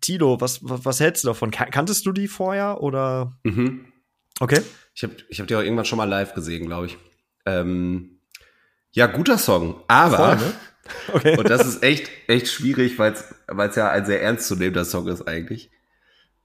[0.00, 1.50] Tilo, was, was, was hältst du davon?
[1.50, 3.32] kanntest du die vorher oder?
[3.42, 3.86] Mhm.
[4.38, 4.60] Okay.
[4.94, 6.98] Ich habe ich hab die auch irgendwann schon mal live gesehen, glaube ich.
[7.46, 8.20] Ähm,
[8.92, 10.54] ja, guter Song, aber Voll, ne?
[11.12, 11.36] okay.
[11.36, 15.70] und das ist echt echt schwierig, weil es ja ein sehr ernstzunehmender Song ist eigentlich.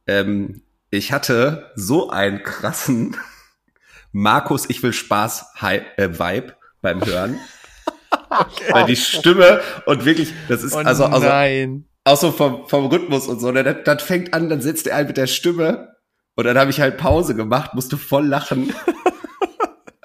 [0.08, 3.18] Ähm, ich hatte so einen krassen
[4.12, 7.40] Markus, ich will Spaß äh, Vibe beim Hören.
[8.30, 8.72] okay.
[8.72, 11.86] Weil die Stimme und wirklich, das ist oh also, also nein.
[12.06, 14.96] auch so vom, vom Rhythmus und so, ne, das, das fängt an, dann setzt er
[14.96, 15.96] ein mit der Stimme
[16.36, 18.74] und dann habe ich halt Pause gemacht, musste voll lachen.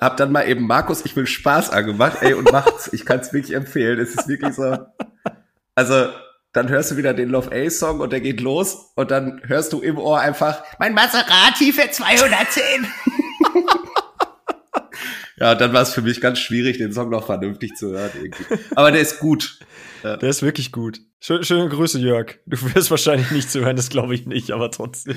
[0.01, 2.91] Hab dann mal eben Markus, ich will Spaß angemacht, ey, und macht's.
[2.93, 3.99] Ich kann es wirklich empfehlen.
[3.99, 4.79] Es ist wirklich so.
[5.75, 6.09] Also,
[6.53, 9.73] dann hörst du wieder den Love A Song und der geht los und dann hörst
[9.73, 12.87] du im Ohr einfach mein Maserati für 210.
[15.37, 18.45] ja, dann war es für mich ganz schwierig, den Song noch vernünftig zu hören irgendwie.
[18.75, 19.61] Aber der ist gut.
[20.03, 20.17] Ja.
[20.17, 21.01] Der ist wirklich gut.
[21.21, 22.39] Schöne, schöne Grüße, Jörg.
[22.47, 25.17] Du wirst wahrscheinlich nicht zu hören, das glaube ich nicht, aber trotzdem.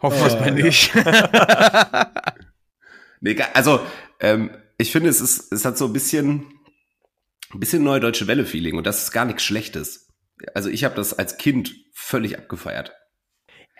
[0.00, 0.90] Hoffen wir es mal nicht.
[3.22, 3.80] nee, also
[4.20, 6.52] ähm, ich finde, es ist, es hat so ein bisschen,
[7.52, 10.12] ein bisschen neue deutsche Welle-Feeling und das ist gar nichts Schlechtes
[10.54, 12.92] also ich habe das als Kind völlig abgefeiert.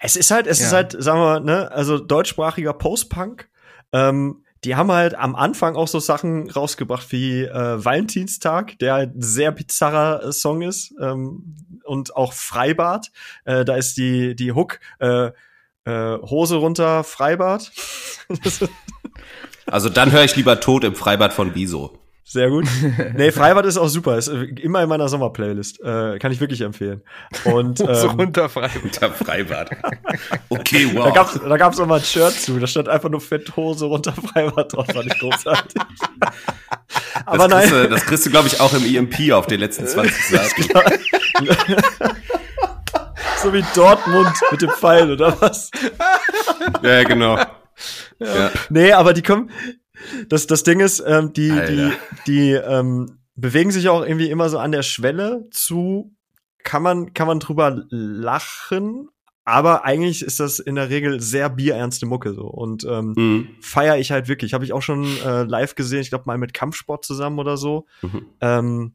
[0.01, 0.67] Es ist halt, es ja.
[0.67, 3.49] ist halt, sagen wir, ne, also deutschsprachiger Post-Punk.
[3.93, 9.17] Ähm, die haben halt am Anfang auch so Sachen rausgebracht wie äh, Valentinstag, der halt
[9.17, 10.95] ein sehr bizarrer äh, Song ist.
[11.01, 13.11] Ähm, und auch Freibad.
[13.45, 15.31] Äh, da ist die, die Hook äh,
[15.85, 17.73] äh, Hose runter, Freibad.
[19.73, 21.99] also dann höre ich lieber Tod im Freibad von Wieso.
[22.25, 22.67] Sehr gut.
[23.17, 24.17] Nee, Freibad ist auch super.
[24.17, 25.81] Ist immer in meiner Sommerplaylist.
[25.81, 27.03] Äh, kann ich wirklich empfehlen.
[27.45, 28.83] Und ähm, so unter Freibad.
[28.83, 29.71] Unter Freibad.
[30.49, 31.07] Okay, wow.
[31.07, 32.59] Da gab's, da gab's auch mal ein Shirt zu.
[32.59, 34.87] Da stand einfach nur Fetthose runter Freibad drauf.
[34.87, 35.83] Fand ich großartig.
[37.27, 37.69] Aber das nein.
[37.69, 40.63] Kriegst du, das kriegst du, glaube ich, auch im EMP auf den letzten 20 Seiten.
[43.43, 45.71] so wie Dortmund mit dem Pfeil, oder was?
[46.83, 47.39] Ja, genau.
[48.19, 48.37] Ja.
[48.37, 48.51] Ja.
[48.71, 49.51] Nee, aber die kommen,
[50.29, 51.73] das, das Ding ist, ähm, die, Alter.
[51.73, 51.93] die,
[52.27, 56.15] die ähm, bewegen sich auch irgendwie immer so an der Schwelle zu,
[56.65, 59.09] kann man, kann man drüber lachen,
[59.45, 63.49] aber eigentlich ist das in der Regel sehr bierernste Mucke so und ähm, mhm.
[63.61, 64.55] feiere ich halt wirklich.
[64.55, 67.87] Habe ich auch schon äh, live gesehen, ich glaube mal mit Kampfsport zusammen oder so.
[68.03, 68.27] Mhm.
[68.41, 68.93] Ähm,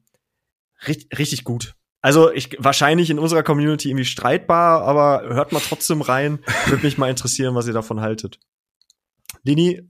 [0.86, 1.74] richtig, richtig gut.
[2.00, 6.38] Also ich wahrscheinlich in unserer Community irgendwie streitbar, aber hört mal trotzdem rein.
[6.66, 8.38] Würde mich mal interessieren, was ihr davon haltet.
[9.48, 9.80] Lini,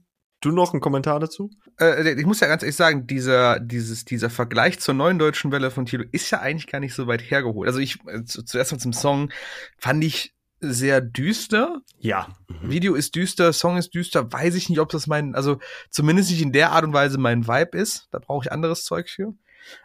[0.41, 1.49] Du noch einen Kommentar dazu?
[1.81, 5.69] Äh, ich muss ja ganz ehrlich sagen, dieser, dieses, dieser Vergleich zur neuen deutschen Welle
[5.69, 7.67] von Tilo ist ja eigentlich gar nicht so weit hergeholt.
[7.67, 9.31] Also ich, äh, zuerst mal zum Song,
[9.77, 11.81] fand ich sehr düster.
[11.97, 12.29] Ja.
[12.47, 12.71] Mhm.
[12.71, 16.41] Video ist düster, Song ist düster, weiß ich nicht, ob das mein, also zumindest nicht
[16.41, 18.07] in der Art und Weise mein Vibe ist.
[18.11, 19.33] Da brauche ich anderes Zeug für.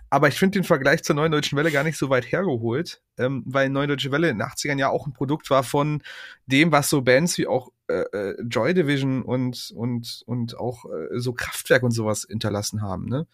[0.09, 3.43] Aber ich finde den Vergleich zur Neuen Deutschen Welle gar nicht so weit hergeholt, ähm,
[3.45, 6.01] weil Neue Deutsche Welle in den 80ern ja auch ein Produkt war von
[6.47, 11.19] dem, was so Bands wie auch äh, äh, Joy Division und, und, und auch äh,
[11.19, 13.07] so Kraftwerk und sowas hinterlassen haben.
[13.07, 13.27] Ne?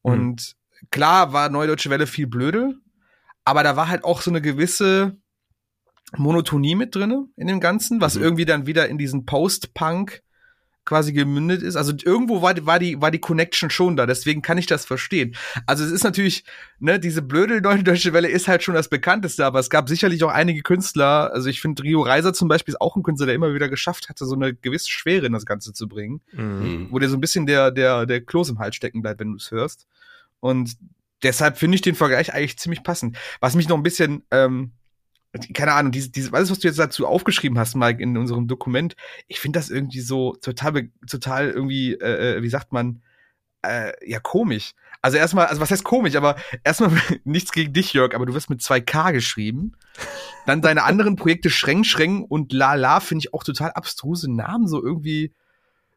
[0.00, 0.86] Und mhm.
[0.90, 2.74] klar war Neue Deutsche Welle viel blöde,
[3.44, 5.16] aber da war halt auch so eine gewisse
[6.16, 8.22] Monotonie mit drinne in dem Ganzen, was mhm.
[8.22, 10.22] irgendwie dann wieder in diesen Post-Punk
[10.84, 11.76] quasi gemündet ist.
[11.76, 15.36] Also irgendwo war, war die war die Connection schon da, deswegen kann ich das verstehen.
[15.66, 16.44] Also es ist natürlich,
[16.80, 20.24] ne, diese blöde neue deutsche Welle ist halt schon das bekannteste, aber es gab sicherlich
[20.24, 23.34] auch einige Künstler, also ich finde Rio Reiser zum Beispiel ist auch ein Künstler, der
[23.34, 26.88] immer wieder geschafft hatte, so eine gewisse Schwere in das Ganze zu bringen, mhm.
[26.90, 29.36] wo dir so ein bisschen der der der Kloß im Hals stecken bleibt, wenn du
[29.36, 29.86] es hörst.
[30.40, 30.76] Und
[31.22, 33.16] deshalb finde ich den Vergleich eigentlich ziemlich passend.
[33.40, 34.72] Was mich noch ein bisschen ähm,
[35.54, 38.96] keine Ahnung, diese, diese, alles, was du jetzt dazu aufgeschrieben hast, Mike, in unserem Dokument,
[39.28, 43.02] ich finde das irgendwie so total, total irgendwie, äh, äh, wie sagt man,
[43.62, 44.72] äh, ja, komisch.
[45.00, 46.90] Also erstmal, also was heißt komisch, aber erstmal
[47.24, 49.72] nichts gegen dich, Jörg, aber du wirst mit 2K geschrieben.
[50.46, 54.68] Dann deine anderen Projekte Schreng Schreng und La La finde ich auch total abstruse Namen,
[54.68, 55.32] so irgendwie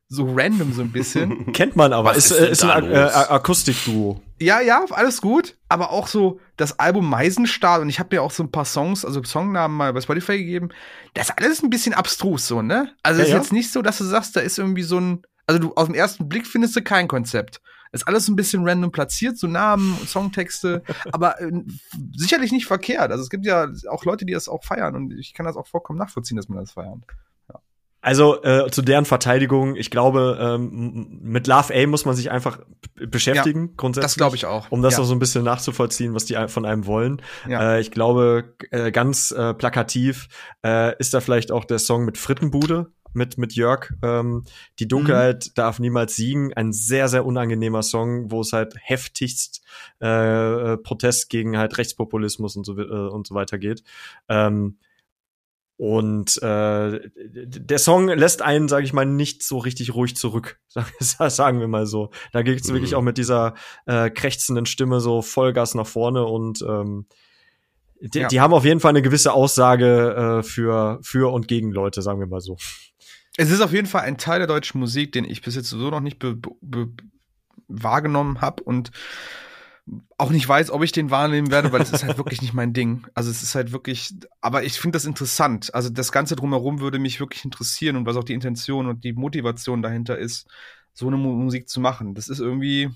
[0.08, 1.51] so random so ein bisschen.
[1.53, 4.22] Kennt man aber, ist, ist, ist ein äh, Akustikduo.
[4.39, 8.32] Ja, ja, alles gut, aber auch so das Album Meisenstahl und ich habe mir auch
[8.32, 10.70] so ein paar Songs, also Songnamen mal bei Spotify gegeben.
[11.14, 12.93] Das ist alles ein bisschen abstrus so, ne?
[13.01, 13.38] Also ja, ist ja.
[13.38, 15.95] jetzt nicht so, dass du sagst, da ist irgendwie so ein also du auf den
[15.95, 17.62] ersten Blick findest du kein Konzept.
[17.91, 20.84] Ist alles ein bisschen random platziert, so Namen und Songtexte,
[21.14, 21.51] aber äh,
[22.16, 23.12] sicherlich nicht verkehrt.
[23.12, 25.68] Also es gibt ja auch Leute, die das auch feiern und ich kann das auch
[25.68, 27.03] vollkommen nachvollziehen, dass man das feiern.
[28.06, 32.60] Also äh, zu deren Verteidigung, ich glaube, ähm, mit Love A muss man sich einfach
[32.93, 34.12] beschäftigen, ja, grundsätzlich.
[34.12, 34.70] Das glaube ich auch.
[34.70, 34.99] Um das ja.
[34.99, 37.20] auch so ein bisschen nachzuvollziehen, was die von einem wollen.
[37.49, 37.78] Ja.
[37.78, 40.28] Äh, ich glaube, äh, ganz äh, plakativ
[40.64, 43.91] äh, ist da vielleicht auch der Song mit Frittenbude mit, mit Jörg.
[44.03, 44.43] Ähm,
[44.78, 45.51] die Dunkelheit mhm.
[45.56, 46.53] darf niemals siegen.
[46.53, 49.64] Ein sehr, sehr unangenehmer Song, wo es halt heftigst
[49.99, 53.84] äh, Protest gegen halt Rechtspopulismus und so, äh, und so weiter geht.
[54.30, 54.78] Ähm,
[55.78, 60.59] und äh, der Song lässt einen, sage ich mal, nicht so richtig ruhig zurück,
[60.99, 62.11] sagen wir mal so.
[62.32, 62.76] Da geht's mhm.
[62.76, 63.55] wirklich auch mit dieser
[63.86, 67.07] äh, krächzenden Stimme so Vollgas nach vorne und ähm,
[67.99, 68.28] die, ja.
[68.28, 72.19] die haben auf jeden Fall eine gewisse Aussage äh, für für und gegen Leute, sagen
[72.19, 72.57] wir mal so.
[73.38, 75.89] Es ist auf jeden Fall ein Teil der deutschen Musik, den ich bis jetzt so
[75.89, 76.89] noch nicht be be
[77.67, 78.91] wahrgenommen habe und
[80.17, 82.73] auch nicht weiß, ob ich den wahrnehmen werde, weil es ist halt wirklich nicht mein
[82.73, 83.05] Ding.
[83.13, 85.73] Also es ist halt wirklich, aber ich finde das interessant.
[85.75, 89.13] Also das Ganze drumherum würde mich wirklich interessieren und was auch die Intention und die
[89.13, 90.47] Motivation dahinter ist,
[90.93, 92.15] so eine Musik zu machen.
[92.15, 92.89] Das ist irgendwie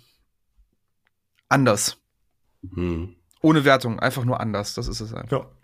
[1.47, 1.97] anders.
[2.73, 3.15] Hm.
[3.41, 4.73] Ohne Wertung, einfach nur anders.
[4.73, 5.43] Das ist es einfach.
[5.43, 5.58] Ja.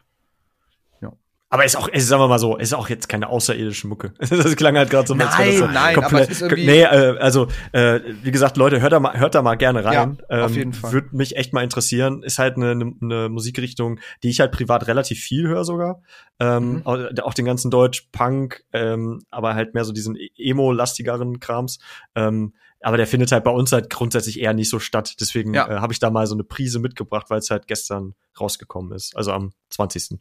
[1.56, 4.12] Aber ist auch, ist, sagen wir mal so, ist auch jetzt keine außerirdische Mucke.
[4.20, 8.02] das klang halt gerade so, nein, als das nein, komplett, aber Nee, äh, also, äh,
[8.24, 10.18] wie gesagt, Leute, hört da mal, hört da mal gerne rein.
[10.30, 10.92] Ja, auf ähm, jeden Fall.
[10.92, 12.24] Würde mich echt mal interessieren.
[12.24, 16.02] Ist halt eine, eine, eine Musikrichtung, die ich halt privat relativ viel höre sogar.
[16.42, 16.82] Ähm, mhm.
[16.84, 21.80] auch, auch, den ganzen Deutsch, Punk, ähm, aber halt mehr so diesen e-, Emo-lastigeren Krams.
[22.16, 25.16] Ähm, aber der findet halt bei uns halt grundsätzlich eher nicht so statt.
[25.22, 25.70] Deswegen ja.
[25.70, 29.16] äh, habe ich da mal so eine Prise mitgebracht, weil es halt gestern rausgekommen ist.
[29.16, 30.20] Also am 20.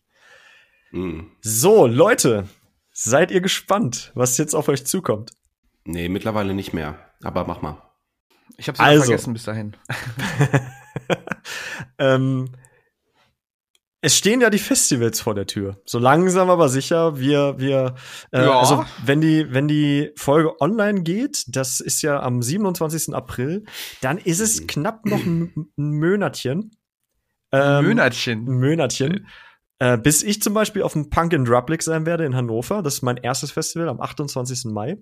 [0.95, 1.33] Mhm.
[1.41, 2.49] So, Leute,
[2.93, 5.33] seid ihr gespannt, was jetzt auf euch zukommt?
[5.85, 6.99] Nee, mittlerweile nicht mehr.
[7.23, 7.83] Aber mach mal.
[8.57, 9.77] Ich hab's also, vergessen bis dahin.
[11.99, 12.53] ähm,
[14.01, 15.81] es stehen ja die Festivals vor der Tür.
[15.85, 17.19] So langsam aber sicher.
[17.19, 17.97] Wir, wir,
[18.31, 18.61] äh, ja.
[18.61, 23.15] also wenn die, wenn die Folge online geht, das ist ja am 27.
[23.15, 23.65] April,
[24.01, 24.67] dann ist es mhm.
[24.69, 26.71] knapp noch ein, ein Monatchen.
[27.51, 28.47] Ähm, Monatchen.
[28.47, 29.27] Ein Monatchen.
[29.85, 32.81] Äh, bis ich zum Beispiel auf dem Punk in Drublic sein werde in Hannover.
[32.83, 34.73] Das ist mein erstes Festival am 28.
[34.73, 34.97] Mai.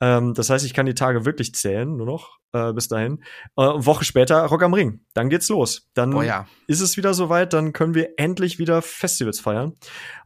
[0.00, 3.24] Ähm, das heißt, ich kann die Tage wirklich zählen, nur noch äh, bis dahin.
[3.56, 5.00] Äh, eine Woche später Rock am Ring.
[5.14, 5.90] Dann geht's los.
[5.94, 6.46] Dann oh ja.
[6.68, 9.72] ist es wieder soweit, dann können wir endlich wieder Festivals feiern.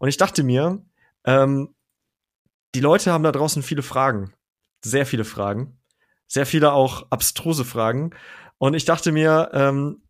[0.01, 0.85] Und ich dachte mir,
[1.25, 1.75] ähm,
[2.75, 4.35] die Leute haben da draußen viele Fragen.
[4.85, 5.81] Sehr viele Fragen.
[6.27, 8.11] Sehr viele auch abstruse Fragen.
[8.59, 10.03] Und ich dachte mir, ähm,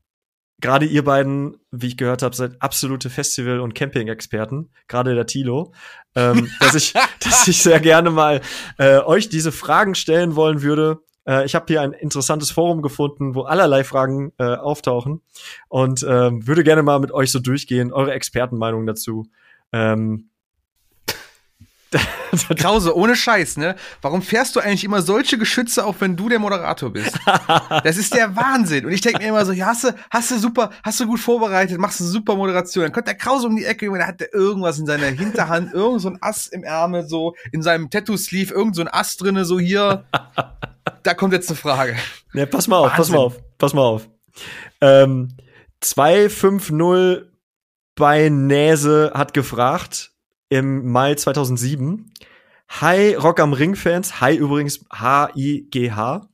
[0.61, 5.73] gerade ihr beiden, wie ich gehört habe, seid absolute Festival- und Camping-Experten, gerade der Tilo,
[6.15, 8.41] ähm, dass ich, dass ich sehr gerne mal
[8.79, 11.01] äh, euch diese Fragen stellen wollen würde.
[11.27, 15.23] Äh, ich habe hier ein interessantes Forum gefunden, wo allerlei Fragen äh, auftauchen
[15.69, 19.29] und äh, würde gerne mal mit euch so durchgehen, eure Expertenmeinung dazu.
[19.73, 20.28] Ähm,
[22.57, 23.75] Krause, ohne Scheiß, ne?
[24.03, 27.19] Warum fährst du eigentlich immer solche Geschütze auf, wenn du der Moderator bist?
[27.83, 28.85] Das ist der Wahnsinn.
[28.85, 31.21] Und ich denke mir immer so, ja, hast du, hast du super, hast du gut
[31.21, 32.85] vorbereitet, machst du super Moderation.
[32.85, 36.03] Dann kommt der Krause um die Ecke, da hat der irgendwas in seiner Hinterhand, irgend
[36.03, 39.59] so ein Ass im Ärmel, so in seinem Tattoo-Sleeve, irgend so ein Ass drinne, so
[39.59, 40.05] hier.
[41.03, 41.97] Da kommt jetzt eine Frage.
[42.35, 42.97] Ja, pass mal auf, Wahnsinn.
[42.99, 44.09] pass mal auf, pass mal auf.
[44.81, 45.37] Ähm,
[45.81, 47.29] 250
[47.95, 50.13] bei Näse hat gefragt,
[50.49, 52.13] im Mai 2007.
[52.81, 54.21] Hi Rock am Ring Fans.
[54.21, 56.29] Hi übrigens H-I-G-H.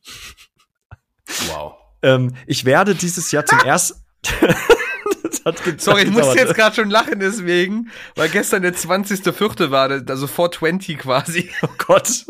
[1.48, 1.74] Wow.
[2.02, 4.00] ähm, ich werde dieses Jahr zum ersten
[5.76, 9.70] Sorry, ich musste jetzt gerade schon lachen deswegen, weil gestern der 20.04.
[9.70, 11.50] war, also 420 quasi.
[11.62, 12.24] Oh Gott.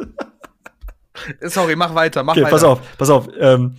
[1.40, 2.50] Sorry, mach weiter, mach okay, weiter.
[2.50, 3.28] Pass auf, pass auf.
[3.38, 3.76] Ähm,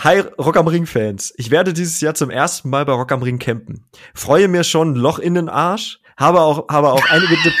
[0.00, 1.34] Hi Rock am Ring Fans.
[1.38, 3.86] Ich werde dieses Jahr zum ersten Mal bei Rock am Ring campen.
[4.14, 7.36] Freue mir schon Loch in den Arsch, habe auch, habe auch einige.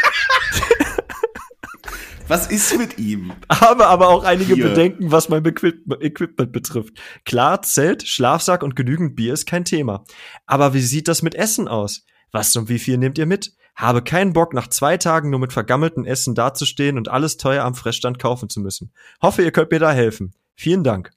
[2.28, 3.32] Was ist mit ihm?
[3.50, 4.68] Habe aber auch einige Hier.
[4.68, 6.92] Bedenken, was mein Equipment betrifft.
[7.24, 10.04] Klar, Zelt, Schlafsack und genügend Bier ist kein Thema.
[10.44, 12.04] Aber wie sieht das mit Essen aus?
[12.30, 13.54] Was und wie viel nehmt ihr mit?
[13.74, 17.74] Habe keinen Bock, nach zwei Tagen nur mit vergammelten Essen dazustehen und alles teuer am
[17.74, 18.92] Fressstand kaufen zu müssen.
[19.22, 20.34] Hoffe, ihr könnt mir da helfen.
[20.54, 21.12] Vielen Dank.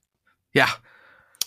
[0.54, 0.68] Ja,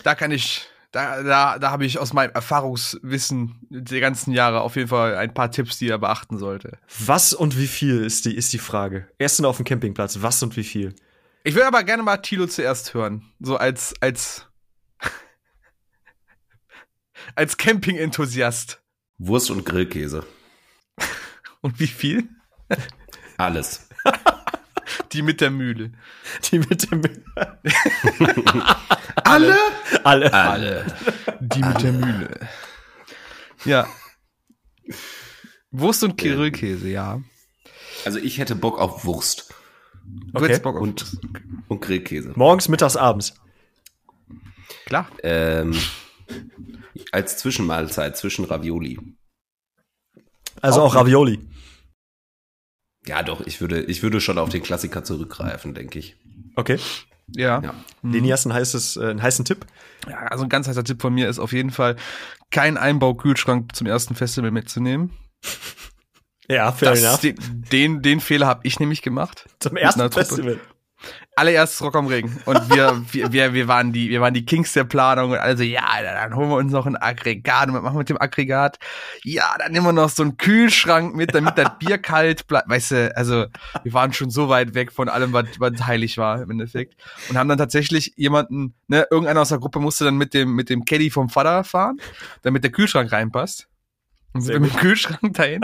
[0.03, 4.77] da kann ich da, da, da habe ich aus meinem Erfahrungswissen der ganzen Jahre auf
[4.77, 6.79] jeden Fall ein paar Tipps, die er beachten sollte.
[7.05, 9.09] Was und wie viel ist die, ist die Frage.
[9.19, 10.95] Erst auf dem Campingplatz, was und wie viel?
[11.43, 13.25] Ich würde aber gerne mal Tilo zuerst hören.
[13.41, 14.47] So als, als,
[17.35, 18.81] als Camping-Enthusiast.
[19.19, 20.25] Wurst und Grillkäse.
[21.61, 22.29] und wie viel?
[23.37, 23.84] Alles.
[25.15, 25.93] Die mit der Mühle.
[26.51, 27.23] Die mit der Mühle.
[29.25, 29.57] Alle?
[30.03, 30.35] Alle.
[30.35, 30.87] Alle.
[31.41, 32.49] Die mit der Mühle.
[33.65, 33.87] Ja.
[35.71, 37.23] Wurst und Grillkäse, ja.
[38.05, 39.55] Also ich hätte Bock auf Wurst.
[40.33, 40.59] Okay.
[40.59, 41.17] Bock auf und,
[41.69, 42.33] und Grillkäse.
[42.35, 43.35] Morgens, mittags, abends.
[44.87, 45.09] Klar.
[45.23, 45.79] Ähm,
[47.13, 48.99] als Zwischenmahlzeit zwischen Ravioli.
[50.61, 51.39] Also auch, auch Ravioli.
[53.07, 56.17] Ja, doch, ich würde, ich würde schon auf den Klassiker zurückgreifen, denke ich.
[56.57, 56.79] Okay.
[57.29, 57.61] Ja.
[57.63, 57.75] ja.
[58.03, 59.67] Leni, hast einen, heißes, äh, einen heißen Tipp?
[60.09, 61.97] Ja, also ein ganz heißer Tipp von mir ist auf jeden Fall,
[62.51, 65.11] keinen Einbaukühlschrank zum ersten Festival mitzunehmen.
[66.47, 67.21] Ja, fair das, enough.
[67.23, 69.49] Den, den, den Fehler habe ich nämlich gemacht.
[69.61, 70.61] Zum ersten Festival
[71.37, 72.31] allererstes Rock am Ring.
[72.45, 75.63] Und wir, wir, wir, wir waren die, wir waren die Kings der Planung und also,
[75.63, 78.79] ja, dann holen wir uns noch ein Aggregat und was machen wir mit dem Aggregat?
[79.23, 82.69] Ja, dann nehmen wir noch so einen Kühlschrank mit, damit das Bier kalt bleibt.
[82.69, 83.47] Weißt du, also,
[83.83, 86.95] wir waren schon so weit weg von allem, was, was heilig war im Endeffekt.
[87.29, 90.71] Und haben dann tatsächlich jemanden, ne, irgendeiner aus der Gruppe musste dann mit dem, mit
[90.71, 91.99] dem Caddy vom Vater fahren,
[92.43, 93.69] damit der Kühlschrank reinpasst.
[94.33, 95.61] Und sind mit dem Kühlschrank dahin.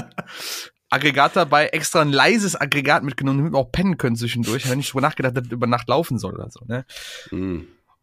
[0.90, 4.64] Aggregat dabei, extra ein leises Aggregat mitgenommen, damit wir auch pennen können zwischendurch.
[4.64, 6.60] Ich habe nicht drüber nachgedacht, dass das über Nacht laufen soll oder so.
[6.66, 6.84] Ne?
[7.30, 7.60] Mm.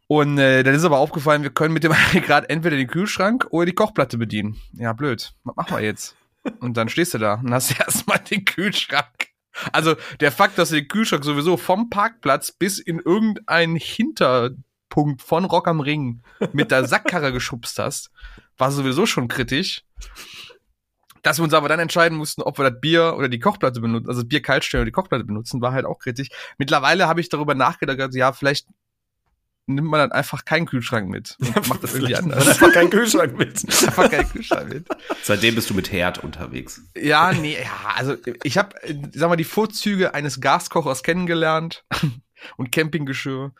[0.07, 3.65] Und äh, dann ist aber aufgefallen, wir können mit dem Aggregat entweder den Kühlschrank oder
[3.65, 4.57] die Kochplatte bedienen.
[4.73, 5.33] Ja, blöd.
[5.43, 6.15] Was machen wir jetzt?
[6.59, 9.27] Und dann stehst du da und hast erstmal den Kühlschrank.
[9.73, 15.45] Also der Fakt, dass du den Kühlschrank sowieso vom Parkplatz bis in irgendeinen Hinterpunkt von
[15.45, 16.21] Rock am Ring
[16.53, 18.11] mit der Sackkarre geschubst hast,
[18.57, 19.83] war sowieso schon kritisch.
[21.27, 24.07] Dass wir uns aber dann entscheiden mussten, ob wir das Bier oder die Kochplatte benutzen,
[24.07, 26.29] also das Bier kalt stellen oder die Kochplatte benutzen, war halt auch kritisch.
[26.57, 28.65] Mittlerweile habe ich darüber nachgedacht, also, ja, vielleicht
[29.65, 32.47] nimmt man dann einfach keinen Kühlschrank mit und macht das irgendwie anders.
[32.47, 33.61] Einfach keinen Kühlschrank mit.
[33.67, 34.87] einfach keinen Kühlschrank mit.
[35.21, 36.81] Seitdem bist du mit Herd unterwegs.
[36.95, 38.77] Ja, nee, ja, also ich habe,
[39.13, 41.83] sag mal, die Vorzüge eines Gaskochers kennengelernt
[42.55, 43.53] und Campinggeschirr.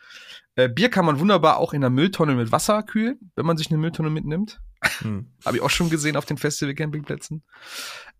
[0.56, 3.70] Äh, Bier kann man wunderbar auch in der Mülltonne mit Wasser kühlen, wenn man sich
[3.70, 4.60] eine Mülltonne mitnimmt.
[5.00, 5.32] Hm.
[5.44, 7.42] Habe ich auch schon gesehen auf den Festival-Campingplätzen.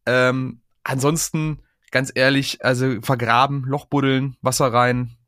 [0.07, 1.61] Ähm, ansonsten,
[1.91, 5.19] ganz ehrlich, also vergraben, Loch buddeln, Wasser rein,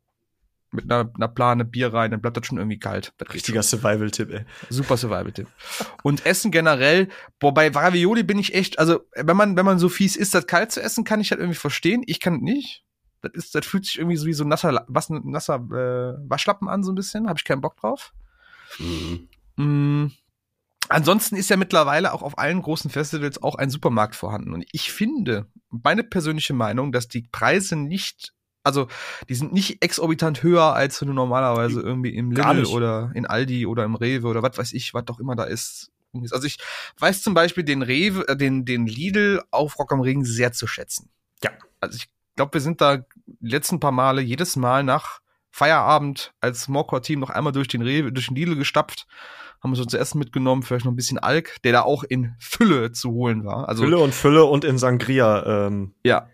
[0.71, 3.13] mit einer, einer Plane Bier rein, dann bleibt das schon irgendwie kalt.
[3.33, 4.45] Richtiger Survival-Tipp, ey.
[4.69, 5.47] Super Survival-Tipp.
[6.03, 9.89] Und Essen generell, boah, bei Ravioli bin ich echt, also wenn man, wenn man so
[9.89, 12.03] fies ist, das kalt zu essen, kann ich halt irgendwie verstehen.
[12.05, 12.85] Ich kann nicht.
[13.21, 16.67] Das ist, das fühlt sich irgendwie so wie so ein nasser, was, nasser äh, Waschlappen
[16.67, 17.27] an, so ein bisschen.
[17.27, 18.13] Habe ich keinen Bock drauf.
[18.79, 19.27] Mhm.
[19.57, 20.11] Mm.
[20.89, 24.53] Ansonsten ist ja mittlerweile auch auf allen großen Festivals auch ein Supermarkt vorhanden.
[24.53, 28.87] Und ich finde, meine persönliche Meinung, dass die Preise nicht, also
[29.29, 33.65] die sind nicht exorbitant höher, als wenn du normalerweise irgendwie im Lidl oder in Aldi
[33.67, 35.91] oder im Rewe oder was weiß ich, was doch immer da ist.
[36.31, 36.57] Also ich
[36.99, 40.67] weiß zum Beispiel den Rewe, äh, den, den Lidl auf Rock am Ring sehr zu
[40.67, 41.09] schätzen.
[41.41, 41.51] Ja.
[41.79, 45.19] Also ich glaube, wir sind da die letzten paar Male jedes Mal nach
[45.51, 49.05] Feierabend als Morcor-Team noch einmal durch den Rewe, durch den Lidl gestapft,
[49.61, 52.33] haben uns so zu essen mitgenommen, vielleicht noch ein bisschen Alk, der da auch in
[52.39, 53.69] Fülle zu holen war.
[53.69, 55.67] Also Fülle und Fülle und in Sangria.
[55.67, 55.93] Ähm.
[56.03, 56.29] Ja.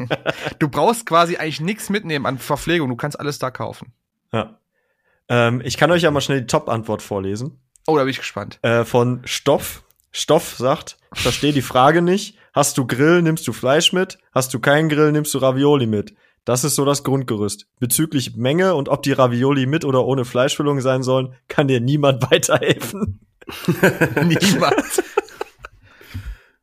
[0.58, 3.92] du brauchst quasi eigentlich nichts mitnehmen an Verpflegung, du kannst alles da kaufen.
[4.32, 4.58] Ja.
[5.28, 7.60] Ähm, ich kann euch ja mal schnell die Top-Antwort vorlesen.
[7.86, 8.58] Oh, da bin ich gespannt.
[8.62, 9.84] Äh, von Stoff.
[10.10, 12.36] Stoff sagt, verstehe die Frage nicht.
[12.58, 14.18] Hast du Grill, nimmst du Fleisch mit.
[14.34, 16.16] Hast du keinen Grill, nimmst du Ravioli mit.
[16.44, 17.68] Das ist so das Grundgerüst.
[17.78, 22.20] Bezüglich Menge und ob die Ravioli mit oder ohne Fleischfüllung sein sollen, kann dir niemand
[22.32, 23.20] weiterhelfen.
[24.24, 25.04] niemand.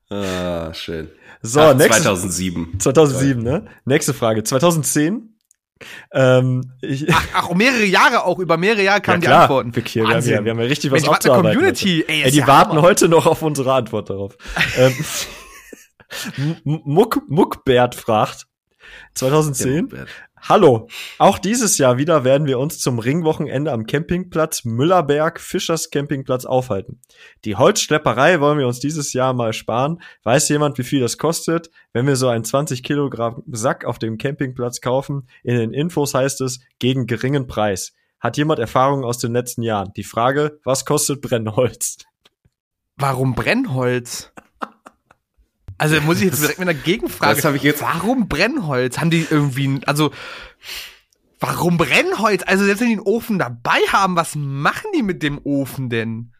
[0.10, 1.12] ah, schön.
[1.42, 2.78] So, Ach, nächste, 2007.
[2.78, 3.66] 2007, ne?
[3.86, 4.44] Nächste Frage.
[4.44, 5.38] 2010.
[6.12, 9.74] Ähm, ich, ach, ach, mehrere Jahre auch, über mehrere Jahre kamen ja, die Antworten.
[9.74, 11.56] Vicky, wir, haben ja, wir haben ja richtig was Mensch, aufzuarbeiten.
[11.58, 12.82] Community, ey, ey, die ja warten Hammer.
[12.82, 14.36] heute noch auf unsere Antwort darauf.
[14.78, 14.94] ähm,
[16.64, 18.48] Muck, Muckbert fragt,
[19.16, 19.90] 2010.
[20.48, 20.88] Hallo,
[21.18, 27.00] auch dieses Jahr wieder werden wir uns zum Ringwochenende am Campingplatz Müllerberg Fischers Campingplatz aufhalten.
[27.46, 30.04] Die Holzschlepperei wollen wir uns dieses Jahr mal sparen.
[30.22, 31.72] Weiß jemand, wie viel das kostet?
[31.94, 36.42] Wenn wir so einen 20 Kilogramm Sack auf dem Campingplatz kaufen, in den Infos heißt
[36.42, 37.94] es gegen geringen Preis.
[38.20, 39.94] Hat jemand Erfahrungen aus den letzten Jahren?
[39.96, 41.98] Die Frage, was kostet Brennholz?
[42.98, 44.32] Warum Brennholz?
[45.78, 47.36] Also muss ich jetzt direkt mit einer Gegenfrage.
[47.36, 47.82] Das habe ich jetzt.
[47.82, 48.98] Warum Brennholz?
[48.98, 50.12] Haben die irgendwie, also
[51.40, 52.44] warum Brennholz?
[52.46, 56.34] Also selbst wenn die einen Ofen dabei haben, was machen die mit dem Ofen denn?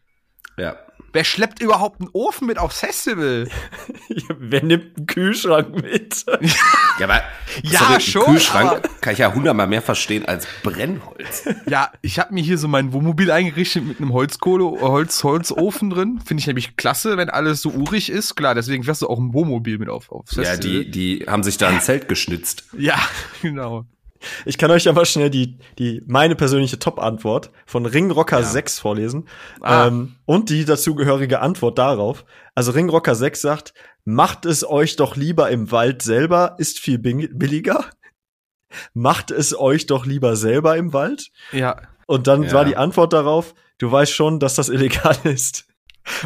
[0.56, 0.76] Ja.
[1.16, 3.48] Wer schleppt überhaupt einen Ofen mit aufs Festival?
[4.38, 6.26] Wer nimmt einen Kühlschrank mit?
[6.98, 7.22] ja, aber
[7.62, 8.24] ja, sorry, schon.
[8.26, 11.48] Kühlschrank kann ich ja hundertmal mehr verstehen als Brennholz.
[11.66, 16.20] Ja, ich habe mir hier so mein Wohnmobil eingerichtet mit einem Holzkohle, Holz, Holzofen drin.
[16.22, 18.34] Finde ich nämlich klasse, wenn alles so urig ist.
[18.34, 20.76] Klar, deswegen fährst du auch ein Wohnmobil mit auf, aufs Festival.
[20.76, 22.64] Ja, die, die haben sich da ein Zelt geschnitzt.
[22.76, 23.00] Ja,
[23.40, 23.86] genau.
[24.44, 28.44] Ich kann euch ja mal schnell die, die, meine persönliche Top-Antwort von Ringrocker ja.
[28.44, 29.28] 6 vorlesen.
[29.60, 29.86] Ah.
[29.86, 32.24] Ähm, und die dazugehörige Antwort darauf.
[32.54, 37.84] Also Ringrocker 6 sagt, macht es euch doch lieber im Wald selber, ist viel billiger.
[38.94, 41.30] Macht es euch doch lieber selber im Wald.
[41.52, 41.80] Ja.
[42.06, 42.52] Und dann ja.
[42.52, 45.66] war die Antwort darauf, du weißt schon, dass das illegal ist.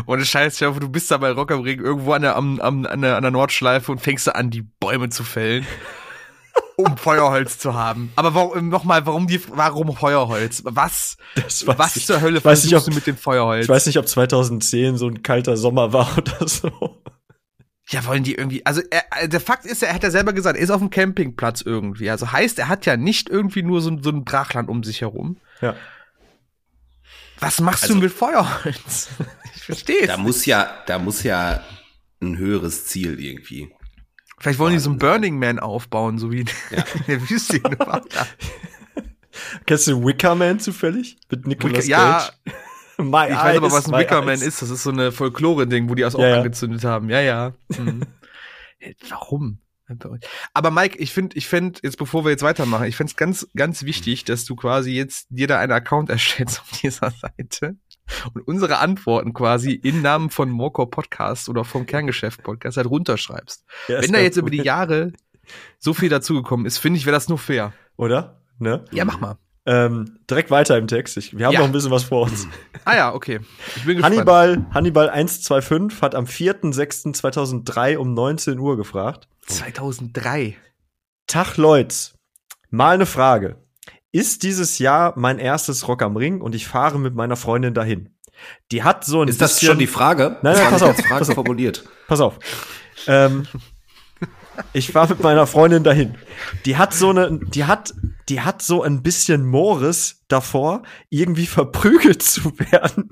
[0.07, 3.01] Ohne Scheiß, du bist da bei Rock am Ring irgendwo an der, am, am, an,
[3.01, 5.67] der, an der Nordschleife und fängst da an, die Bäume zu fällen
[6.77, 8.13] um Feuerholz zu haben.
[8.17, 10.63] Aber warum, nochmal, warum die, warum Feuerholz?
[10.65, 11.17] Was,
[11.65, 12.07] was ich.
[12.07, 13.65] zur Hölle weiß nicht, ob, du mit dem Feuerholz?
[13.65, 17.03] Ich weiß nicht, ob 2010 so ein kalter Sommer war oder so.
[17.89, 20.63] Ja, wollen die irgendwie, also er, der Fakt ist, er hat ja selber gesagt, er
[20.63, 22.09] ist auf dem Campingplatz irgendwie.
[22.09, 25.39] Also heißt, er hat ja nicht irgendwie nur so, so ein Brachland um sich herum.
[25.61, 25.75] Ja.
[27.41, 29.09] Was machst also, du mit Feuerholz?
[29.57, 31.65] ich verstehe Da muss ja, da muss ja
[32.21, 33.73] ein höheres Ziel irgendwie.
[34.41, 36.85] Vielleicht wollen die so einen Burning Man aufbauen, so wie ja.
[37.07, 37.61] der Wüste.
[39.67, 41.19] Kennst du Wicker Man zufällig?
[41.31, 41.89] Mit Nicolas Cage?
[41.89, 42.31] Ja.
[43.03, 44.63] My ich weiß aber, was ein Wicker Man ist.
[44.63, 47.11] Das ist so eine Folklore-Ding, wo die das auch ja, angezündet haben.
[47.11, 47.53] Ja, ja.
[47.69, 48.03] Mhm.
[49.11, 49.59] Warum?
[50.55, 53.49] Aber Mike, ich finde, ich finde, jetzt bevor wir jetzt weitermachen, ich finde es ganz,
[53.57, 57.77] ganz wichtig, dass du quasi jetzt dir da einen Account erstellst auf dieser Seite
[58.35, 63.65] und unsere Antworten quasi im Namen von Morco Podcast oder vom Kerngeschäft Podcast halt runterschreibst.
[63.89, 64.43] Ja, Wenn da jetzt cool.
[64.43, 65.13] über die Jahre
[65.79, 67.73] so viel dazugekommen ist, finde ich, wäre das nur fair.
[67.97, 68.41] Oder?
[68.59, 68.85] Ne?
[68.93, 69.37] Ja, mach mal.
[69.67, 71.17] Ähm, direkt weiter im Text.
[71.17, 71.61] Ich, wir haben ja.
[71.61, 72.47] noch ein bisschen was vor uns.
[72.87, 73.41] Ah ja, okay.
[73.77, 74.15] Ich bin gespannt.
[74.17, 79.29] Hannibal, Hannibal 125 hat am 4.6.2003 um 19 Uhr gefragt.
[79.47, 80.57] 2003.
[81.27, 81.95] Tag, Leute.
[82.71, 83.59] Mal eine Frage
[84.13, 88.11] ist dieses Jahr mein erstes Rock am Ring und ich fahre mit meiner Freundin dahin.
[88.73, 90.39] Die hat so ein Ist das schon die Frage?
[90.43, 90.97] Nein, nein, pass auf.
[90.97, 91.35] Frage pass auf.
[91.35, 91.85] formuliert.
[92.09, 92.39] Pass auf.
[93.07, 93.47] Ähm,
[94.73, 96.17] ich fahre mit meiner Freundin dahin.
[96.65, 97.95] Die hat so eine, die hat,
[98.29, 103.11] die hat so ein bisschen Moris davor, irgendwie verprügelt zu werden.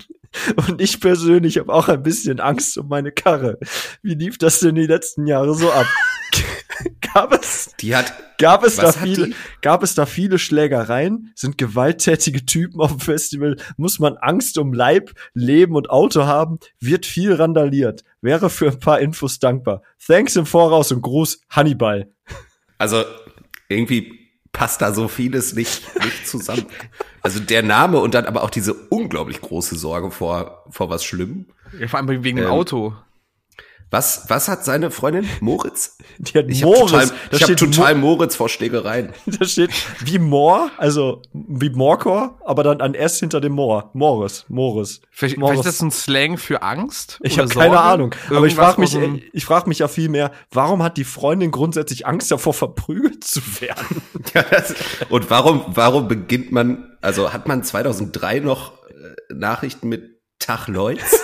[0.56, 3.58] Und ich persönlich habe auch ein bisschen Angst um meine Karre.
[4.02, 5.86] Wie lief das denn die letzten Jahre so ab?
[7.14, 11.32] gab es, die hat, gab es da viele, gab es da viele Schlägereien?
[11.34, 13.56] Sind gewalttätige Typen auf dem Festival?
[13.76, 16.58] Muss man Angst um Leib, Leben und Auto haben?
[16.80, 18.04] Wird viel randaliert?
[18.20, 19.82] Wäre für ein paar Infos dankbar.
[20.04, 22.10] Thanks im Voraus und Gruß, Hannibal.
[22.78, 23.04] Also,
[23.68, 24.18] irgendwie
[24.52, 26.66] passt da so vieles nicht, nicht zusammen.
[27.22, 31.46] Also der Name und dann aber auch diese unglaublich große Sorge vor, vor was Schlimm.
[31.78, 32.94] Ja, vor allem wegen ähm, dem Auto.
[33.90, 35.26] Was, was hat seine Freundin?
[35.40, 35.96] Moritz?
[36.18, 36.92] Die hat ich Moritz.
[36.92, 39.12] Hab total, ich habe total Mo Moritz vor Schlägereien.
[39.38, 39.70] Da steht
[40.00, 43.90] wie Moor, also wie Morkor, aber dann ein S hinter dem Moor.
[43.92, 45.00] Morris, Morris.
[45.10, 45.60] Vielleicht, Morris.
[45.60, 47.18] vielleicht ist das ein Slang für Angst?
[47.22, 48.14] Ich habe keine Ahnung.
[48.30, 48.96] aber ich frage mich,
[49.32, 53.40] ich frage mich ja viel mehr, warum hat die Freundin grundsätzlich Angst davor, verprügelt zu
[53.60, 54.02] werden?
[54.34, 54.74] ja, das,
[55.08, 61.20] und warum, warum beginnt man, also hat man 2003 noch äh, Nachrichten mit Tag Leutz?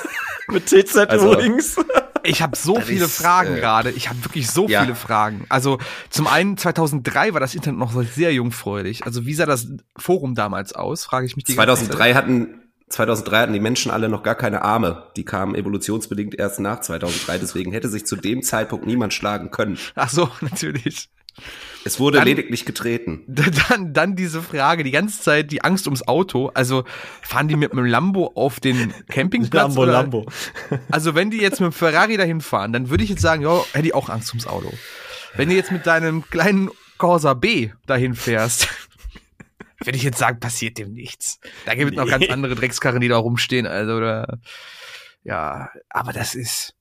[0.48, 1.76] mit TZ also, übrigens.
[2.24, 3.90] Ich habe so das viele ist, Fragen äh, gerade.
[3.90, 4.82] Ich habe wirklich so ja.
[4.82, 5.46] viele Fragen.
[5.48, 5.78] Also
[6.10, 9.04] zum einen 2003 war das Internet noch sehr jungfräulich.
[9.04, 11.04] Also wie sah das Forum damals aus?
[11.04, 11.44] Frage ich mich.
[11.44, 15.10] Die 2003 hatten 2003 hatten die Menschen alle noch gar keine Arme.
[15.16, 17.38] Die kamen evolutionsbedingt erst nach 2003.
[17.38, 19.78] Deswegen hätte sich zu dem Zeitpunkt niemand schlagen können.
[19.94, 21.08] Ach so, natürlich.
[21.84, 23.24] Es wurde dann, lediglich getreten.
[23.68, 26.50] Dann, dann diese Frage, die ganze Zeit die Angst ums Auto.
[26.54, 26.84] Also
[27.22, 29.68] fahren die mit einem Lambo auf den Campingplatz?
[29.68, 29.92] Lambo, oder?
[29.92, 30.26] Lambo.
[30.90, 33.62] Also wenn die jetzt mit dem Ferrari dahin fahren, dann würde ich jetzt sagen, ja,
[33.72, 34.72] hätte ich auch Angst ums Auto.
[35.36, 38.68] Wenn du jetzt mit deinem kleinen Corsa B dahin fährst,
[39.78, 41.38] würde ich jetzt sagen, passiert dem nichts.
[41.66, 42.02] Da gibt es nee.
[42.02, 43.66] noch ganz andere Dreckskarren, die da rumstehen.
[43.66, 44.38] Also, oder,
[45.22, 46.74] ja, aber das ist,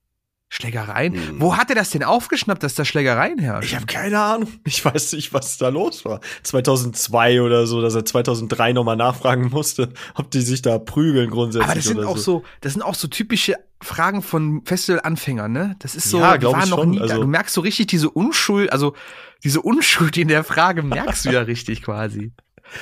[0.54, 1.14] Schlägereien?
[1.14, 1.40] Hm.
[1.40, 3.64] Wo hat er das denn aufgeschnappt, dass da Schlägereien herrschen?
[3.64, 4.48] Ich habe keine Ahnung.
[4.66, 6.20] Ich weiß nicht, was da los war.
[6.42, 11.66] 2002 oder so, dass er 2003 nochmal nachfragen musste, ob die sich da prügeln grundsätzlich.
[11.66, 12.38] Aber das sind auch so.
[12.38, 15.76] so, das sind auch so typische Fragen von Festival-Anfängern, ne?
[15.80, 17.20] Das ist so, ja, die waren noch nie also, da.
[17.20, 18.94] Du merkst so richtig diese Unschuld, also
[19.42, 22.32] diese Unschuld in der Frage merkst du ja richtig quasi.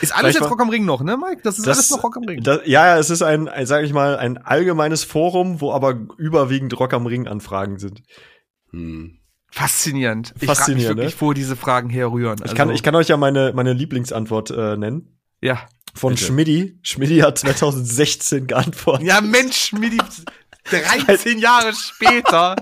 [0.00, 1.42] Ist alles jetzt Rock am Ring noch, ne, Mike?
[1.42, 2.42] Das ist das, alles noch Rock am Ring.
[2.42, 5.98] Das, ja, ja, es ist ein, ein, sag ich mal, ein allgemeines Forum, wo aber
[6.16, 8.02] überwiegend Rock am Ring Anfragen sind.
[8.70, 9.18] Hm.
[9.50, 10.32] Faszinierend.
[10.40, 11.20] Ich frage mich wirklich, ne?
[11.20, 12.40] wo diese Fragen herrühren.
[12.40, 15.18] Also, ich, kann, also ich kann euch ja meine, meine Lieblingsantwort äh, nennen.
[15.42, 15.68] Ja.
[15.94, 16.24] Von bitte.
[16.24, 16.78] Schmidti.
[16.82, 19.06] Schmidti hat 2016 geantwortet.
[19.06, 19.98] Ja, Mensch, Schmidti.
[20.70, 22.56] 13 Jahre später.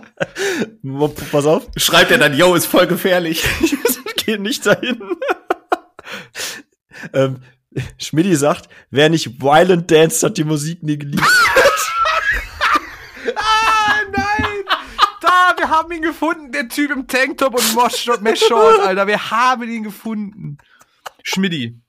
[1.30, 1.68] Pass auf.
[1.76, 3.44] Schreibt er dann, yo, ist voll gefährlich.
[4.24, 5.00] Geh nicht dahin.
[7.12, 7.42] Ähm,
[7.98, 11.22] Schmidti sagt, wer nicht Violent Dance hat die Musik nie geliebt.
[13.36, 14.64] ah, nein!
[15.20, 19.07] Da, wir haben ihn gefunden, der Typ im Tanktop und Mesh-Short, Alter.
[19.07, 20.59] Wir haben ihn gefunden.
[21.22, 21.80] Schmidti.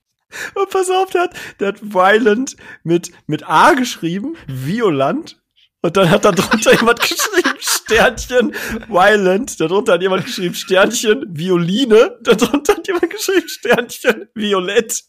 [0.54, 5.40] Und pass auf, der hat, der hat Violent mit, mit A geschrieben, Violant.
[5.82, 7.58] Und dann hat da drunter jemand geschrieben,
[7.92, 8.54] Sternchen,
[8.88, 9.60] Violent.
[9.60, 12.18] Darunter hat jemand geschrieben, Sternchen, Violine.
[12.22, 15.04] Darunter hat jemand geschrieben, Sternchen, Violett.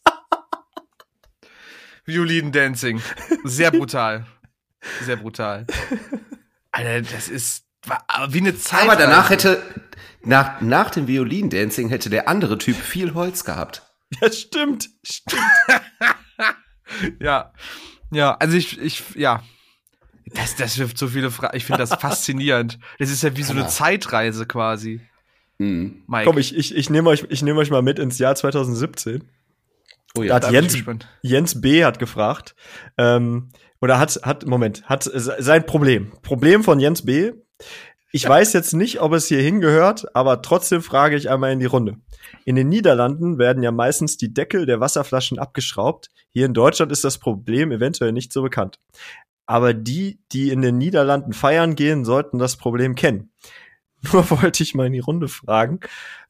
[2.06, 3.02] Violinen-Dancing.
[3.44, 4.26] Sehr brutal.
[5.02, 5.66] Sehr brutal.
[6.72, 7.66] Alter, das ist
[8.30, 8.84] wie eine Zeit.
[8.84, 9.62] Aber danach hätte,
[10.22, 13.84] nach, nach dem Violin-Dancing hätte der andere Typ viel Holz gehabt.
[14.22, 14.90] Ja, stimmt.
[15.04, 15.42] Stimmt.
[17.20, 17.54] ja.
[18.12, 19.44] Ja, also ich, ich, ja.
[20.28, 21.58] Das, das wirft so viele Fragen.
[21.58, 22.80] Ich finde das faszinierend.
[23.00, 25.02] Das ist ja wie so eine Zeitreise quasi.
[25.58, 26.04] Mhm.
[26.08, 26.26] Mike.
[26.26, 29.24] Komm, ich, ich, ich nehme euch, ich nehm euch mal mit ins Jahr 2017.
[30.16, 30.78] Oh ja, da hat Jens,
[31.22, 31.84] Jens B.
[31.84, 32.56] hat gefragt,
[32.98, 33.50] ähm,
[33.82, 36.12] oder hat, hat, Moment, hat sein Problem.
[36.22, 37.34] Problem von Jens B.
[38.16, 41.66] Ich weiß jetzt nicht, ob es hier hingehört, aber trotzdem frage ich einmal in die
[41.66, 41.98] Runde.
[42.46, 46.10] In den Niederlanden werden ja meistens die Deckel der Wasserflaschen abgeschraubt.
[46.30, 48.80] Hier in Deutschland ist das Problem eventuell nicht so bekannt.
[49.46, 53.32] Aber die, die in den Niederlanden feiern gehen, sollten das Problem kennen.
[54.12, 55.80] Nur wollte ich mal in die Runde fragen,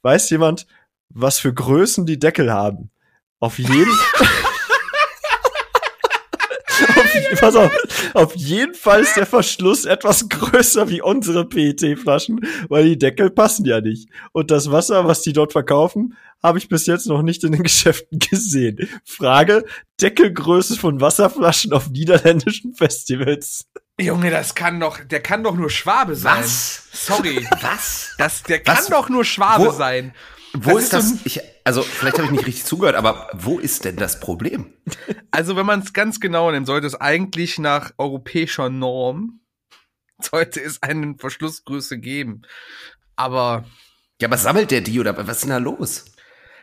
[0.01, 0.67] weiß jemand,
[1.09, 2.91] was für Größen die Deckel haben?
[3.39, 4.43] Auf jeden auf,
[7.43, 7.71] pass auf,
[8.13, 13.65] auf jeden Fall ist der Verschluss etwas größer wie unsere PET-Flaschen, weil die Deckel passen
[13.65, 14.09] ja nicht.
[14.31, 17.63] Und das Wasser, was die dort verkaufen, habe ich bis jetzt noch nicht in den
[17.63, 18.89] Geschäften gesehen.
[19.05, 19.65] Frage,
[20.01, 23.65] Deckelgröße von Wasserflaschen auf niederländischen Festivals.
[23.99, 26.41] Junge, das kann doch, der kann doch nur Schwabe sein.
[26.43, 26.83] Was?
[26.91, 27.47] Sorry.
[27.61, 28.15] Was?
[28.17, 28.87] Das, der kann Was?
[28.87, 29.71] doch nur Schwabe Wo?
[29.71, 30.13] sein.
[30.53, 31.13] Wo das ist, das?
[31.25, 34.73] ich, also vielleicht habe ich nicht richtig zugehört, aber wo ist denn das Problem?
[35.31, 39.39] Also wenn man es ganz genau nimmt, sollte es eigentlich nach europäischer Norm
[40.21, 42.43] sollte es eine Verschlussgröße geben.
[43.15, 43.65] Aber
[44.21, 46.05] ja, aber sammelt der die oder was ist denn da los?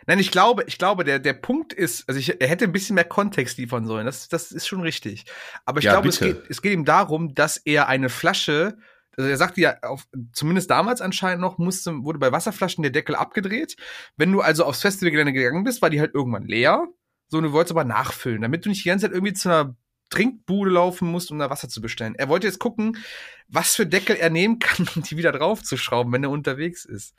[0.07, 2.95] Nein, ich glaube, ich glaube, der, der Punkt ist, also ich, er hätte ein bisschen
[2.95, 4.07] mehr Kontext liefern sollen.
[4.07, 5.27] Das, das ist schon richtig.
[5.67, 8.79] Aber ich ja, glaube, es geht, es geht ihm darum, dass er eine Flasche
[9.21, 13.15] also er sagte ja, auf, zumindest damals anscheinend noch, musste, wurde bei Wasserflaschen der Deckel
[13.15, 13.77] abgedreht.
[14.17, 16.87] Wenn du also aufs Festivalgelände gegangen bist, war die halt irgendwann leer.
[17.29, 19.77] So, und du wolltest aber nachfüllen, damit du nicht die ganze Zeit irgendwie zu einer
[20.11, 22.17] Trinkbude laufen musst, um da Wasser zu bestellen.
[22.17, 22.99] Er wollte jetzt gucken,
[23.49, 27.15] was für Deckel er nehmen kann, um die wieder draufzuschrauben, wenn er unterwegs ist.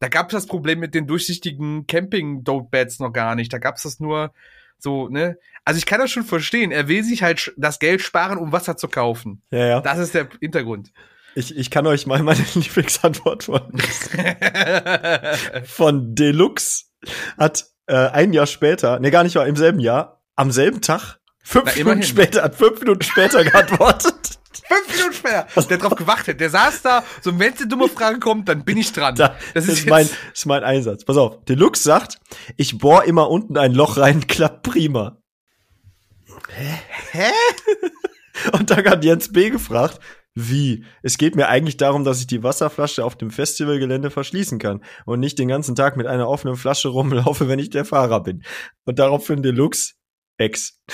[0.00, 3.52] Da gab es das Problem mit den durchsichtigen Camping-Dope-Beds noch gar nicht.
[3.52, 4.32] Da gab es das nur
[4.78, 5.38] so, ne?
[5.64, 6.70] Also ich kann das schon verstehen.
[6.70, 9.42] Er will sich halt das Geld sparen, um Wasser zu kaufen.
[9.50, 9.80] Ja, ja.
[9.80, 10.92] Das ist der Hintergrund.
[11.36, 13.60] Ich, ich kann euch mal meine Lieblingsantwort von,
[15.66, 16.84] von Deluxe
[17.36, 21.18] hat äh, ein Jahr später, ne gar nicht mal im selben Jahr, am selben Tag,
[21.44, 24.38] fünf Na, Minuten später, hat fünf Minuten später geantwortet.
[24.66, 26.40] fünf Minuten später, der drauf gewartet.
[26.40, 29.14] Der saß da, so wenn eine dumme Frage kommt, dann bin ich dran.
[29.14, 31.04] Da, das, ist, ist mein, ist mein Einsatz.
[31.04, 32.18] Pass auf, Deluxe sagt,
[32.56, 35.18] ich bohr immer unten ein Loch rein, klappt prima.
[36.48, 36.80] Hä?
[37.12, 37.30] Hä?
[38.52, 39.50] Und dann hat Jens B.
[39.50, 40.00] gefragt,
[40.38, 40.84] wie?
[41.02, 45.18] Es geht mir eigentlich darum, dass ich die Wasserflasche auf dem Festivalgelände verschließen kann und
[45.18, 48.44] nicht den ganzen Tag mit einer offenen Flasche rumlaufe, wenn ich der Fahrer bin.
[48.84, 49.94] Und daraufhin Deluxe
[50.36, 50.78] Ex.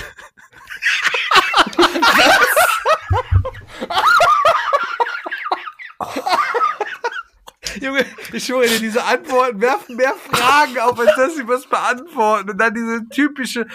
[7.80, 12.50] Junge, ich schwöre dir, diese Antworten werfen mehr Fragen auf, als dass sie was beantworten.
[12.50, 13.66] Und dann diese typische.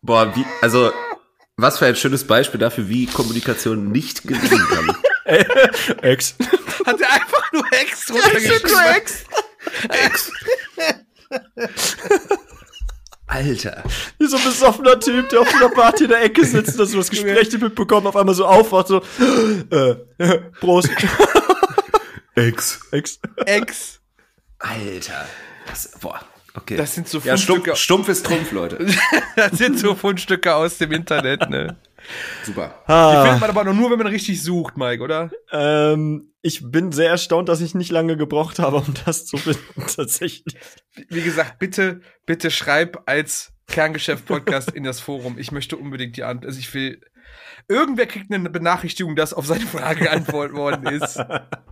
[0.00, 0.90] Boah, wie, also
[1.62, 4.96] was für ein schönes Beispiel dafür, wie Kommunikation nicht gelingen kann.
[6.02, 6.34] Ex.
[6.86, 8.70] Hat er einfach nur Ex runtergeschrieben?
[8.94, 9.24] Ex.
[9.88, 10.30] Ex.
[13.26, 13.84] Alter.
[14.18, 16.96] Wie so ein besoffener Typ, der auf einer Party in der Ecke sitzt, dass du
[16.96, 19.02] das Gespräch nicht mitbekommen, auf einmal so aufwacht, so,
[19.70, 20.90] äh, Prost.
[22.34, 22.80] Ex.
[22.90, 23.20] Ex.
[23.46, 24.00] Ex.
[24.58, 25.26] Alter.
[25.66, 26.20] Das, boah.
[26.54, 26.76] Okay.
[26.76, 27.70] Das sind so Fundstücke.
[27.70, 28.86] Ja, stumpf, stumpf ist Trumpf, Leute.
[29.36, 31.76] das sind so Fundstücke aus dem Internet, ne?
[32.44, 32.82] Super.
[32.86, 33.10] Ah.
[33.12, 35.30] Die findet man aber nur, wenn man richtig sucht, Mike, oder?
[35.52, 39.86] Ähm, ich bin sehr erstaunt, dass ich nicht lange gebraucht habe, um das zu finden,
[39.94, 40.56] tatsächlich.
[41.08, 45.38] Wie gesagt, bitte, bitte schreib als Kerngeschäft-Podcast in das Forum.
[45.38, 47.00] Ich möchte unbedingt die Antwort, also ich will,
[47.68, 51.22] irgendwer kriegt eine Benachrichtigung, dass auf seine Frage geantwortet worden ist.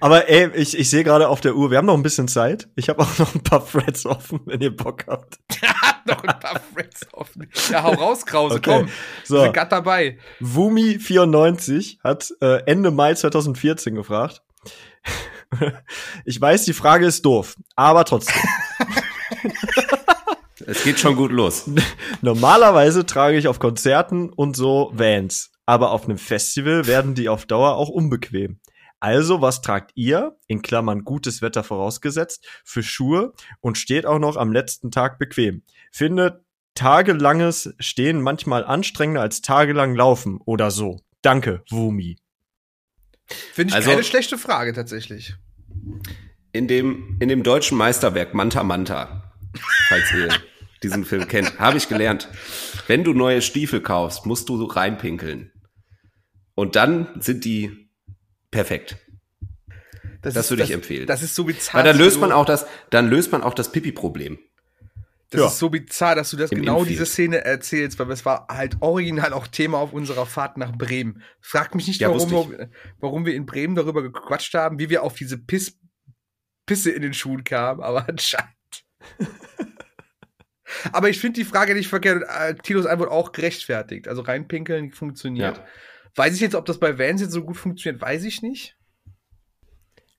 [0.00, 2.68] Aber ey, ich, ich sehe gerade auf der Uhr, wir haben noch ein bisschen Zeit.
[2.76, 5.38] Ich habe auch noch ein paar Threads offen, wenn ihr Bock habt.
[6.06, 7.50] noch ein paar Threads offen.
[7.70, 8.80] Ja, hau raus, Krause, okay.
[8.80, 8.88] komm.
[9.24, 9.36] So.
[9.36, 10.18] Wir sind grad dabei.
[10.40, 14.42] Wumi94 hat äh, Ende Mai 2014 gefragt.
[16.24, 18.36] ich weiß, die Frage ist doof, aber trotzdem.
[20.66, 21.68] es geht schon gut los.
[22.22, 25.50] Normalerweise trage ich auf Konzerten und so Vans.
[25.66, 28.60] Aber auf einem Festival werden die auf Dauer auch unbequem.
[29.00, 34.36] Also, was tragt ihr, in Klammern gutes Wetter vorausgesetzt, für Schuhe und steht auch noch
[34.36, 35.62] am letzten Tag bequem?
[35.90, 36.44] Findet
[36.74, 41.00] tagelanges Stehen manchmal anstrengender als tagelang Laufen oder so?
[41.22, 42.18] Danke, Wumi.
[43.52, 45.34] Finde ich also, keine schlechte Frage tatsächlich.
[46.52, 49.32] In dem, in dem deutschen Meisterwerk Manta Manta,
[49.88, 50.28] falls ihr
[50.82, 52.28] diesen Film kennt, habe ich gelernt,
[52.86, 55.52] wenn du neue Stiefel kaufst, musst du reinpinkeln.
[56.54, 57.89] Und dann sind die
[58.50, 58.96] perfekt.
[60.22, 61.06] Das, das ist, würde ich empfehlen.
[61.06, 61.78] Das ist so bizarr.
[61.78, 64.38] Weil dann löst man auch das, dann löst man auch das Pipi-Problem.
[65.30, 65.46] Das ja.
[65.46, 66.90] ist so bizarr, dass du das Im genau Infield.
[66.90, 71.22] diese Szene erzählst, weil es war halt original auch Thema auf unserer Fahrt nach Bremen.
[71.40, 72.56] Frag mich nicht, ja, warum,
[72.98, 75.78] warum wir in Bremen darüber gequatscht haben, wie wir auf diese Piss,
[76.66, 78.50] Pisse in den Schuhen kamen, aber anscheinend.
[80.92, 84.08] aber ich finde die Frage nicht verkehrt und äh, Tilos Antwort auch gerechtfertigt.
[84.08, 85.58] Also reinpinkeln funktioniert.
[85.58, 85.66] Ja.
[86.14, 88.76] Weiß ich jetzt, ob das bei Vans jetzt so gut funktioniert, weiß ich nicht.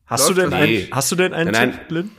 [0.06, 2.12] Hast Läuft du denn, ein, hast du denn einen nein, Tipp, Lynn?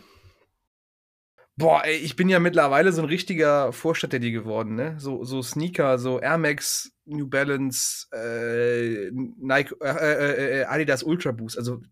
[1.57, 4.97] Boah, ey, ich bin ja mittlerweile so ein richtiger Vorstadtdaddy geworden, ne?
[4.99, 11.33] So, so Sneaker, so Air Max, New Balance, äh, Nike, äh, äh, äh Adidas Ultra
[11.33, 11.83] Boost, also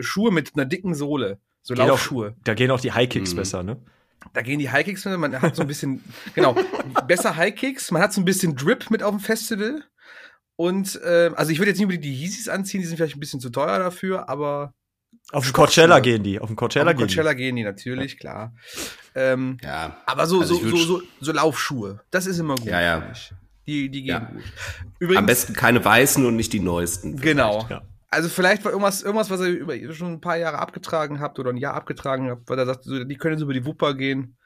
[0.00, 2.30] Schuhe mit einer dicken Sohle, so Geht Laufschuhe.
[2.30, 3.36] Auch, da gehen auch die High Kicks mhm.
[3.36, 3.82] besser, ne?
[4.32, 6.02] Da gehen die High Kicks, man hat so ein bisschen,
[6.34, 6.56] genau,
[7.06, 9.84] besser High Kicks, man hat so ein bisschen Drip mit auf dem Festival.
[10.60, 13.20] Und äh, also ich würde jetzt nicht unbedingt die Yeezys anziehen, die sind vielleicht ein
[13.20, 14.74] bisschen zu teuer dafür, aber
[15.32, 16.38] auf dem Coachella gehen die.
[16.38, 17.36] Auf dem Coachella, auf gehen, Coachella die.
[17.38, 18.54] gehen die natürlich, klar.
[19.14, 19.96] Ähm, ja.
[20.04, 22.66] Aber so, also so, so, so, so, Laufschuhe, das ist immer gut.
[22.66, 23.10] Ja, ja.
[23.66, 24.18] Die, die gehen ja.
[24.18, 24.42] gut.
[24.98, 27.18] Übrigens, Am besten keine weißen und nicht die neuesten.
[27.18, 27.66] Genau.
[27.70, 27.80] Ja.
[28.10, 31.48] Also vielleicht war irgendwas, irgendwas, was ihr über, schon ein paar Jahre abgetragen habt oder
[31.48, 34.36] ein Jahr abgetragen habt, weil er sagt, die können jetzt über die Wupper gehen.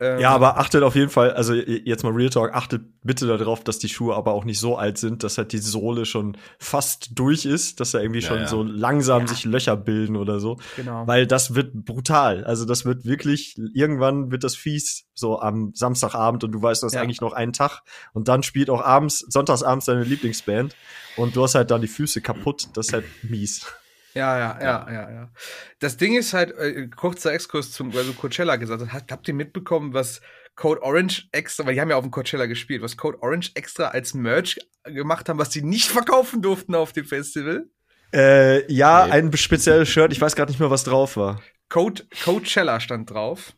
[0.00, 3.62] Ähm, ja, aber achtet auf jeden Fall, also jetzt mal Real Talk, achtet bitte darauf,
[3.62, 7.18] dass die Schuhe aber auch nicht so alt sind, dass halt die Sohle schon fast
[7.18, 8.46] durch ist, dass da irgendwie ja, schon ja.
[8.46, 9.28] so langsam ja.
[9.28, 10.58] sich Löcher bilden oder so.
[10.76, 11.06] Genau.
[11.06, 12.44] Weil das wird brutal.
[12.44, 16.86] Also das wird wirklich, irgendwann wird das fies, so am Samstagabend und du weißt, du
[16.86, 20.74] hast eigentlich noch einen Tag und dann spielt auch abends, sonntagsabends deine Lieblingsband
[21.16, 22.68] und du hast halt dann die Füße kaputt.
[22.74, 23.66] Das ist halt mies.
[24.14, 25.30] Ja, ja, ja, ja, ja.
[25.78, 29.94] Das Ding ist halt, äh, kurzer Exkurs zum, also Coachella gesagt hat, habt ihr mitbekommen,
[29.94, 30.20] was
[30.56, 33.88] Code Orange extra, weil die haben ja auf dem Coachella gespielt, was Code Orange extra
[33.88, 37.66] als Merch gemacht haben, was sie nicht verkaufen durften auf dem Festival?
[38.12, 39.12] Äh, ja, nee.
[39.12, 41.40] ein spezielles Shirt, ich weiß gerade nicht mehr, was drauf war.
[41.68, 43.54] Code, Coachella stand drauf.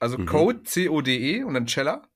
[0.00, 0.26] Also mhm.
[0.26, 2.08] Code, C-O-D-E und dann Cella.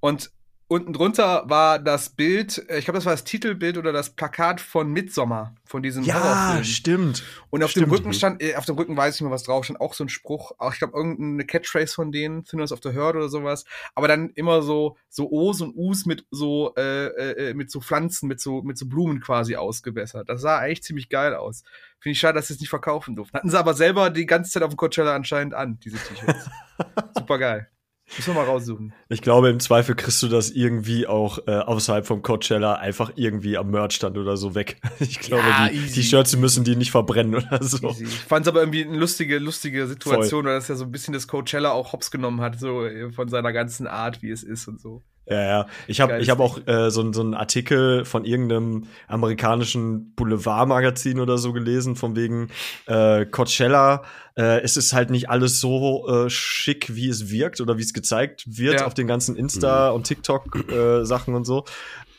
[0.00, 0.30] Und
[0.68, 4.58] Unten drunter war das Bild, äh, ich glaube, das war das Titelbild oder das Plakat
[4.58, 6.64] von Midsommer, von diesem Ja, Horrorfilm.
[6.64, 7.24] stimmt.
[7.50, 7.88] Und auf stimmt.
[7.88, 9.92] dem Rücken stand, äh, auf dem Rücken weiß ich nicht mehr, was drauf stand, auch
[9.92, 13.28] so ein Spruch, auch ich glaube, irgendeine Catchphrase von denen, Thinners of the Herd oder
[13.28, 13.66] sowas.
[13.94, 17.82] Aber dann immer so, so O's und U's mit so, äh, äh, äh, mit so
[17.82, 20.30] Pflanzen, mit so, mit so Blumen quasi ausgebessert.
[20.30, 21.64] Das sah eigentlich ziemlich geil aus.
[21.98, 23.36] Finde ich schade, dass sie es nicht verkaufen durften.
[23.36, 26.48] Hatten sie aber selber die ganze Zeit auf dem Coachella anscheinend an, diese T-Shirts.
[27.14, 27.68] Super geil.
[28.16, 28.92] Müssen wir mal raussuchen.
[29.08, 33.56] Ich glaube, im Zweifel kriegst du das irgendwie auch äh, außerhalb vom Coachella einfach irgendwie
[33.56, 34.80] am Merchstand oder so weg.
[35.00, 37.90] Ich glaube, ja, die, die Shirts müssen die nicht verbrennen oder so.
[37.90, 38.04] Easy.
[38.04, 41.12] Ich fand es aber irgendwie eine lustige, lustige Situation, weil das ja so ein bisschen
[41.12, 44.68] das Coachella auch hops genommen hat, so äh, von seiner ganzen Art, wie es ist
[44.68, 45.02] und so.
[45.26, 45.66] Ja, ja.
[45.86, 51.38] Ich habe ich hab auch äh, so, so einen Artikel von irgendeinem amerikanischen Boulevardmagazin oder
[51.38, 52.48] so gelesen, von wegen
[52.86, 54.02] äh, Coachella.
[54.36, 57.92] Äh, es ist halt nicht alles so äh, schick, wie es wirkt oder wie es
[57.92, 58.86] gezeigt wird ja.
[58.86, 59.96] auf den ganzen Insta- mhm.
[59.96, 61.64] und TikTok-Sachen äh, und so.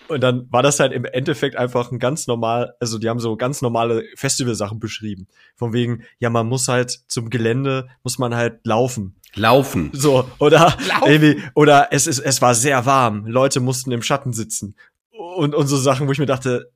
[0.07, 3.35] Und dann war das halt im Endeffekt einfach ein ganz normal, also die haben so
[3.37, 5.27] ganz normale Festivalsachen beschrieben.
[5.55, 9.15] Von wegen, ja, man muss halt zum Gelände, muss man halt laufen.
[9.35, 9.89] Laufen.
[9.93, 11.11] So, oder Laufen.
[11.11, 13.25] irgendwie, oder es ist, es war sehr warm.
[13.25, 14.75] Leute mussten im Schatten sitzen.
[15.11, 16.71] Und, und so Sachen, wo ich mir dachte,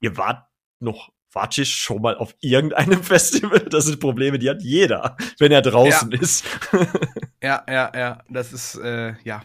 [0.00, 0.46] ihr wart
[0.78, 3.60] noch, wart ihr schon mal auf irgendeinem Festival?
[3.60, 6.20] Das sind Probleme, die hat jeder, wenn er draußen ja.
[6.20, 6.44] ist.
[7.42, 9.42] ja, ja, ja, das ist, äh, ja.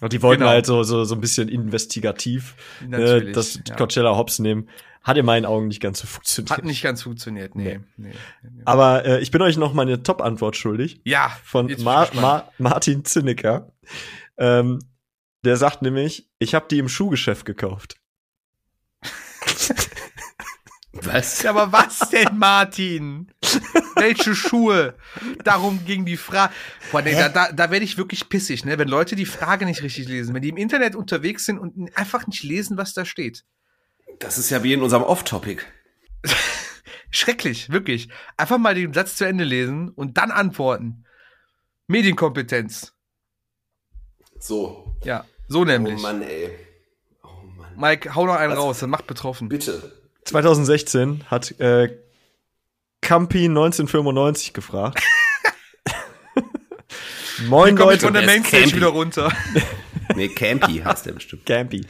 [0.00, 0.50] Und die wollten genau.
[0.50, 2.54] halt so, so, so ein bisschen investigativ
[2.90, 3.76] äh, das ja.
[3.76, 4.68] Coachella Hops nehmen.
[5.02, 6.50] Hat in meinen Augen nicht ganz so funktioniert.
[6.50, 7.78] Hat nicht ganz funktioniert, nee.
[7.96, 8.08] nee.
[8.08, 8.62] nee, nee.
[8.64, 11.00] Aber äh, ich bin euch noch meine Top-Antwort schuldig.
[11.04, 11.30] Ja.
[11.44, 13.72] Von Ma Ma Martin Zinnecker.
[14.36, 14.80] Ähm,
[15.44, 17.96] der sagt nämlich, ich habe die im Schuhgeschäft gekauft.
[21.02, 21.42] Was?
[21.42, 23.32] Ja, aber was denn, Martin?
[23.96, 24.94] Welche Schuhe?
[25.44, 26.52] Darum ging die Frage.
[26.92, 28.78] Boah, nee, da, da, da werde ich wirklich pissig, ne?
[28.78, 32.26] Wenn Leute die Frage nicht richtig lesen, wenn die im Internet unterwegs sind und einfach
[32.26, 33.44] nicht lesen, was da steht.
[34.18, 35.62] Das ist ja wie in unserem Off-Topic.
[37.10, 38.08] Schrecklich, wirklich.
[38.36, 41.04] Einfach mal den Satz zu Ende lesen und dann antworten.
[41.86, 42.92] Medienkompetenz.
[44.38, 44.96] So.
[45.04, 45.98] Ja, so nämlich.
[45.98, 46.50] Oh Mann, ey.
[47.22, 47.76] Oh Mann.
[47.76, 48.58] Mike, hau noch einen Was?
[48.58, 49.48] raus, dann macht betroffen.
[49.48, 49.92] Bitte.
[50.26, 51.96] 2016 hat äh,
[53.00, 55.02] Campi 1995 gefragt.
[57.48, 58.06] Moin Leute.
[58.06, 59.30] von der Mainstage wieder runter.
[60.16, 61.44] nee, Campy heißt der bestimmt.
[61.44, 61.84] Campy.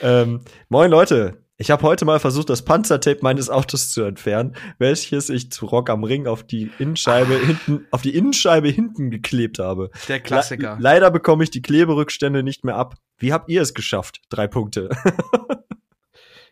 [0.00, 1.42] Ähm, moin Leute.
[1.58, 5.90] Ich habe heute mal versucht, das Panzertape meines Autos zu entfernen, welches ich zu Rock
[5.90, 7.46] am Ring auf die Innenscheibe ah.
[7.46, 9.90] hinten, auf die Innenscheibe hinten geklebt habe.
[10.08, 10.76] Der Klassiker.
[10.76, 12.94] Le leider bekomme ich die Kleberückstände nicht mehr ab.
[13.18, 14.22] Wie habt ihr es geschafft?
[14.30, 14.88] Drei Punkte.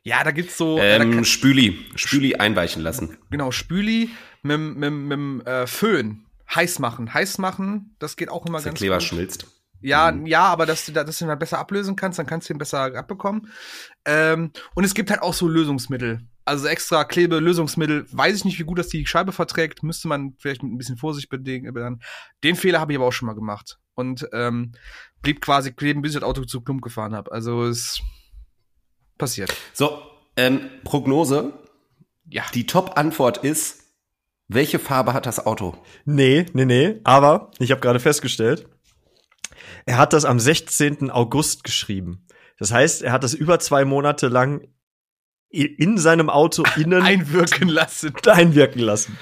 [0.02, 0.78] ja, da gibt's so.
[0.78, 1.86] Ähm, da Spüli.
[1.94, 3.18] Spüli einweichen lassen.
[3.30, 4.10] Genau, Spüli
[4.42, 6.24] mit, mit, mit, äh, Föhn.
[6.54, 7.12] Heiß machen.
[7.12, 9.04] Heiß machen, das geht auch immer dass ganz der Kleber gut.
[9.04, 9.46] schmilzt.
[9.80, 10.26] Ja, mhm.
[10.26, 12.94] ja, aber dass du, dass du ihn besser ablösen kannst, dann kannst du ihn besser
[12.96, 13.52] abbekommen.
[14.04, 16.20] Ähm, und es gibt halt auch so Lösungsmittel.
[16.44, 18.06] Also extra Klebe-Lösungsmittel.
[18.10, 19.82] Weiß ich nicht, wie gut das die Scheibe verträgt.
[19.82, 22.00] Müsste man vielleicht mit ein bisschen Vorsicht bedingen.
[22.42, 23.78] Den Fehler habe ich aber auch schon mal gemacht.
[23.94, 24.72] Und ähm,
[25.20, 27.30] blieb quasi kleben, bis ich das Auto zu Klump gefahren habe.
[27.32, 28.00] Also es
[29.18, 29.54] passiert.
[29.72, 30.00] So,
[30.36, 31.52] ähm, Prognose.
[32.30, 32.44] Ja.
[32.54, 33.84] Die Top-Antwort ist,
[34.48, 35.74] welche Farbe hat das Auto?
[36.04, 37.00] Nee, nee, nee.
[37.04, 38.66] Aber ich habe gerade festgestellt,
[39.84, 41.10] er hat das am 16.
[41.10, 42.26] August geschrieben.
[42.58, 44.66] Das heißt, er hat das über zwei Monate lang
[45.50, 48.14] in seinem Auto innen einwirken lassen.
[48.26, 49.18] Einwirken lassen.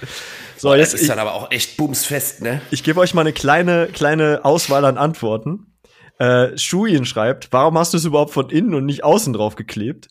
[0.56, 2.62] So, Boah, jetzt ist ich, dann aber auch echt bumsfest, ne?
[2.70, 5.75] Ich gebe euch mal eine kleine kleine Auswahl an Antworten.
[6.18, 10.08] Äh, Shuyin schreibt, warum hast du es überhaupt von innen und nicht außen drauf geklebt?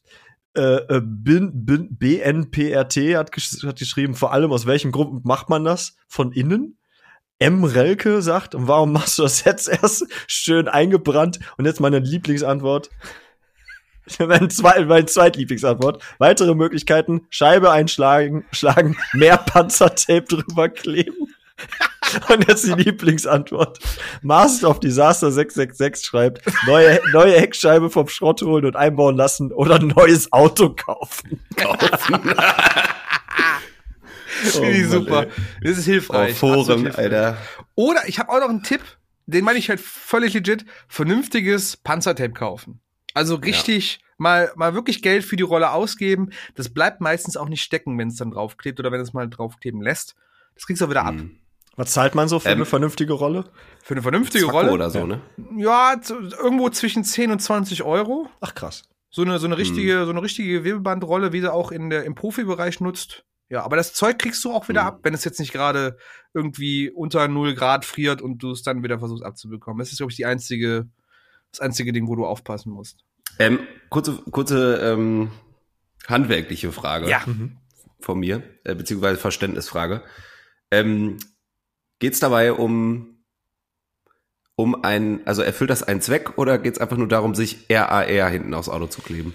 [0.55, 5.49] Äh, äh, bin, bin, BNPRT hat, gesch hat geschrieben, vor allem aus welchem Grund macht
[5.49, 5.97] man das?
[6.07, 6.77] Von innen?
[7.39, 7.65] M.
[7.65, 11.39] Relke sagt, und warum machst du das jetzt erst schön eingebrannt?
[11.57, 12.89] Und jetzt meine Lieblingsantwort.
[14.19, 16.03] Meine, zwei, meine Zweitlieblingsantwort.
[16.19, 21.33] Weitere Möglichkeiten, Scheibe einschlagen, schlagen, mehr Panzertape drüber kleben.
[22.29, 23.79] Und jetzt die Lieblingsantwort.
[24.21, 29.75] Master of Disaster 666 schreibt, neue, neue Heckscheibe vom Schrott holen und einbauen lassen oder
[29.75, 31.39] ein neues Auto kaufen.
[31.55, 32.19] Kaufen.
[34.45, 35.23] Oh, Finde ich super.
[35.23, 35.31] Ey.
[35.61, 36.35] Das ist hilfreich.
[36.41, 37.37] Oh, Foren, Alter.
[37.75, 38.81] Oder ich habe auch noch einen Tipp,
[39.25, 42.81] den meine ich halt völlig legit, vernünftiges Panzertape kaufen.
[43.13, 44.05] Also richtig ja.
[44.17, 46.31] mal, mal wirklich Geld für die Rolle ausgeben.
[46.55, 49.81] Das bleibt meistens auch nicht stecken, wenn es dann draufklebt oder wenn es mal draufkleben
[49.81, 50.15] lässt.
[50.53, 51.15] Das kriegst du auch wieder ab.
[51.75, 51.83] Hm.
[51.83, 53.45] Was zahlt man so für ähm, eine vernünftige Rolle?
[53.83, 54.71] Für eine vernünftige Zacko Rolle?
[54.71, 55.21] oder so, ne?
[55.57, 55.99] Ja,
[56.41, 58.29] irgendwo zwischen 10 und 20 Euro.
[58.41, 58.83] Ach krass.
[59.09, 60.05] So eine, so eine richtige, hm.
[60.05, 63.25] so eine richtige Gewebebandrolle, wie sie auch in der, im Profibereich nutzt.
[63.49, 64.87] Ja, aber das Zeug kriegst du auch wieder mhm.
[64.87, 65.97] ab, wenn es jetzt nicht gerade
[66.33, 69.79] irgendwie unter 0 Grad friert und du es dann wieder versuchst abzubekommen.
[69.79, 70.89] Das ist, glaube ich, die einzige,
[71.51, 73.05] das einzige Ding, wo du aufpassen musst.
[73.37, 75.29] Ähm, kurze, kurze ähm,
[76.07, 77.23] handwerkliche Frage ja.
[77.99, 80.03] Von mir, äh, beziehungsweise Verständnisfrage.
[80.71, 81.17] Ähm,
[81.99, 83.23] Geht es dabei um,
[84.55, 88.29] um ein, also erfüllt das einen Zweck oder geht es einfach nur darum, sich RAR
[88.29, 89.33] hinten aufs Auto zu kleben?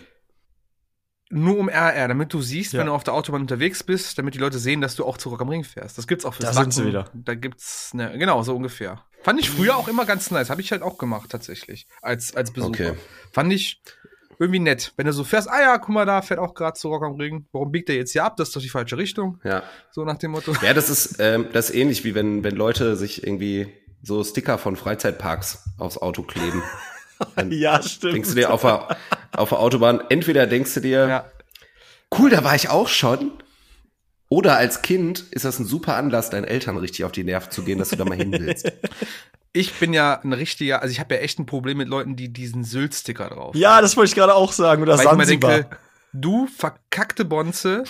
[1.31, 2.81] nur um RR, damit du siehst, ja.
[2.81, 5.29] wenn du auf der Autobahn unterwegs bist, damit die Leute sehen, dass du auch zu
[5.29, 5.97] Rock am Ring fährst.
[5.97, 7.09] Das gibt's auch für Da sind sie wieder.
[7.15, 9.05] Da gibt's, ne, genau, so ungefähr.
[9.23, 10.51] Fand ich früher auch immer ganz nice.
[10.51, 11.87] Habe ich halt auch gemacht, tatsächlich.
[12.03, 12.91] Als, als Besucher.
[12.91, 12.93] Okay.
[13.33, 13.81] Fand ich
[14.41, 14.93] irgendwie nett.
[14.97, 17.15] Wenn du so fährst, ah ja, guck mal, da fährt auch gerade zu Rock am
[17.15, 17.47] Ring.
[17.53, 18.37] Warum biegt der jetzt hier ab?
[18.37, 19.39] Das ist doch die falsche Richtung.
[19.45, 19.63] Ja.
[19.93, 20.53] So nach dem Motto.
[20.63, 23.69] Ja, das ist, ähm, das ist ähnlich wie wenn, wenn Leute sich irgendwie
[24.03, 26.63] so Sticker von Freizeitparks aufs Auto kleben.
[27.51, 28.15] ja, stimmt.
[28.15, 28.97] Denkst du dir auf der,
[29.37, 31.25] auf der Autobahn, entweder denkst du dir, ja
[32.19, 33.33] cool, da war ich auch schon.
[34.31, 37.65] Oder als Kind ist das ein super Anlass, deinen Eltern richtig auf die Nerven zu
[37.65, 38.73] gehen, dass du da mal hin willst.
[39.53, 42.33] Ich bin ja ein richtiger, also ich habe ja echt ein Problem mit Leuten, die
[42.33, 43.57] diesen Sylt-Sticker drauf.
[43.57, 44.81] Ja, das wollte ich gerade auch sagen.
[44.81, 45.51] Oder Weil Sansibar.
[45.51, 45.77] ich mir denke,
[46.13, 47.83] du verkackte Bonze,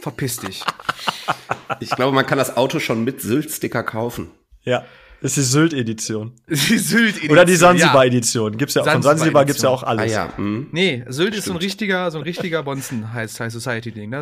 [0.00, 0.64] verpiss dich.
[1.78, 4.32] Ich glaube, man kann das Auto schon mit Sylt-Sticker kaufen.
[4.64, 4.84] Ja.
[5.20, 6.36] Das ist die Sylt-Edition.
[6.48, 7.30] Die Sylt-Edition.
[7.32, 8.56] Oder die Sansibar-Edition.
[8.56, 10.12] Gibt's ja, von Sansibar gibt's ja auch alles.
[10.12, 10.32] Ah, ja.
[10.36, 10.68] Mhm.
[10.70, 11.34] Nee, Sylt Stimmt.
[11.38, 14.14] ist so ein richtiger, so ein richtiger Bonzen High Society-Ding.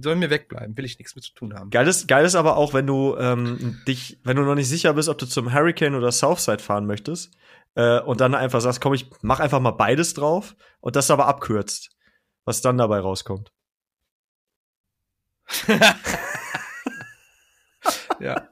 [0.00, 1.68] Sollen mir wegbleiben, will ich nichts mit zu tun haben.
[1.68, 4.94] Geil ist, geil ist aber auch, wenn du ähm, dich, wenn du noch nicht sicher
[4.94, 7.32] bist, ob du zum Hurricane oder Southside fahren möchtest,
[7.74, 11.26] äh, und dann einfach sagst, komm, ich mach einfach mal beides drauf und das aber
[11.26, 11.90] abkürzt.
[12.44, 13.52] Was dann dabei rauskommt.
[18.20, 18.48] ja.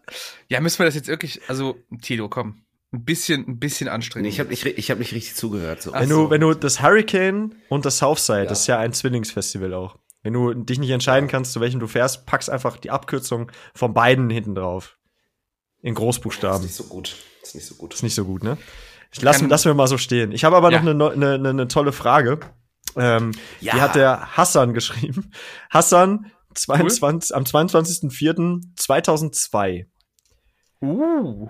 [0.49, 2.63] Ja, müssen wir das jetzt wirklich, also, Tilo, komm.
[2.91, 4.29] Ein bisschen, ein bisschen anstrengend.
[4.29, 5.83] Nee, ich habe nicht, ich hab nicht richtig zugehört.
[5.83, 5.93] So.
[5.93, 8.47] Wenn, du, wenn du das Hurricane und das Southside, ja.
[8.47, 9.99] das ist ja ein Zwillingsfestival auch.
[10.23, 13.93] Wenn du dich nicht entscheiden kannst, zu welchem du fährst, packst einfach die Abkürzung von
[13.93, 14.97] beiden hinten drauf.
[15.81, 16.63] In Großbuchstaben.
[16.63, 17.17] Das ist nicht so gut.
[17.41, 17.93] Das ist nicht so gut.
[17.93, 18.57] Das ist nicht so gut, ne?
[19.13, 20.33] Ich lass, lass mir mal so stehen.
[20.33, 20.83] Ich habe aber ja.
[20.83, 22.41] noch eine, eine, eine tolle Frage.
[22.97, 23.31] Ähm,
[23.61, 23.75] ja.
[23.75, 25.31] Die hat der Hassan geschrieben.
[25.71, 27.37] Hassan, 22, cool.
[27.37, 29.87] am 22.04.2002.
[30.81, 31.49] Uh,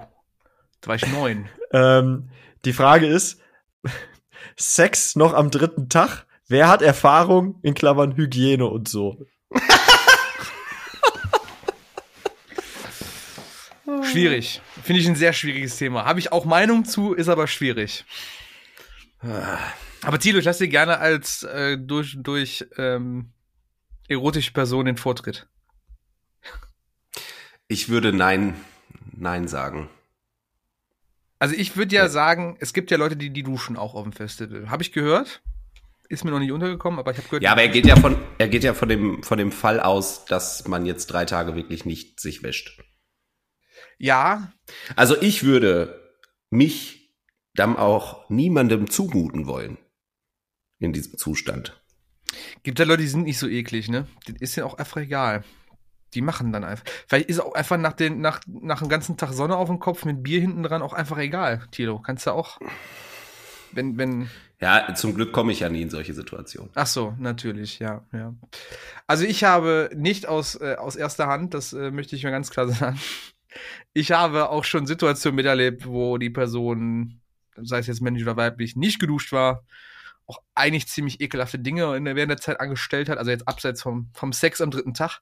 [0.80, 1.48] da war ich neun.
[1.72, 2.30] ähm,
[2.64, 3.40] die Frage ist,
[4.56, 6.26] Sex noch am dritten Tag?
[6.48, 9.26] Wer hat Erfahrung in Klammern Hygiene und so?
[14.10, 14.62] Schwierig.
[14.82, 16.04] Finde ich ein sehr schwieriges Thema.
[16.04, 18.04] Habe ich auch Meinung zu, ist aber schwierig.
[19.20, 23.32] Aber Tilo, ich lasse dir gerne als äh, durch, durch ähm,
[24.08, 25.46] erotische Person den Vortritt.
[27.66, 28.54] Ich würde nein,
[29.12, 29.88] nein sagen.
[31.38, 34.02] Also ich würde ja, ja, sagen, es gibt ja Leute, die die duschen auch auf
[34.02, 34.70] dem Festival.
[34.70, 35.40] Habe ich gehört?
[36.08, 37.42] Ist mir noch nicht untergekommen, aber ich habe gehört.
[37.42, 40.24] Ja, aber er geht ja von, er geht ja von dem, von dem Fall aus,
[40.24, 42.80] dass man jetzt drei Tage wirklich nicht sich wäscht.
[43.98, 44.52] Ja.
[44.96, 46.00] Also ich würde
[46.50, 47.14] mich
[47.54, 49.76] dann auch niemandem zumuten wollen
[50.78, 51.80] in diesem Zustand.
[52.62, 54.06] Gibt ja Leute, die sind nicht so eklig, ne?
[54.26, 55.44] Das ist ja auch einfach egal.
[56.14, 56.84] Die machen dann einfach.
[57.06, 60.04] Vielleicht ist auch einfach nach, den, nach, nach dem ganzen Tag Sonne auf dem Kopf
[60.04, 61.98] mit Bier hinten dran auch einfach egal, Tilo.
[61.98, 62.58] Kannst du auch.
[63.72, 64.30] Wenn, wenn.
[64.60, 66.70] Ja, zum Glück komme ich ja nie in solche Situationen.
[66.74, 68.34] Ach so, natürlich, ja, ja.
[69.06, 72.50] Also ich habe nicht aus, äh, aus erster Hand, das äh, möchte ich mir ganz
[72.50, 72.98] klar sagen.
[73.92, 77.20] Ich habe auch schon Situationen miterlebt, wo die Person,
[77.56, 79.64] sei es jetzt männlich oder weiblich, nicht geduscht war
[80.28, 83.82] auch eigentlich ziemlich ekelhafte Dinge in der, während der Zeit angestellt hat, also jetzt abseits
[83.82, 85.20] vom, vom Sex am dritten Tag.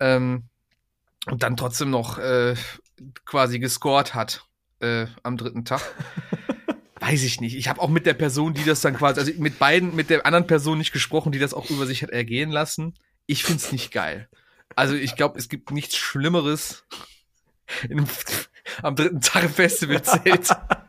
[0.00, 0.44] Ähm,
[1.26, 2.54] und dann trotzdem noch äh,
[3.24, 4.44] quasi gescored hat
[4.80, 5.82] äh, am dritten Tag.
[7.00, 7.56] Weiß ich nicht.
[7.56, 10.26] Ich habe auch mit der Person, die das dann quasi, also mit beiden, mit der
[10.26, 12.94] anderen Person nicht gesprochen, die das auch über sich hat ergehen lassen.
[13.26, 14.28] Ich find's nicht geil.
[14.76, 16.84] Also ich glaube, es gibt nichts Schlimmeres
[17.84, 18.08] in einem,
[18.82, 20.50] am dritten Tag im Festivalzelt.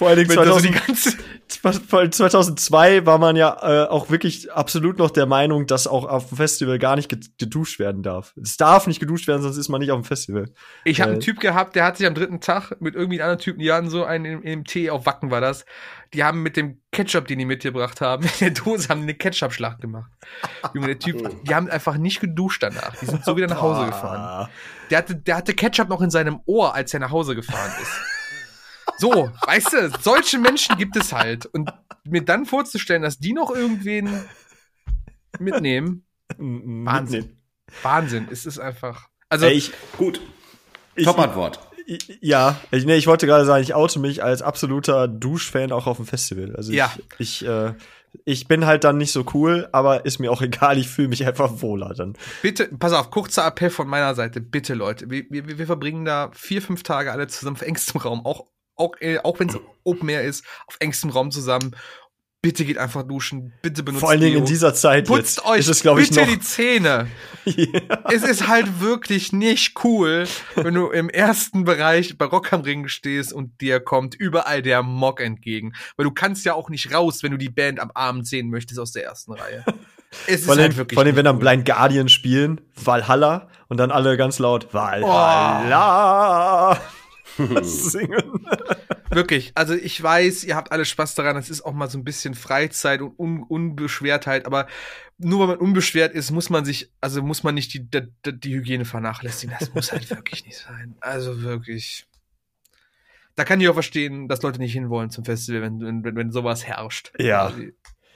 [0.00, 5.66] Vor allen Dingen 2000, 2002 war man ja äh, auch wirklich absolut noch der Meinung,
[5.66, 8.32] dass auch auf dem Festival gar nicht geduscht werden darf.
[8.42, 10.48] Es darf nicht geduscht werden, sonst ist man nicht auf dem Festival.
[10.86, 13.44] Ich habe einen Typ gehabt, der hat sich am dritten Tag mit irgendwie einem anderen
[13.44, 15.66] Typen, die hatten so einen im, im Tee auf Wacken war das.
[16.14, 19.14] Die haben mit dem Ketchup, den die mitgebracht haben, in der Dose haben die eine
[19.16, 20.10] Ketchup-Schlacht gemacht.
[20.72, 22.96] Junge, der Typ, die haben einfach nicht geduscht danach.
[22.96, 24.48] Die sind so wieder nach Hause gefahren.
[24.88, 28.09] Der hatte, der hatte Ketchup noch in seinem Ohr, als er nach Hause gefahren ist.
[28.98, 31.46] So, weißt du, solche Menschen gibt es halt.
[31.46, 31.72] Und
[32.04, 34.24] mir dann vorzustellen, dass die noch irgendwen
[35.38, 36.04] mitnehmen.
[36.38, 37.20] Wahnsinn.
[37.20, 37.42] Mitnehmen.
[37.82, 38.28] Wahnsinn.
[38.30, 39.08] Es ist einfach.
[39.28, 39.46] Also.
[39.46, 40.20] Ey, ich, gut.
[41.02, 41.60] Top-Antwort.
[42.20, 45.96] Ja, ich, nee, ich wollte gerade sagen, ich oute mich als absoluter Duschfan auch auf
[45.96, 46.54] dem Festival.
[46.54, 46.92] Also ja.
[47.18, 47.74] ich, ich, äh,
[48.24, 51.26] ich bin halt dann nicht so cool, aber ist mir auch egal, ich fühle mich
[51.26, 52.16] einfach wohler dann.
[52.42, 56.30] Bitte, pass auf, kurzer Appell von meiner Seite, bitte Leute, wir, wir, wir verbringen da
[56.32, 58.46] vier, fünf Tage alle zusammen auf engstem Raum, auch
[58.80, 61.76] auch, äh, auch wenn es Open Air ist, auf engstem Raum zusammen.
[62.42, 65.58] Bitte geht einfach duschen, bitte benutzt Vor allen Dingen in dieser Zeit Putzt jetzt euch
[65.58, 67.08] ist es, bitte ich, noch die Zähne.
[67.44, 67.80] ja.
[68.10, 72.88] Es ist halt wirklich nicht cool, wenn du im ersten Bereich bei Rock am Ring
[72.88, 75.74] stehst und dir kommt überall der Mock entgegen.
[75.98, 78.80] Weil du kannst ja auch nicht raus, wenn du die Band am Abend sehen möchtest
[78.80, 79.62] aus der ersten Reihe.
[80.26, 83.90] Es vor ist halt wirklich vor allem, wenn dann Blind Guardian spielen, Valhalla und dann
[83.90, 86.72] alle ganz laut Valhalla.
[86.72, 86.76] Oh
[87.62, 88.46] singen.
[89.10, 92.04] Wirklich, also ich weiß, ihr habt alle Spaß daran, es ist auch mal so ein
[92.04, 94.66] bisschen Freizeit und Un Unbeschwertheit, aber
[95.18, 98.54] nur weil man unbeschwert ist, muss man sich, also muss man nicht die, die, die
[98.54, 99.54] Hygiene vernachlässigen.
[99.58, 100.96] Das muss halt wirklich nicht sein.
[101.00, 102.06] Also wirklich.
[103.34, 106.64] Da kann ich auch verstehen, dass Leute nicht hinwollen zum Festival, wenn, wenn, wenn sowas
[106.66, 107.12] herrscht.
[107.18, 107.52] Ja.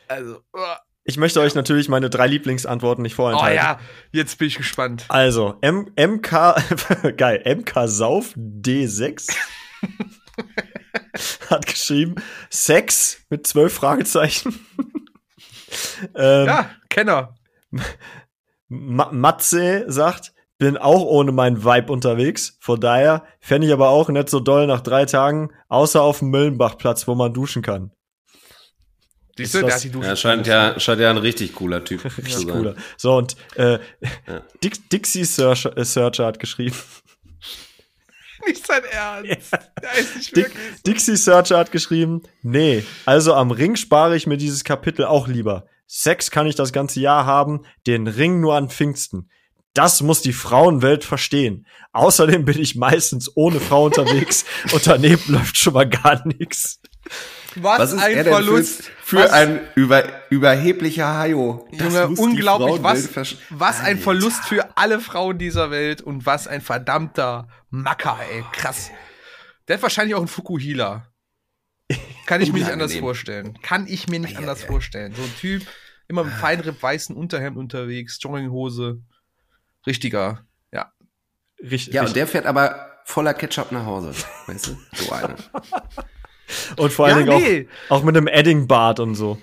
[0.08, 0.76] Also, uh.
[1.06, 3.58] Ich möchte euch natürlich meine drei Lieblingsantworten nicht vorenthalten.
[3.58, 3.78] Oh ja,
[4.10, 5.04] jetzt bin ich gespannt.
[5.08, 6.56] Also, M MK,
[7.18, 9.30] geil, MK Sauf D6
[11.50, 12.14] hat geschrieben,
[12.48, 14.66] Sex mit zwölf Fragezeichen.
[16.16, 17.34] ähm, ja, Kenner.
[18.68, 22.56] Ma Matze sagt, bin auch ohne meinen Vibe unterwegs.
[22.60, 26.30] Von daher fände ich aber auch nicht so doll nach drei Tagen, außer auf dem
[26.30, 27.90] Müllenbachplatz, wo man duschen kann.
[29.36, 30.08] Siehst du, der hat die Dusche.
[30.08, 32.48] Ja, scheint ja, scheint ja ein richtig cooler Typ richtig zu sein.
[32.48, 32.74] Cooler.
[32.96, 33.78] So, und äh,
[34.26, 34.42] ja.
[34.62, 36.76] Dix, Dixie Searcher, äh, Searcher hat geschrieben.
[38.46, 39.52] Nicht sein Ernst.
[39.52, 39.62] Ja.
[40.36, 40.52] Dick,
[40.86, 45.66] Dixie Searcher hat geschrieben, nee, also am Ring spare ich mir dieses Kapitel auch lieber.
[45.86, 49.30] Sex kann ich das ganze Jahr haben, den Ring nur an Pfingsten.
[49.74, 51.66] Das muss die Frauenwelt verstehen.
[51.92, 56.80] Außerdem bin ich meistens ohne Frau unterwegs und daneben läuft schon mal gar nichts.
[57.56, 58.84] Was, was ist ein er Verlust.
[59.02, 61.68] Für, für ein über, überheblicher Hajo.
[61.70, 62.82] Junge, unglaublich.
[62.82, 68.44] Was, was ein Verlust für alle Frauen dieser Welt und was ein verdammter Macker, ey.
[68.52, 68.90] Krass.
[69.68, 71.08] Der hat wahrscheinlich auch einen Fukuhila.
[72.26, 73.58] Kann ich mir nicht anders vorstellen.
[73.62, 74.66] Kann ich mir nicht anders ja.
[74.66, 75.14] vorstellen.
[75.14, 75.66] So ein Typ,
[76.08, 79.02] immer mit feinripp weißen Unterhemd unterwegs, Jogginghose.
[79.86, 80.92] Richtiger, ja.
[81.60, 81.94] Richtig.
[81.94, 84.14] Ja, und der fährt aber voller Ketchup nach Hause.
[84.46, 84.78] Weißt du?
[84.94, 85.36] So einer.
[86.76, 87.68] Und vor allen ja, Dingen nee.
[87.88, 89.38] auch, auch mit einem Edding-Bart und so.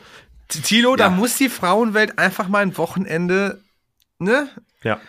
[0.47, 0.97] Tilo, ja.
[0.97, 3.61] da muss die Frauenwelt einfach mal ein Wochenende,
[4.19, 4.49] ne?
[4.83, 4.99] Ja.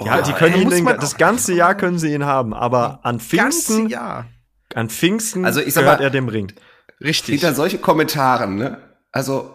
[0.00, 3.88] ja, die können ihn den, das ganze Jahr können sie ihn haben, aber an Pfingsten,
[3.88, 4.26] Jahr.
[4.74, 6.52] an Pfingsten also ich sag gehört mal, er dem Ring.
[7.00, 7.40] Richtig.
[7.40, 8.78] Hinter solchen Kommentaren, ne?
[9.12, 9.54] Also,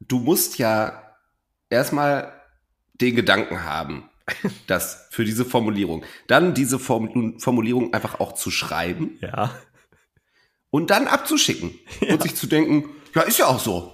[0.00, 1.02] du musst ja
[1.68, 2.32] erstmal
[3.00, 4.08] den Gedanken haben,
[4.66, 6.04] das für diese Formulierung.
[6.26, 9.18] Dann diese Formulierung einfach auch zu schreiben.
[9.20, 9.50] Ja.
[10.70, 11.78] Und dann abzuschicken.
[12.00, 12.14] Ja.
[12.14, 13.92] Und sich zu denken, ja, ist ja auch so.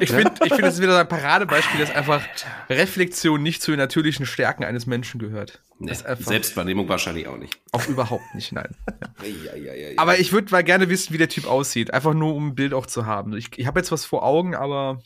[0.00, 2.22] Ich finde, ich finde, das ist wieder ein Paradebeispiel, dass einfach
[2.70, 5.62] Reflexion nicht zu den natürlichen Stärken eines Menschen gehört.
[5.78, 7.60] Nee, Selbstwahrnehmung wahrscheinlich auch nicht.
[7.72, 8.74] Auch überhaupt nicht, nein.
[9.44, 9.54] Ja.
[9.54, 11.92] ja, ja, aber ich würde mal gerne wissen, wie der Typ aussieht.
[11.92, 13.34] Einfach nur, um ein Bild auch zu haben.
[13.36, 15.00] Ich, ich habe jetzt was vor Augen, aber.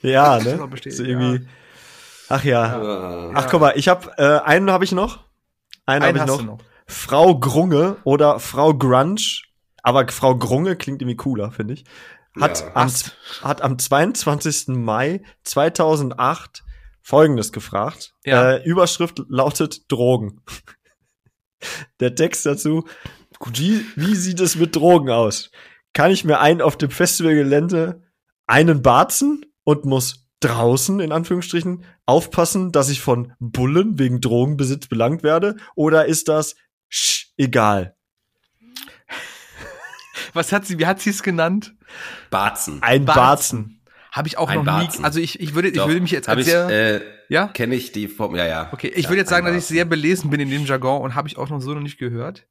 [0.00, 0.68] Ja, ne?
[0.88, 1.46] So irgendwie.
[2.28, 3.30] Ach ja.
[3.34, 5.24] Ach, guck mal, ich habe äh, einen habe ich noch.
[5.86, 6.44] Einen, einen habe ich noch.
[6.44, 6.58] noch.
[6.86, 9.42] Frau Grunge oder Frau Grunge.
[9.84, 11.84] Aber Frau Grunge klingt irgendwie cooler, finde ich
[12.40, 12.74] hat, ja.
[12.74, 12.92] am,
[13.42, 14.68] hat am 22.
[14.68, 16.64] Mai 2008
[17.02, 18.14] Folgendes gefragt.
[18.24, 18.52] Ja.
[18.52, 20.40] Äh, Überschrift lautet Drogen.
[22.00, 22.86] Der Text dazu,
[23.52, 25.50] wie, wie sieht es mit Drogen aus?
[25.92, 28.02] Kann ich mir einen auf dem Festivalgelände
[28.46, 35.22] einen barzen und muss draußen, in Anführungsstrichen, aufpassen, dass ich von Bullen wegen Drogenbesitz belangt
[35.22, 35.56] werde?
[35.74, 36.56] Oder ist das
[36.88, 37.96] sch, egal?
[40.34, 41.74] Was hat sie, wie hat sie es genannt?
[42.30, 42.82] Barzen.
[42.82, 43.80] Ein Barzen.
[44.12, 45.00] Habe ich auch Ein noch Barzen.
[45.00, 45.04] nie.
[45.04, 47.92] Also ich, ich würde, Doch, ich würde mich jetzt als sehr, äh, ja, kenne ich
[47.92, 48.36] die Form.
[48.36, 48.68] Ja, ja.
[48.72, 51.14] Okay, ich ja, würde jetzt sagen, dass ich sehr belesen bin in dem Jargon und
[51.14, 52.46] habe ich auch noch so noch nicht gehört.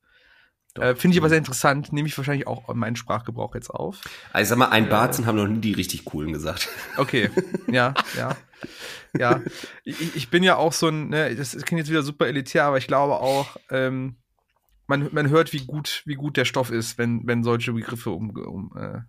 [0.75, 4.01] Äh, Finde ich aber sehr interessant, nehme ich wahrscheinlich auch meinen Sprachgebrauch jetzt auf.
[4.31, 6.67] Also ich sag mal, ein Barzen äh, haben noch nie die richtig coolen gesagt.
[6.97, 7.29] Okay,
[7.67, 8.35] ja, ja.
[9.17, 9.41] Ja,
[9.83, 12.77] ich, ich bin ja auch so ein, ne, das klingt jetzt wieder super elitär, aber
[12.77, 14.15] ich glaube auch, ähm,
[14.99, 18.29] man, man hört, wie gut, wie gut der Stoff ist, wenn, wenn solche Begriffe um,
[18.31, 18.99] um äh,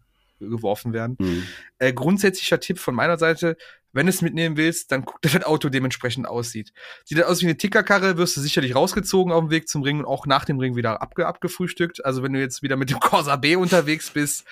[0.41, 1.17] geworfen werden.
[1.19, 1.47] Mhm.
[1.79, 3.57] Äh, grundsätzlicher Tipp von meiner Seite,
[3.93, 6.73] wenn du es mitnehmen willst, dann guck, dass das Auto dementsprechend aussieht.
[7.05, 9.99] Sieht das aus wie eine Tickerkarre, wirst du sicherlich rausgezogen auf dem Weg zum Ring
[9.99, 12.05] und auch nach dem Ring wieder abge abgefrühstückt.
[12.05, 14.45] Also wenn du jetzt wieder mit dem Corsa B unterwegs bist,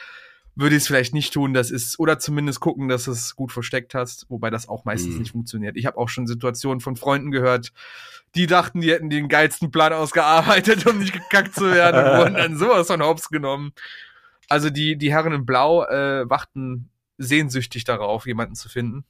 [0.54, 1.54] würde ich es vielleicht nicht tun.
[1.54, 5.14] Das ist, oder zumindest gucken, dass du es gut versteckt hast, wobei das auch meistens
[5.14, 5.20] mhm.
[5.20, 5.76] nicht funktioniert.
[5.76, 7.72] Ich habe auch schon Situationen von Freunden gehört,
[8.34, 12.34] die dachten, die hätten den geilsten Plan ausgearbeitet, um nicht gekackt zu werden und wurden
[12.34, 13.72] dann sowas von Hops genommen.
[14.48, 19.04] Also die, die Herren in Blau äh, wachten sehnsüchtig darauf, jemanden zu finden.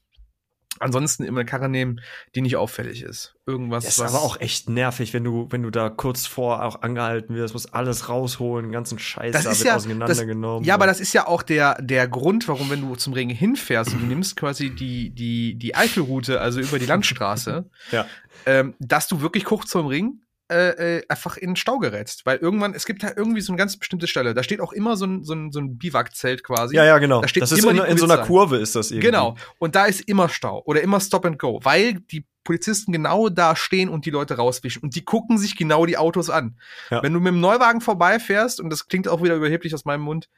[0.81, 2.01] Ansonsten immer eine Karre nehmen,
[2.35, 3.35] die nicht auffällig ist.
[3.47, 3.85] Irgendwas.
[3.85, 7.35] Das ist aber auch echt nervig, wenn du, wenn du da kurz vor auch angehalten
[7.35, 10.63] wirst, musst alles rausholen, den ganzen Scheiß das da wird ja, auseinandergenommen.
[10.63, 13.29] Das, ja, aber das ist ja auch der, der Grund, warum, wenn du zum Ring
[13.29, 18.07] hinfährst und du nimmst quasi die, die, die Eifelroute, also über die Landstraße, ja.
[18.47, 20.21] ähm, dass du wirklich kurz zum Ring
[20.53, 22.27] äh, äh, einfach in den Stau gerätst.
[22.27, 24.35] Weil irgendwann, es gibt halt irgendwie so eine ganz bestimmte Stelle.
[24.35, 26.77] Da steht auch immer so ein, so ein, so ein Biwakzelt quasi.
[26.77, 27.23] Ja, ja, genau.
[27.23, 29.07] Da steht das ist in, in, so einer Kurve ist das irgendwie.
[29.07, 29.37] Genau.
[29.59, 33.57] Und da ist immer Stau oder immer Stop and Go, weil die Polizisten genau da
[33.57, 34.83] stehen und die Leute rauswischen.
[34.83, 36.59] Und die gucken sich genau die Autos an.
[36.91, 37.03] Ja.
[37.03, 40.29] Wenn du mit dem Neuwagen vorbeifährst, und das klingt auch wieder überheblich aus meinem Mund,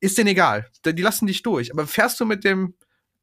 [0.00, 0.66] ist denen egal.
[0.84, 1.72] Die lassen dich durch.
[1.72, 2.74] Aber fährst du mit dem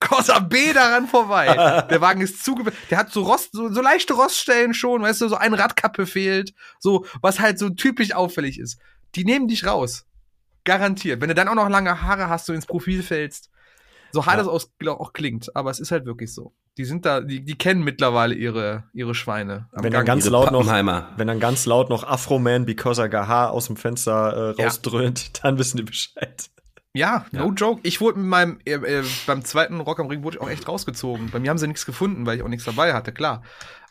[0.01, 1.85] Corsa B daran vorbei.
[1.89, 2.71] der Wagen ist zuge...
[2.89, 6.53] Der hat so Rost, so, so leichte Roststellen schon, weißt du, so ein Radkappe fehlt.
[6.79, 8.79] So, was halt so typisch auffällig ist.
[9.15, 10.05] Die nehmen dich raus.
[10.65, 11.21] Garantiert.
[11.21, 13.49] Wenn du dann auch noch lange Haare hast und ins Profil fällst.
[14.11, 14.41] So hart ja.
[14.41, 16.53] es auch, auch klingt, aber es ist halt wirklich so.
[16.77, 19.67] Die sind da, die, die kennen mittlerweile ihre, ihre Schweine.
[19.71, 23.51] Wenn dann ganz laut noch, wenn dann ganz laut noch Afro-Man because I got Haar
[23.51, 25.29] aus dem Fenster äh, rausdröhnt, ja.
[25.43, 26.49] dann wissen die Bescheid.
[26.93, 27.53] Ja, no ja.
[27.53, 27.79] joke.
[27.83, 30.67] Ich wurde mit meinem, äh, äh, beim zweiten Rock am Ring wurde ich auch echt
[30.67, 31.31] rausgezogen.
[31.31, 33.43] Bei mir haben sie nichts gefunden, weil ich auch nichts dabei hatte, klar.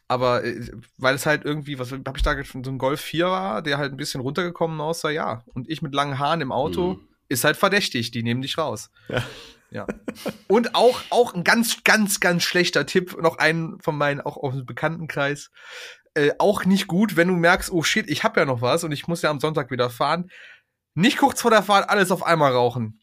[0.07, 3.63] Aber äh, weil es halt irgendwie, was habe ich da so ein Golf 4 war,
[3.63, 5.45] der halt ein bisschen runtergekommen aussah, ja.
[5.55, 7.09] Und ich mit langen Haaren im Auto, mhm.
[7.29, 8.91] ist halt verdächtig, die nehmen dich raus.
[9.09, 9.23] Ja.
[9.71, 9.87] Ja.
[10.49, 14.55] Und auch, auch ein ganz, ganz, ganz schlechter Tipp, noch einen von meinen, auch aus
[14.55, 15.51] dem Bekanntenkreis.
[16.15, 18.91] Äh, auch nicht gut, wenn du merkst, oh shit, ich hab ja noch was und
[18.91, 20.29] ich muss ja am Sonntag wieder fahren
[20.95, 23.01] nicht kurz vor der Fahrt alles auf einmal rauchen.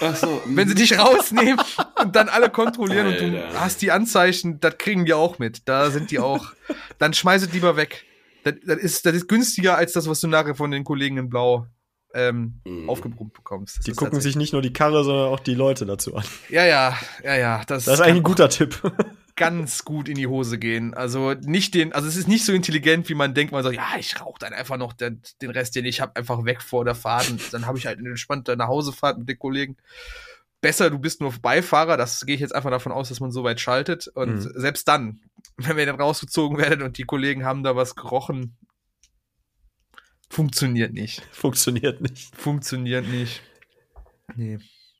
[0.00, 0.42] Ach so.
[0.46, 1.60] Wenn sie dich rausnehmen
[2.02, 3.24] und dann alle kontrollieren Alter.
[3.24, 5.68] und du hast die Anzeichen, das kriegen die auch mit.
[5.68, 6.52] Da sind die auch.
[6.98, 8.04] Dann schmeißet lieber weg.
[8.44, 11.30] Das, das, ist, das ist günstiger als das, was du nachher von den Kollegen in
[11.30, 11.66] Blau
[12.12, 12.90] ähm, mm.
[12.90, 13.78] aufgebrummt bekommst.
[13.78, 16.24] Das die gucken sich nicht nur die Karre, sondern auch die Leute dazu an.
[16.50, 17.62] Ja, ja, ja, ja.
[17.66, 18.80] Das, das ist eigentlich ein guter Tipp
[19.36, 20.94] ganz gut in die Hose gehen.
[20.94, 23.96] Also nicht den, also es ist nicht so intelligent, wie man denkt, man sagt, ja,
[23.98, 26.94] ich rauche dann einfach noch den, den Rest, den ich habe, einfach weg vor der
[26.94, 29.76] Fahrt und dann habe ich halt eine entspannte Nachhausefahrt mit den Kollegen.
[30.60, 33.44] Besser, du bist nur Beifahrer, das gehe ich jetzt einfach davon aus, dass man so
[33.44, 34.08] weit schaltet.
[34.08, 34.52] Und mhm.
[34.54, 35.20] selbst dann,
[35.56, 38.56] wenn wir dann rausgezogen werden und die Kollegen haben da was gerochen,
[40.30, 41.22] funktioniert nicht.
[41.32, 42.34] Funktioniert nicht.
[42.36, 43.42] Funktioniert nicht.
[44.36, 44.58] Nee.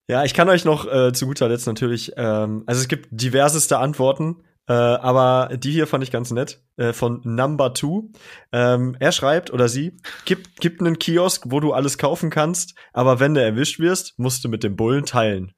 [0.09, 3.79] Ja, ich kann euch noch äh, zu guter Letzt natürlich, ähm, also es gibt diverseste
[3.79, 4.43] Antworten.
[4.67, 6.63] Äh, aber die hier fand ich ganz nett.
[6.77, 8.11] Äh, von Number Two.
[8.51, 13.21] Ähm, er schreibt oder sie, gibt, gibt einen Kiosk, wo du alles kaufen kannst, aber
[13.21, 15.53] wenn du erwischt wirst, musst du mit dem Bullen teilen.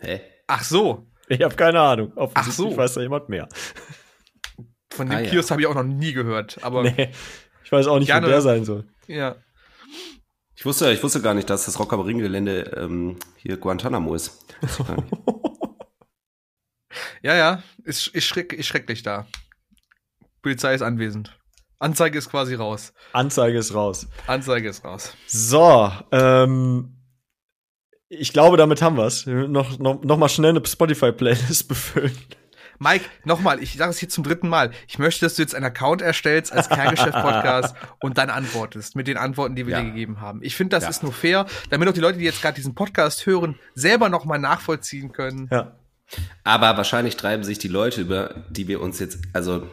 [0.00, 0.20] Hä?
[0.46, 1.06] Ach so.
[1.28, 2.12] Ich habe keine Ahnung.
[2.16, 2.76] Offensichtlich Ach so.
[2.76, 3.48] weiß da jemand mehr.
[4.90, 5.52] Von dem ah, Kiosk ja.
[5.52, 6.58] habe ich auch noch nie gehört.
[6.62, 7.10] Aber nee,
[7.64, 8.86] ich weiß auch nicht, gerne, wo der sein soll.
[9.06, 9.36] Ja.
[10.58, 14.12] Ich wusste, ich wusste gar nicht, dass das Rock am Ring Gelände ähm, hier Guantanamo
[14.16, 14.44] ist.
[17.22, 19.28] ja, ja, ist, ist, schreck, ist schrecklich da.
[20.42, 21.38] Polizei ist anwesend.
[21.78, 22.92] Anzeige ist quasi raus.
[23.12, 24.08] Anzeige ist raus.
[24.26, 25.14] Anzeige ist raus.
[25.28, 27.04] So, ähm,
[28.08, 29.26] ich glaube, damit haben wir's.
[29.26, 32.18] Noch, noch, noch mal schnell eine Spotify-Playlist befüllen.
[32.78, 34.70] Mike, nochmal, ich sage es hier zum dritten Mal.
[34.86, 39.16] Ich möchte, dass du jetzt einen Account erstellst als Kerngeschäft-Podcast und dann antwortest mit den
[39.16, 39.80] Antworten, die wir ja.
[39.80, 40.40] dir gegeben haben.
[40.42, 40.90] Ich finde, das ja.
[40.90, 44.38] ist nur fair, damit auch die Leute, die jetzt gerade diesen Podcast hören, selber nochmal
[44.38, 45.48] nachvollziehen können.
[45.50, 45.76] Ja.
[46.44, 49.66] Aber wahrscheinlich treiben sich die Leute, über die wir uns jetzt, also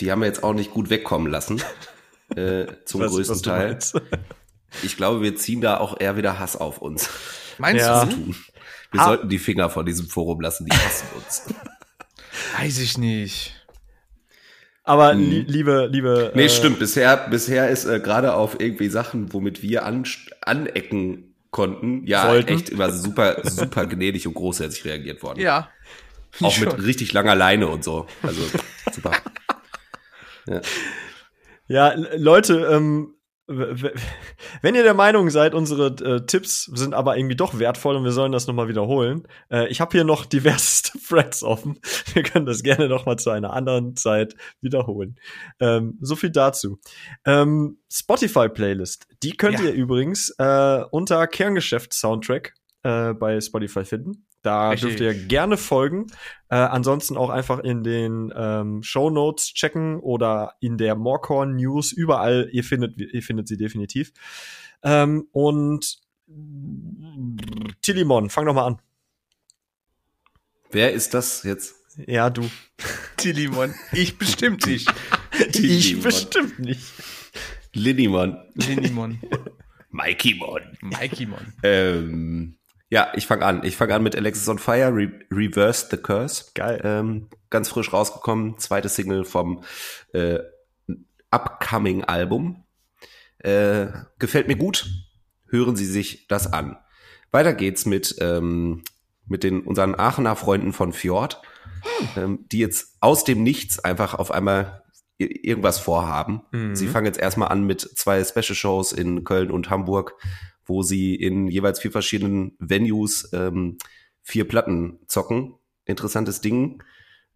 [0.00, 1.62] die haben wir jetzt auch nicht gut wegkommen lassen.
[2.36, 3.78] äh, zum was, größten was Teil.
[4.82, 7.10] Ich glaube, wir ziehen da auch eher wieder Hass auf uns.
[7.58, 8.04] Meinst ja.
[8.04, 8.34] du?
[8.90, 11.44] Wir ha sollten die Finger von diesem Forum lassen, die hassen uns.
[12.58, 13.54] Weiß ich nicht.
[14.82, 15.20] Aber hm.
[15.20, 16.32] li liebe, liebe.
[16.34, 16.78] Nee, äh, stimmt.
[16.78, 20.04] Bisher, bisher ist äh, gerade auf irgendwie Sachen, womit wir an,
[20.40, 22.54] anecken konnten, ja, Sollten.
[22.54, 25.40] echt immer super, super gnädig und großherzig reagiert worden.
[25.40, 25.68] Ja.
[26.40, 28.06] Auch mit richtig langer Leine und so.
[28.22, 28.40] Also
[28.92, 29.12] super.
[30.46, 30.60] ja.
[31.68, 33.14] ja, Leute, ähm,
[33.50, 38.12] wenn ihr der Meinung seid, unsere äh, Tipps sind aber irgendwie doch wertvoll und wir
[38.12, 41.80] sollen das nochmal wiederholen, äh, ich habe hier noch diverseste Threads offen.
[42.14, 45.16] Wir können das gerne nochmal zu einer anderen Zeit wiederholen.
[45.58, 46.78] Ähm, so viel dazu.
[47.24, 49.66] Ähm, Spotify-Playlist, die könnt ja.
[49.66, 52.54] ihr übrigens äh, unter Kerngeschäft-Soundtrack
[52.84, 54.26] äh, bei Spotify finden.
[54.42, 54.96] Da Richtig.
[54.96, 56.06] dürft ihr gerne folgen.
[56.48, 61.92] Äh, ansonsten auch einfach in den ähm, Show Notes checken oder in der Morecorn News.
[61.92, 64.12] Überall, ihr findet, ihr findet sie definitiv.
[64.82, 66.00] Ähm, und
[67.82, 68.78] Tilimon, fang doch mal an.
[70.70, 71.74] Wer ist das jetzt?
[72.06, 72.48] Ja, du.
[73.16, 73.74] Tilimon.
[73.92, 74.90] Ich bestimmt nicht.
[75.52, 76.92] ich bestimmt nicht.
[77.72, 78.38] Linimon.
[78.54, 79.20] Linimon.
[79.90, 80.62] Mikey Mon.
[80.80, 81.52] Mikey Mon.
[81.62, 82.56] Ähm,
[82.90, 83.62] ja, ich fange an.
[83.64, 86.46] Ich fange an mit Alexis on Fire, Re Reverse the Curse.
[86.54, 86.80] Geil.
[86.84, 88.58] Ähm, ganz frisch rausgekommen.
[88.58, 89.62] Zweite Single vom
[90.12, 90.40] äh,
[91.30, 92.64] upcoming Album.
[93.38, 93.86] Äh,
[94.18, 94.90] gefällt mir gut.
[95.48, 96.76] Hören Sie sich das an.
[97.30, 98.82] Weiter geht's mit, ähm,
[99.26, 101.40] mit den unseren Aachener Freunden von Fjord,
[102.16, 104.82] ähm, die jetzt aus dem Nichts einfach auf einmal
[105.16, 106.42] irgendwas vorhaben.
[106.50, 106.74] Mhm.
[106.74, 110.14] Sie fangen jetzt erstmal an mit zwei Special Shows in Köln und Hamburg
[110.70, 113.76] wo sie in jeweils vier verschiedenen Venues ähm,
[114.22, 115.54] vier Platten zocken.
[115.84, 116.82] Interessantes Ding.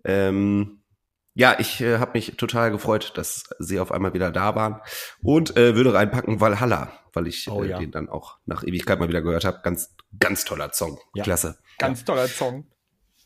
[0.04, 0.78] Ähm,
[1.34, 4.80] ja, ich äh, habe mich total gefreut, dass sie auf einmal wieder da waren
[5.20, 7.78] und äh, würde reinpacken Valhalla, weil ich oh, äh, ja.
[7.78, 9.58] den dann auch nach Ewigkeit mal wieder gehört habe.
[9.64, 10.98] Ganz, ganz toller Song.
[11.14, 11.24] Ja.
[11.24, 11.58] Klasse.
[11.78, 12.68] Ganz toller Song.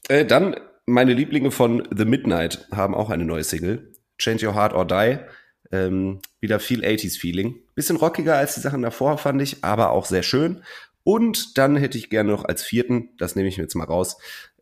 [0.09, 0.57] Äh, dann
[0.87, 3.93] meine Lieblinge von The Midnight haben auch eine neue Single.
[4.17, 5.19] Change Your Heart or Die.
[5.71, 7.57] Ähm, wieder viel 80s-Feeling.
[7.79, 10.65] Bisschen rockiger als die Sachen davor, fand ich, aber auch sehr schön.
[11.05, 14.17] Und dann hätte ich gerne noch als vierten, das nehme ich mir jetzt mal raus,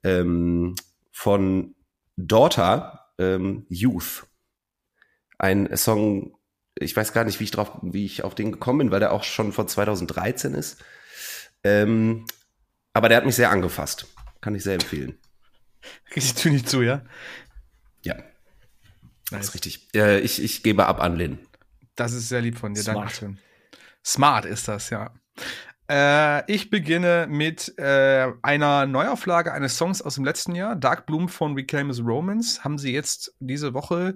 [0.05, 0.74] ähm,
[1.12, 1.74] von
[2.18, 4.26] Daughter ähm, Youth.
[5.38, 6.36] Ein Song,
[6.74, 9.14] ich weiß gar nicht, wie ich drauf, wie ich auf den gekommen bin, weil der
[9.14, 10.84] auch schon von 2013 ist.
[11.64, 12.26] Ähm,
[12.93, 14.09] aber der hat mich sehr angefasst.
[14.43, 15.16] Kann ich sehr empfehlen.
[16.14, 17.02] Ich tue nicht zu, ja?
[18.05, 18.16] Ja.
[18.16, 18.24] Nice.
[19.30, 19.88] Das ist richtig.
[19.94, 21.38] Äh, ich, ich gebe ab an Lynn.
[21.97, 22.98] Das ist sehr lieb von dir, Smart.
[22.98, 23.39] Dankeschön.
[24.05, 25.12] Smart ist das, ja.
[25.89, 30.74] Äh, ich beginne mit äh, einer Neuauflage eines Songs aus dem letzten Jahr.
[30.74, 34.14] Dark Bloom von Reclaim as Romance haben sie jetzt diese Woche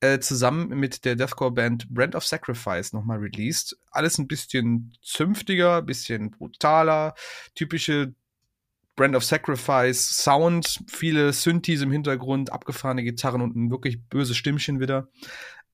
[0.00, 3.76] äh, zusammen mit der Deathcore-Band Brand of Sacrifice nochmal released.
[3.92, 7.14] Alles ein bisschen zünftiger, bisschen brutaler,
[7.54, 8.14] typische
[8.96, 14.80] Brand of Sacrifice Sound, viele Synthes im Hintergrund, abgefahrene Gitarren und ein wirklich böses Stimmchen
[14.80, 15.08] wieder.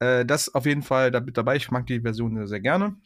[0.01, 1.57] Äh, das auf jeden Fall damit dabei.
[1.57, 2.97] Ich mag die Version sehr, sehr gerne.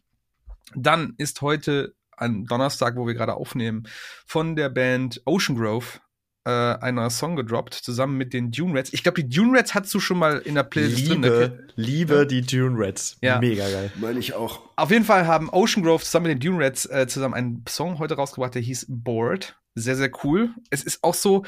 [0.75, 3.85] Dann ist heute an Donnerstag, wo wir gerade aufnehmen,
[4.25, 6.01] von der Band Ocean Grove
[6.45, 8.93] äh, einer Song gedroppt, zusammen mit den Dune Rats.
[8.93, 11.73] Ich glaube, die Dune Rats hast du schon mal in der Playlist liebe, drin.
[11.75, 12.25] Liebe ja.
[12.25, 13.17] die Dune Rats.
[13.21, 13.41] Ja.
[13.41, 13.91] Mega geil.
[13.97, 14.61] Meine ich auch.
[14.77, 17.99] Auf jeden Fall haben Ocean Grove zusammen mit den Dune Rats äh, zusammen einen Song
[17.99, 20.55] heute rausgebracht, der hieß Bored sehr, sehr cool.
[20.71, 21.45] Es ist auch so,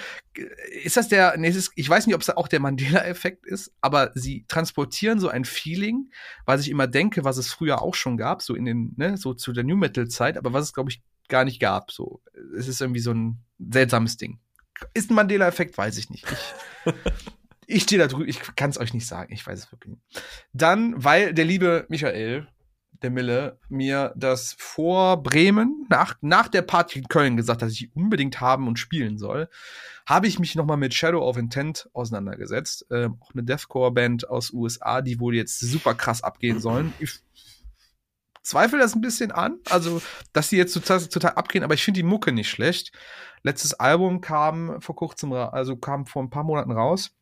[0.83, 4.11] ist das der, nee, ist, ich weiß nicht, ob es auch der Mandela-Effekt ist, aber
[4.15, 6.11] sie transportieren so ein Feeling,
[6.45, 9.33] was ich immer denke, was es früher auch schon gab, so in den, ne, so
[9.35, 11.93] zu der New Metal-Zeit, aber was es, glaube ich, gar nicht gab.
[11.93, 12.21] So,
[12.57, 14.41] es ist irgendwie so ein seltsames Ding.
[14.95, 16.27] ist ein Mandela-Effekt, weiß ich nicht.
[16.31, 16.95] Ich,
[17.67, 20.23] ich stehe da drüben, ich kann es euch nicht sagen, ich weiß es wirklich nicht.
[20.53, 22.49] Dann, weil der liebe Michael,
[23.03, 27.95] der Mille, mir das vor Bremen, nach, nach der Party in Köln gesagt dass ich
[27.95, 29.49] unbedingt haben und spielen soll,
[30.07, 32.87] habe ich mich nochmal mit Shadow of Intent auseinandergesetzt.
[32.91, 36.93] Äh, auch eine Deathcore-Band aus USA, die wohl jetzt super krass abgehen sollen.
[37.01, 37.21] Ich
[38.43, 40.01] zweifle das ein bisschen an, also,
[40.33, 42.93] dass die jetzt total, total abgehen, aber ich finde die Mucke nicht schlecht.
[43.43, 47.13] Letztes Album kam vor kurzem, also kam vor ein paar Monaten raus.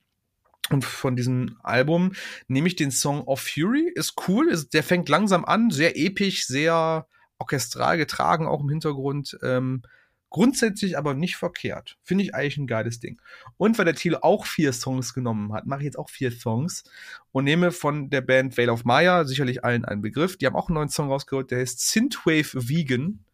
[0.70, 2.12] Und von diesem Album
[2.48, 3.92] nehme ich den Song Of Fury.
[3.94, 7.06] Ist cool, ist, der fängt langsam an, sehr episch, sehr
[7.38, 9.38] orchestral getragen, auch im Hintergrund.
[9.42, 9.82] Ähm,
[10.30, 11.96] grundsätzlich aber nicht verkehrt.
[12.02, 13.20] Finde ich eigentlich ein geiles Ding.
[13.56, 16.82] Und weil der Thiel auch vier Songs genommen hat, mache ich jetzt auch vier Songs
[17.30, 20.36] und nehme von der Band Veil of Maya, sicherlich allen einen Begriff.
[20.36, 23.24] Die haben auch einen neuen Song rausgeholt, der heißt Synthwave Vegan.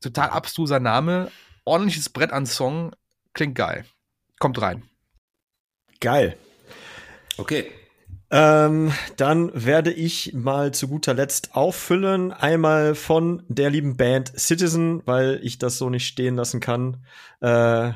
[0.00, 1.30] Total abstruser Name,
[1.64, 2.96] ordentliches Brett an Song,
[3.32, 3.84] klingt geil.
[4.40, 4.82] Kommt rein.
[6.00, 6.36] Geil.
[7.40, 7.66] Okay.
[8.32, 12.32] Ähm, dann werde ich mal zu guter Letzt auffüllen.
[12.32, 17.04] Einmal von der lieben Band Citizen, weil ich das so nicht stehen lassen kann.
[17.40, 17.92] Äh,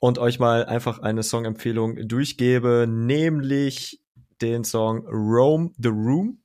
[0.00, 4.00] und euch mal einfach eine Songempfehlung durchgebe, nämlich
[4.40, 6.40] den Song Rome the Room.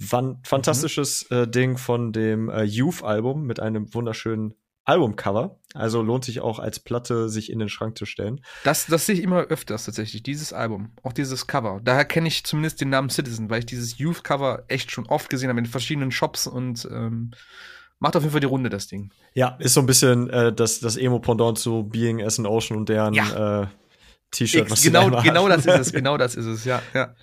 [0.00, 1.36] Fan fantastisches mhm.
[1.36, 5.58] äh, Ding von dem äh, Youth-Album mit einem wunderschönen Albumcover.
[5.74, 8.40] Also lohnt sich auch als Platte, sich in den Schrank zu stellen.
[8.62, 11.80] Das, das sehe ich immer öfters tatsächlich, dieses Album, auch dieses Cover.
[11.82, 15.48] Daher kenne ich zumindest den Namen Citizen, weil ich dieses Youth-Cover echt schon oft gesehen
[15.48, 17.32] habe in verschiedenen Shops und ähm,
[17.98, 19.12] macht auf jeden Fall die Runde, das Ding.
[19.32, 22.88] Ja, ist so ein bisschen äh, das, das Emo-Pendant zu Being as an Ocean und
[22.88, 23.62] deren ja.
[23.62, 23.66] äh,
[24.30, 27.14] T-Shirt, genau, genau das ist es, genau das ist es, ja, ja.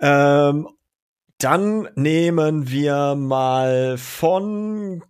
[0.00, 0.68] Ähm,
[1.38, 5.02] dann nehmen wir mal von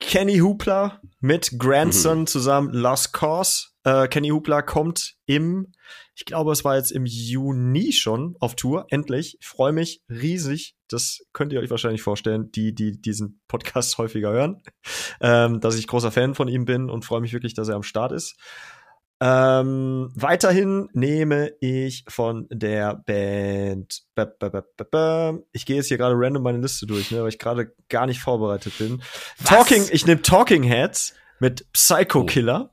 [0.00, 2.26] Kenny Hoopla mit Grandson mhm.
[2.26, 3.68] zusammen Lost Cause.
[3.84, 5.72] Äh, Kenny Hoopla kommt im,
[6.14, 9.38] ich glaube, es war jetzt im Juni schon auf Tour, endlich.
[9.40, 10.74] Ich freue mich riesig.
[10.88, 14.62] Das könnt ihr euch wahrscheinlich vorstellen, die, die diesen Podcast häufiger hören,
[15.20, 17.84] ähm, dass ich großer Fan von ihm bin und freue mich wirklich, dass er am
[17.84, 18.36] Start ist.
[19.24, 24.02] Ähm, weiterhin nehme ich von der Band.
[25.52, 28.18] Ich gehe jetzt hier gerade random meine Liste durch, ne, weil ich gerade gar nicht
[28.18, 29.00] vorbereitet bin.
[29.38, 29.48] Was?
[29.48, 32.26] Talking, ich nehme Talking Heads mit Psycho oh.
[32.26, 32.72] Killer.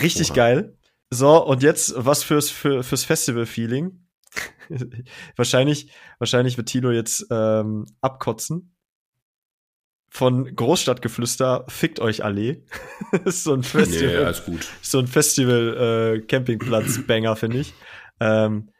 [0.00, 0.36] Richtig Oha.
[0.36, 0.78] geil.
[1.10, 4.06] So, und jetzt was fürs, für, fürs Festival-Feeling.
[5.36, 8.74] wahrscheinlich, wahrscheinlich wird Tilo jetzt ähm, abkotzen
[10.08, 12.62] von Großstadtgeflüster fickt euch alle.
[13.24, 14.08] ist so ein Festival.
[14.08, 14.66] Nee, alles gut.
[14.82, 17.74] So ein Festival äh, Campingplatz Banger finde ich.
[18.20, 18.70] Ähm,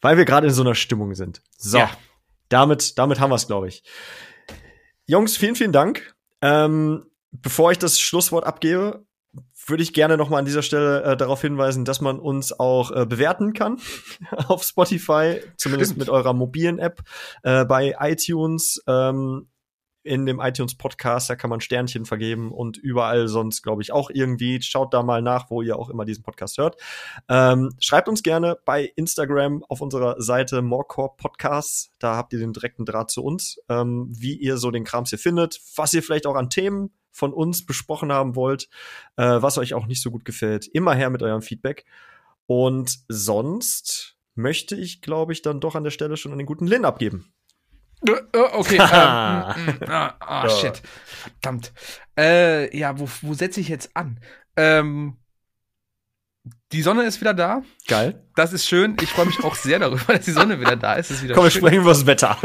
[0.00, 1.42] weil wir gerade in so einer Stimmung sind.
[1.56, 1.78] So.
[1.78, 1.90] Ja.
[2.48, 3.82] Damit damit haben wir es, glaube ich.
[5.06, 6.14] Jungs, vielen vielen Dank.
[6.42, 9.04] Ähm, bevor ich das Schlusswort abgebe,
[9.66, 12.90] würde ich gerne noch mal an dieser Stelle äh, darauf hinweisen, dass man uns auch
[12.90, 13.80] äh, bewerten kann
[14.48, 16.06] auf Spotify, zumindest Stimmt.
[16.06, 17.02] mit eurer mobilen App,
[17.42, 18.82] äh, bei iTunes.
[18.86, 19.48] Ähm,
[20.02, 24.10] in dem iTunes Podcast, da kann man Sternchen vergeben und überall sonst, glaube ich, auch
[24.10, 24.60] irgendwie.
[24.62, 26.76] Schaut da mal nach, wo ihr auch immer diesen Podcast hört.
[27.28, 31.92] Ähm, schreibt uns gerne bei Instagram auf unserer Seite Morecore Podcasts.
[31.98, 35.18] Da habt ihr den direkten Draht zu uns, ähm, wie ihr so den Krams hier
[35.18, 38.68] findet, was ihr vielleicht auch an Themen von uns besprochen haben wollt,
[39.16, 40.66] äh, was euch auch nicht so gut gefällt.
[40.68, 41.84] Immer her mit eurem Feedback.
[42.46, 46.66] Und sonst möchte ich, glaube ich, dann doch an der Stelle schon an den guten
[46.66, 47.32] Lin abgeben.
[48.06, 48.76] Äh, äh, okay.
[48.92, 50.82] ähm, mm, mm, ah, ah, shit.
[51.40, 51.72] Verdammt.
[52.18, 54.20] Äh, ja, wo, wo setze ich jetzt an?
[54.56, 55.16] Ähm,
[56.72, 57.62] die Sonne ist wieder da.
[57.86, 58.22] Geil.
[58.36, 58.96] Das ist schön.
[59.02, 61.10] Ich freue mich auch sehr darüber, dass die Sonne wieder da ist.
[61.10, 62.38] ist wieder Komm, wir sprechen über das Wetter.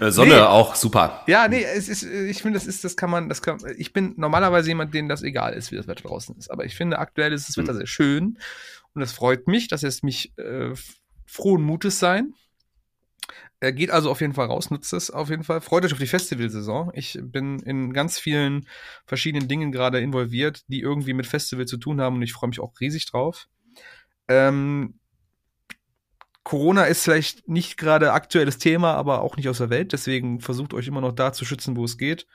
[0.00, 0.40] Äh, Sonne nee.
[0.40, 1.22] auch super.
[1.26, 4.14] Ja, nee, es ist, ich finde, das ist, das kann man, das kann, ich bin
[4.16, 6.50] normalerweise jemand, denen das egal ist, wie das Wetter draußen ist.
[6.50, 7.78] Aber ich finde, aktuell ist das Wetter hm.
[7.78, 8.38] sehr schön.
[8.94, 10.72] Und es freut mich, dass es mich äh,
[11.26, 12.34] frohen Mutes sein.
[13.60, 15.60] Er geht also auf jeden Fall raus, nutzt es auf jeden Fall.
[15.60, 16.92] Freut euch auf die Festivalsaison.
[16.94, 18.68] Ich bin in ganz vielen
[19.04, 22.60] verschiedenen Dingen gerade involviert, die irgendwie mit Festival zu tun haben und ich freue mich
[22.60, 23.48] auch riesig drauf.
[24.28, 25.00] Ähm,
[26.44, 29.92] Corona ist vielleicht nicht gerade aktuelles Thema, aber auch nicht aus der Welt.
[29.92, 32.26] Deswegen versucht euch immer noch da zu schützen, wo es geht.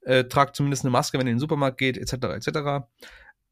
[0.00, 2.12] Äh, tragt zumindest eine Maske, wenn ihr in den Supermarkt geht, etc.
[2.34, 2.88] etc.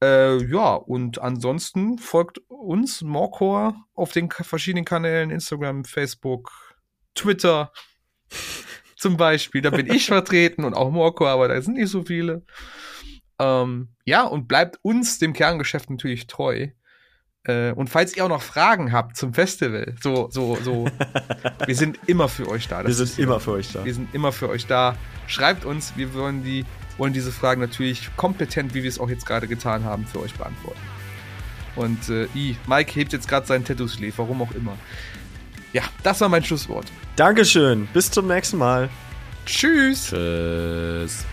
[0.03, 6.70] Äh, ja, und ansonsten folgt uns, Morcor, auf den verschiedenen Kanälen, Instagram, Facebook,
[7.15, 7.73] Twitter
[8.97, 9.63] zum Beispiel.
[9.63, 12.43] Da bin ich vertreten und auch Morco, aber da sind nicht so viele.
[13.39, 16.69] Ähm, ja, und bleibt uns, dem Kerngeschäft, natürlich treu.
[17.45, 20.87] Äh, und falls ihr auch noch Fragen habt zum Festival, so, so, so,
[21.67, 22.87] wir sind immer für euch da.
[22.87, 23.85] Wir sind immer für euch da.
[23.85, 24.97] Wir sind immer für euch da.
[25.27, 26.67] Schreibt uns, wir wollen die,
[26.99, 30.35] wollen diese Fragen natürlich kompetent, wie wir es auch jetzt gerade getan haben, für euch
[30.35, 30.81] beantworten.
[31.77, 34.77] Und äh, I, Mike hebt jetzt gerade seinen Tattoo-Sleeve, warum auch immer.
[35.73, 36.87] Ja, das war mein Schlusswort.
[37.17, 37.87] Dankeschön.
[37.93, 38.89] Bis zum nächsten Mal.
[39.47, 40.09] Tschüss.
[40.09, 41.25] Tschüss.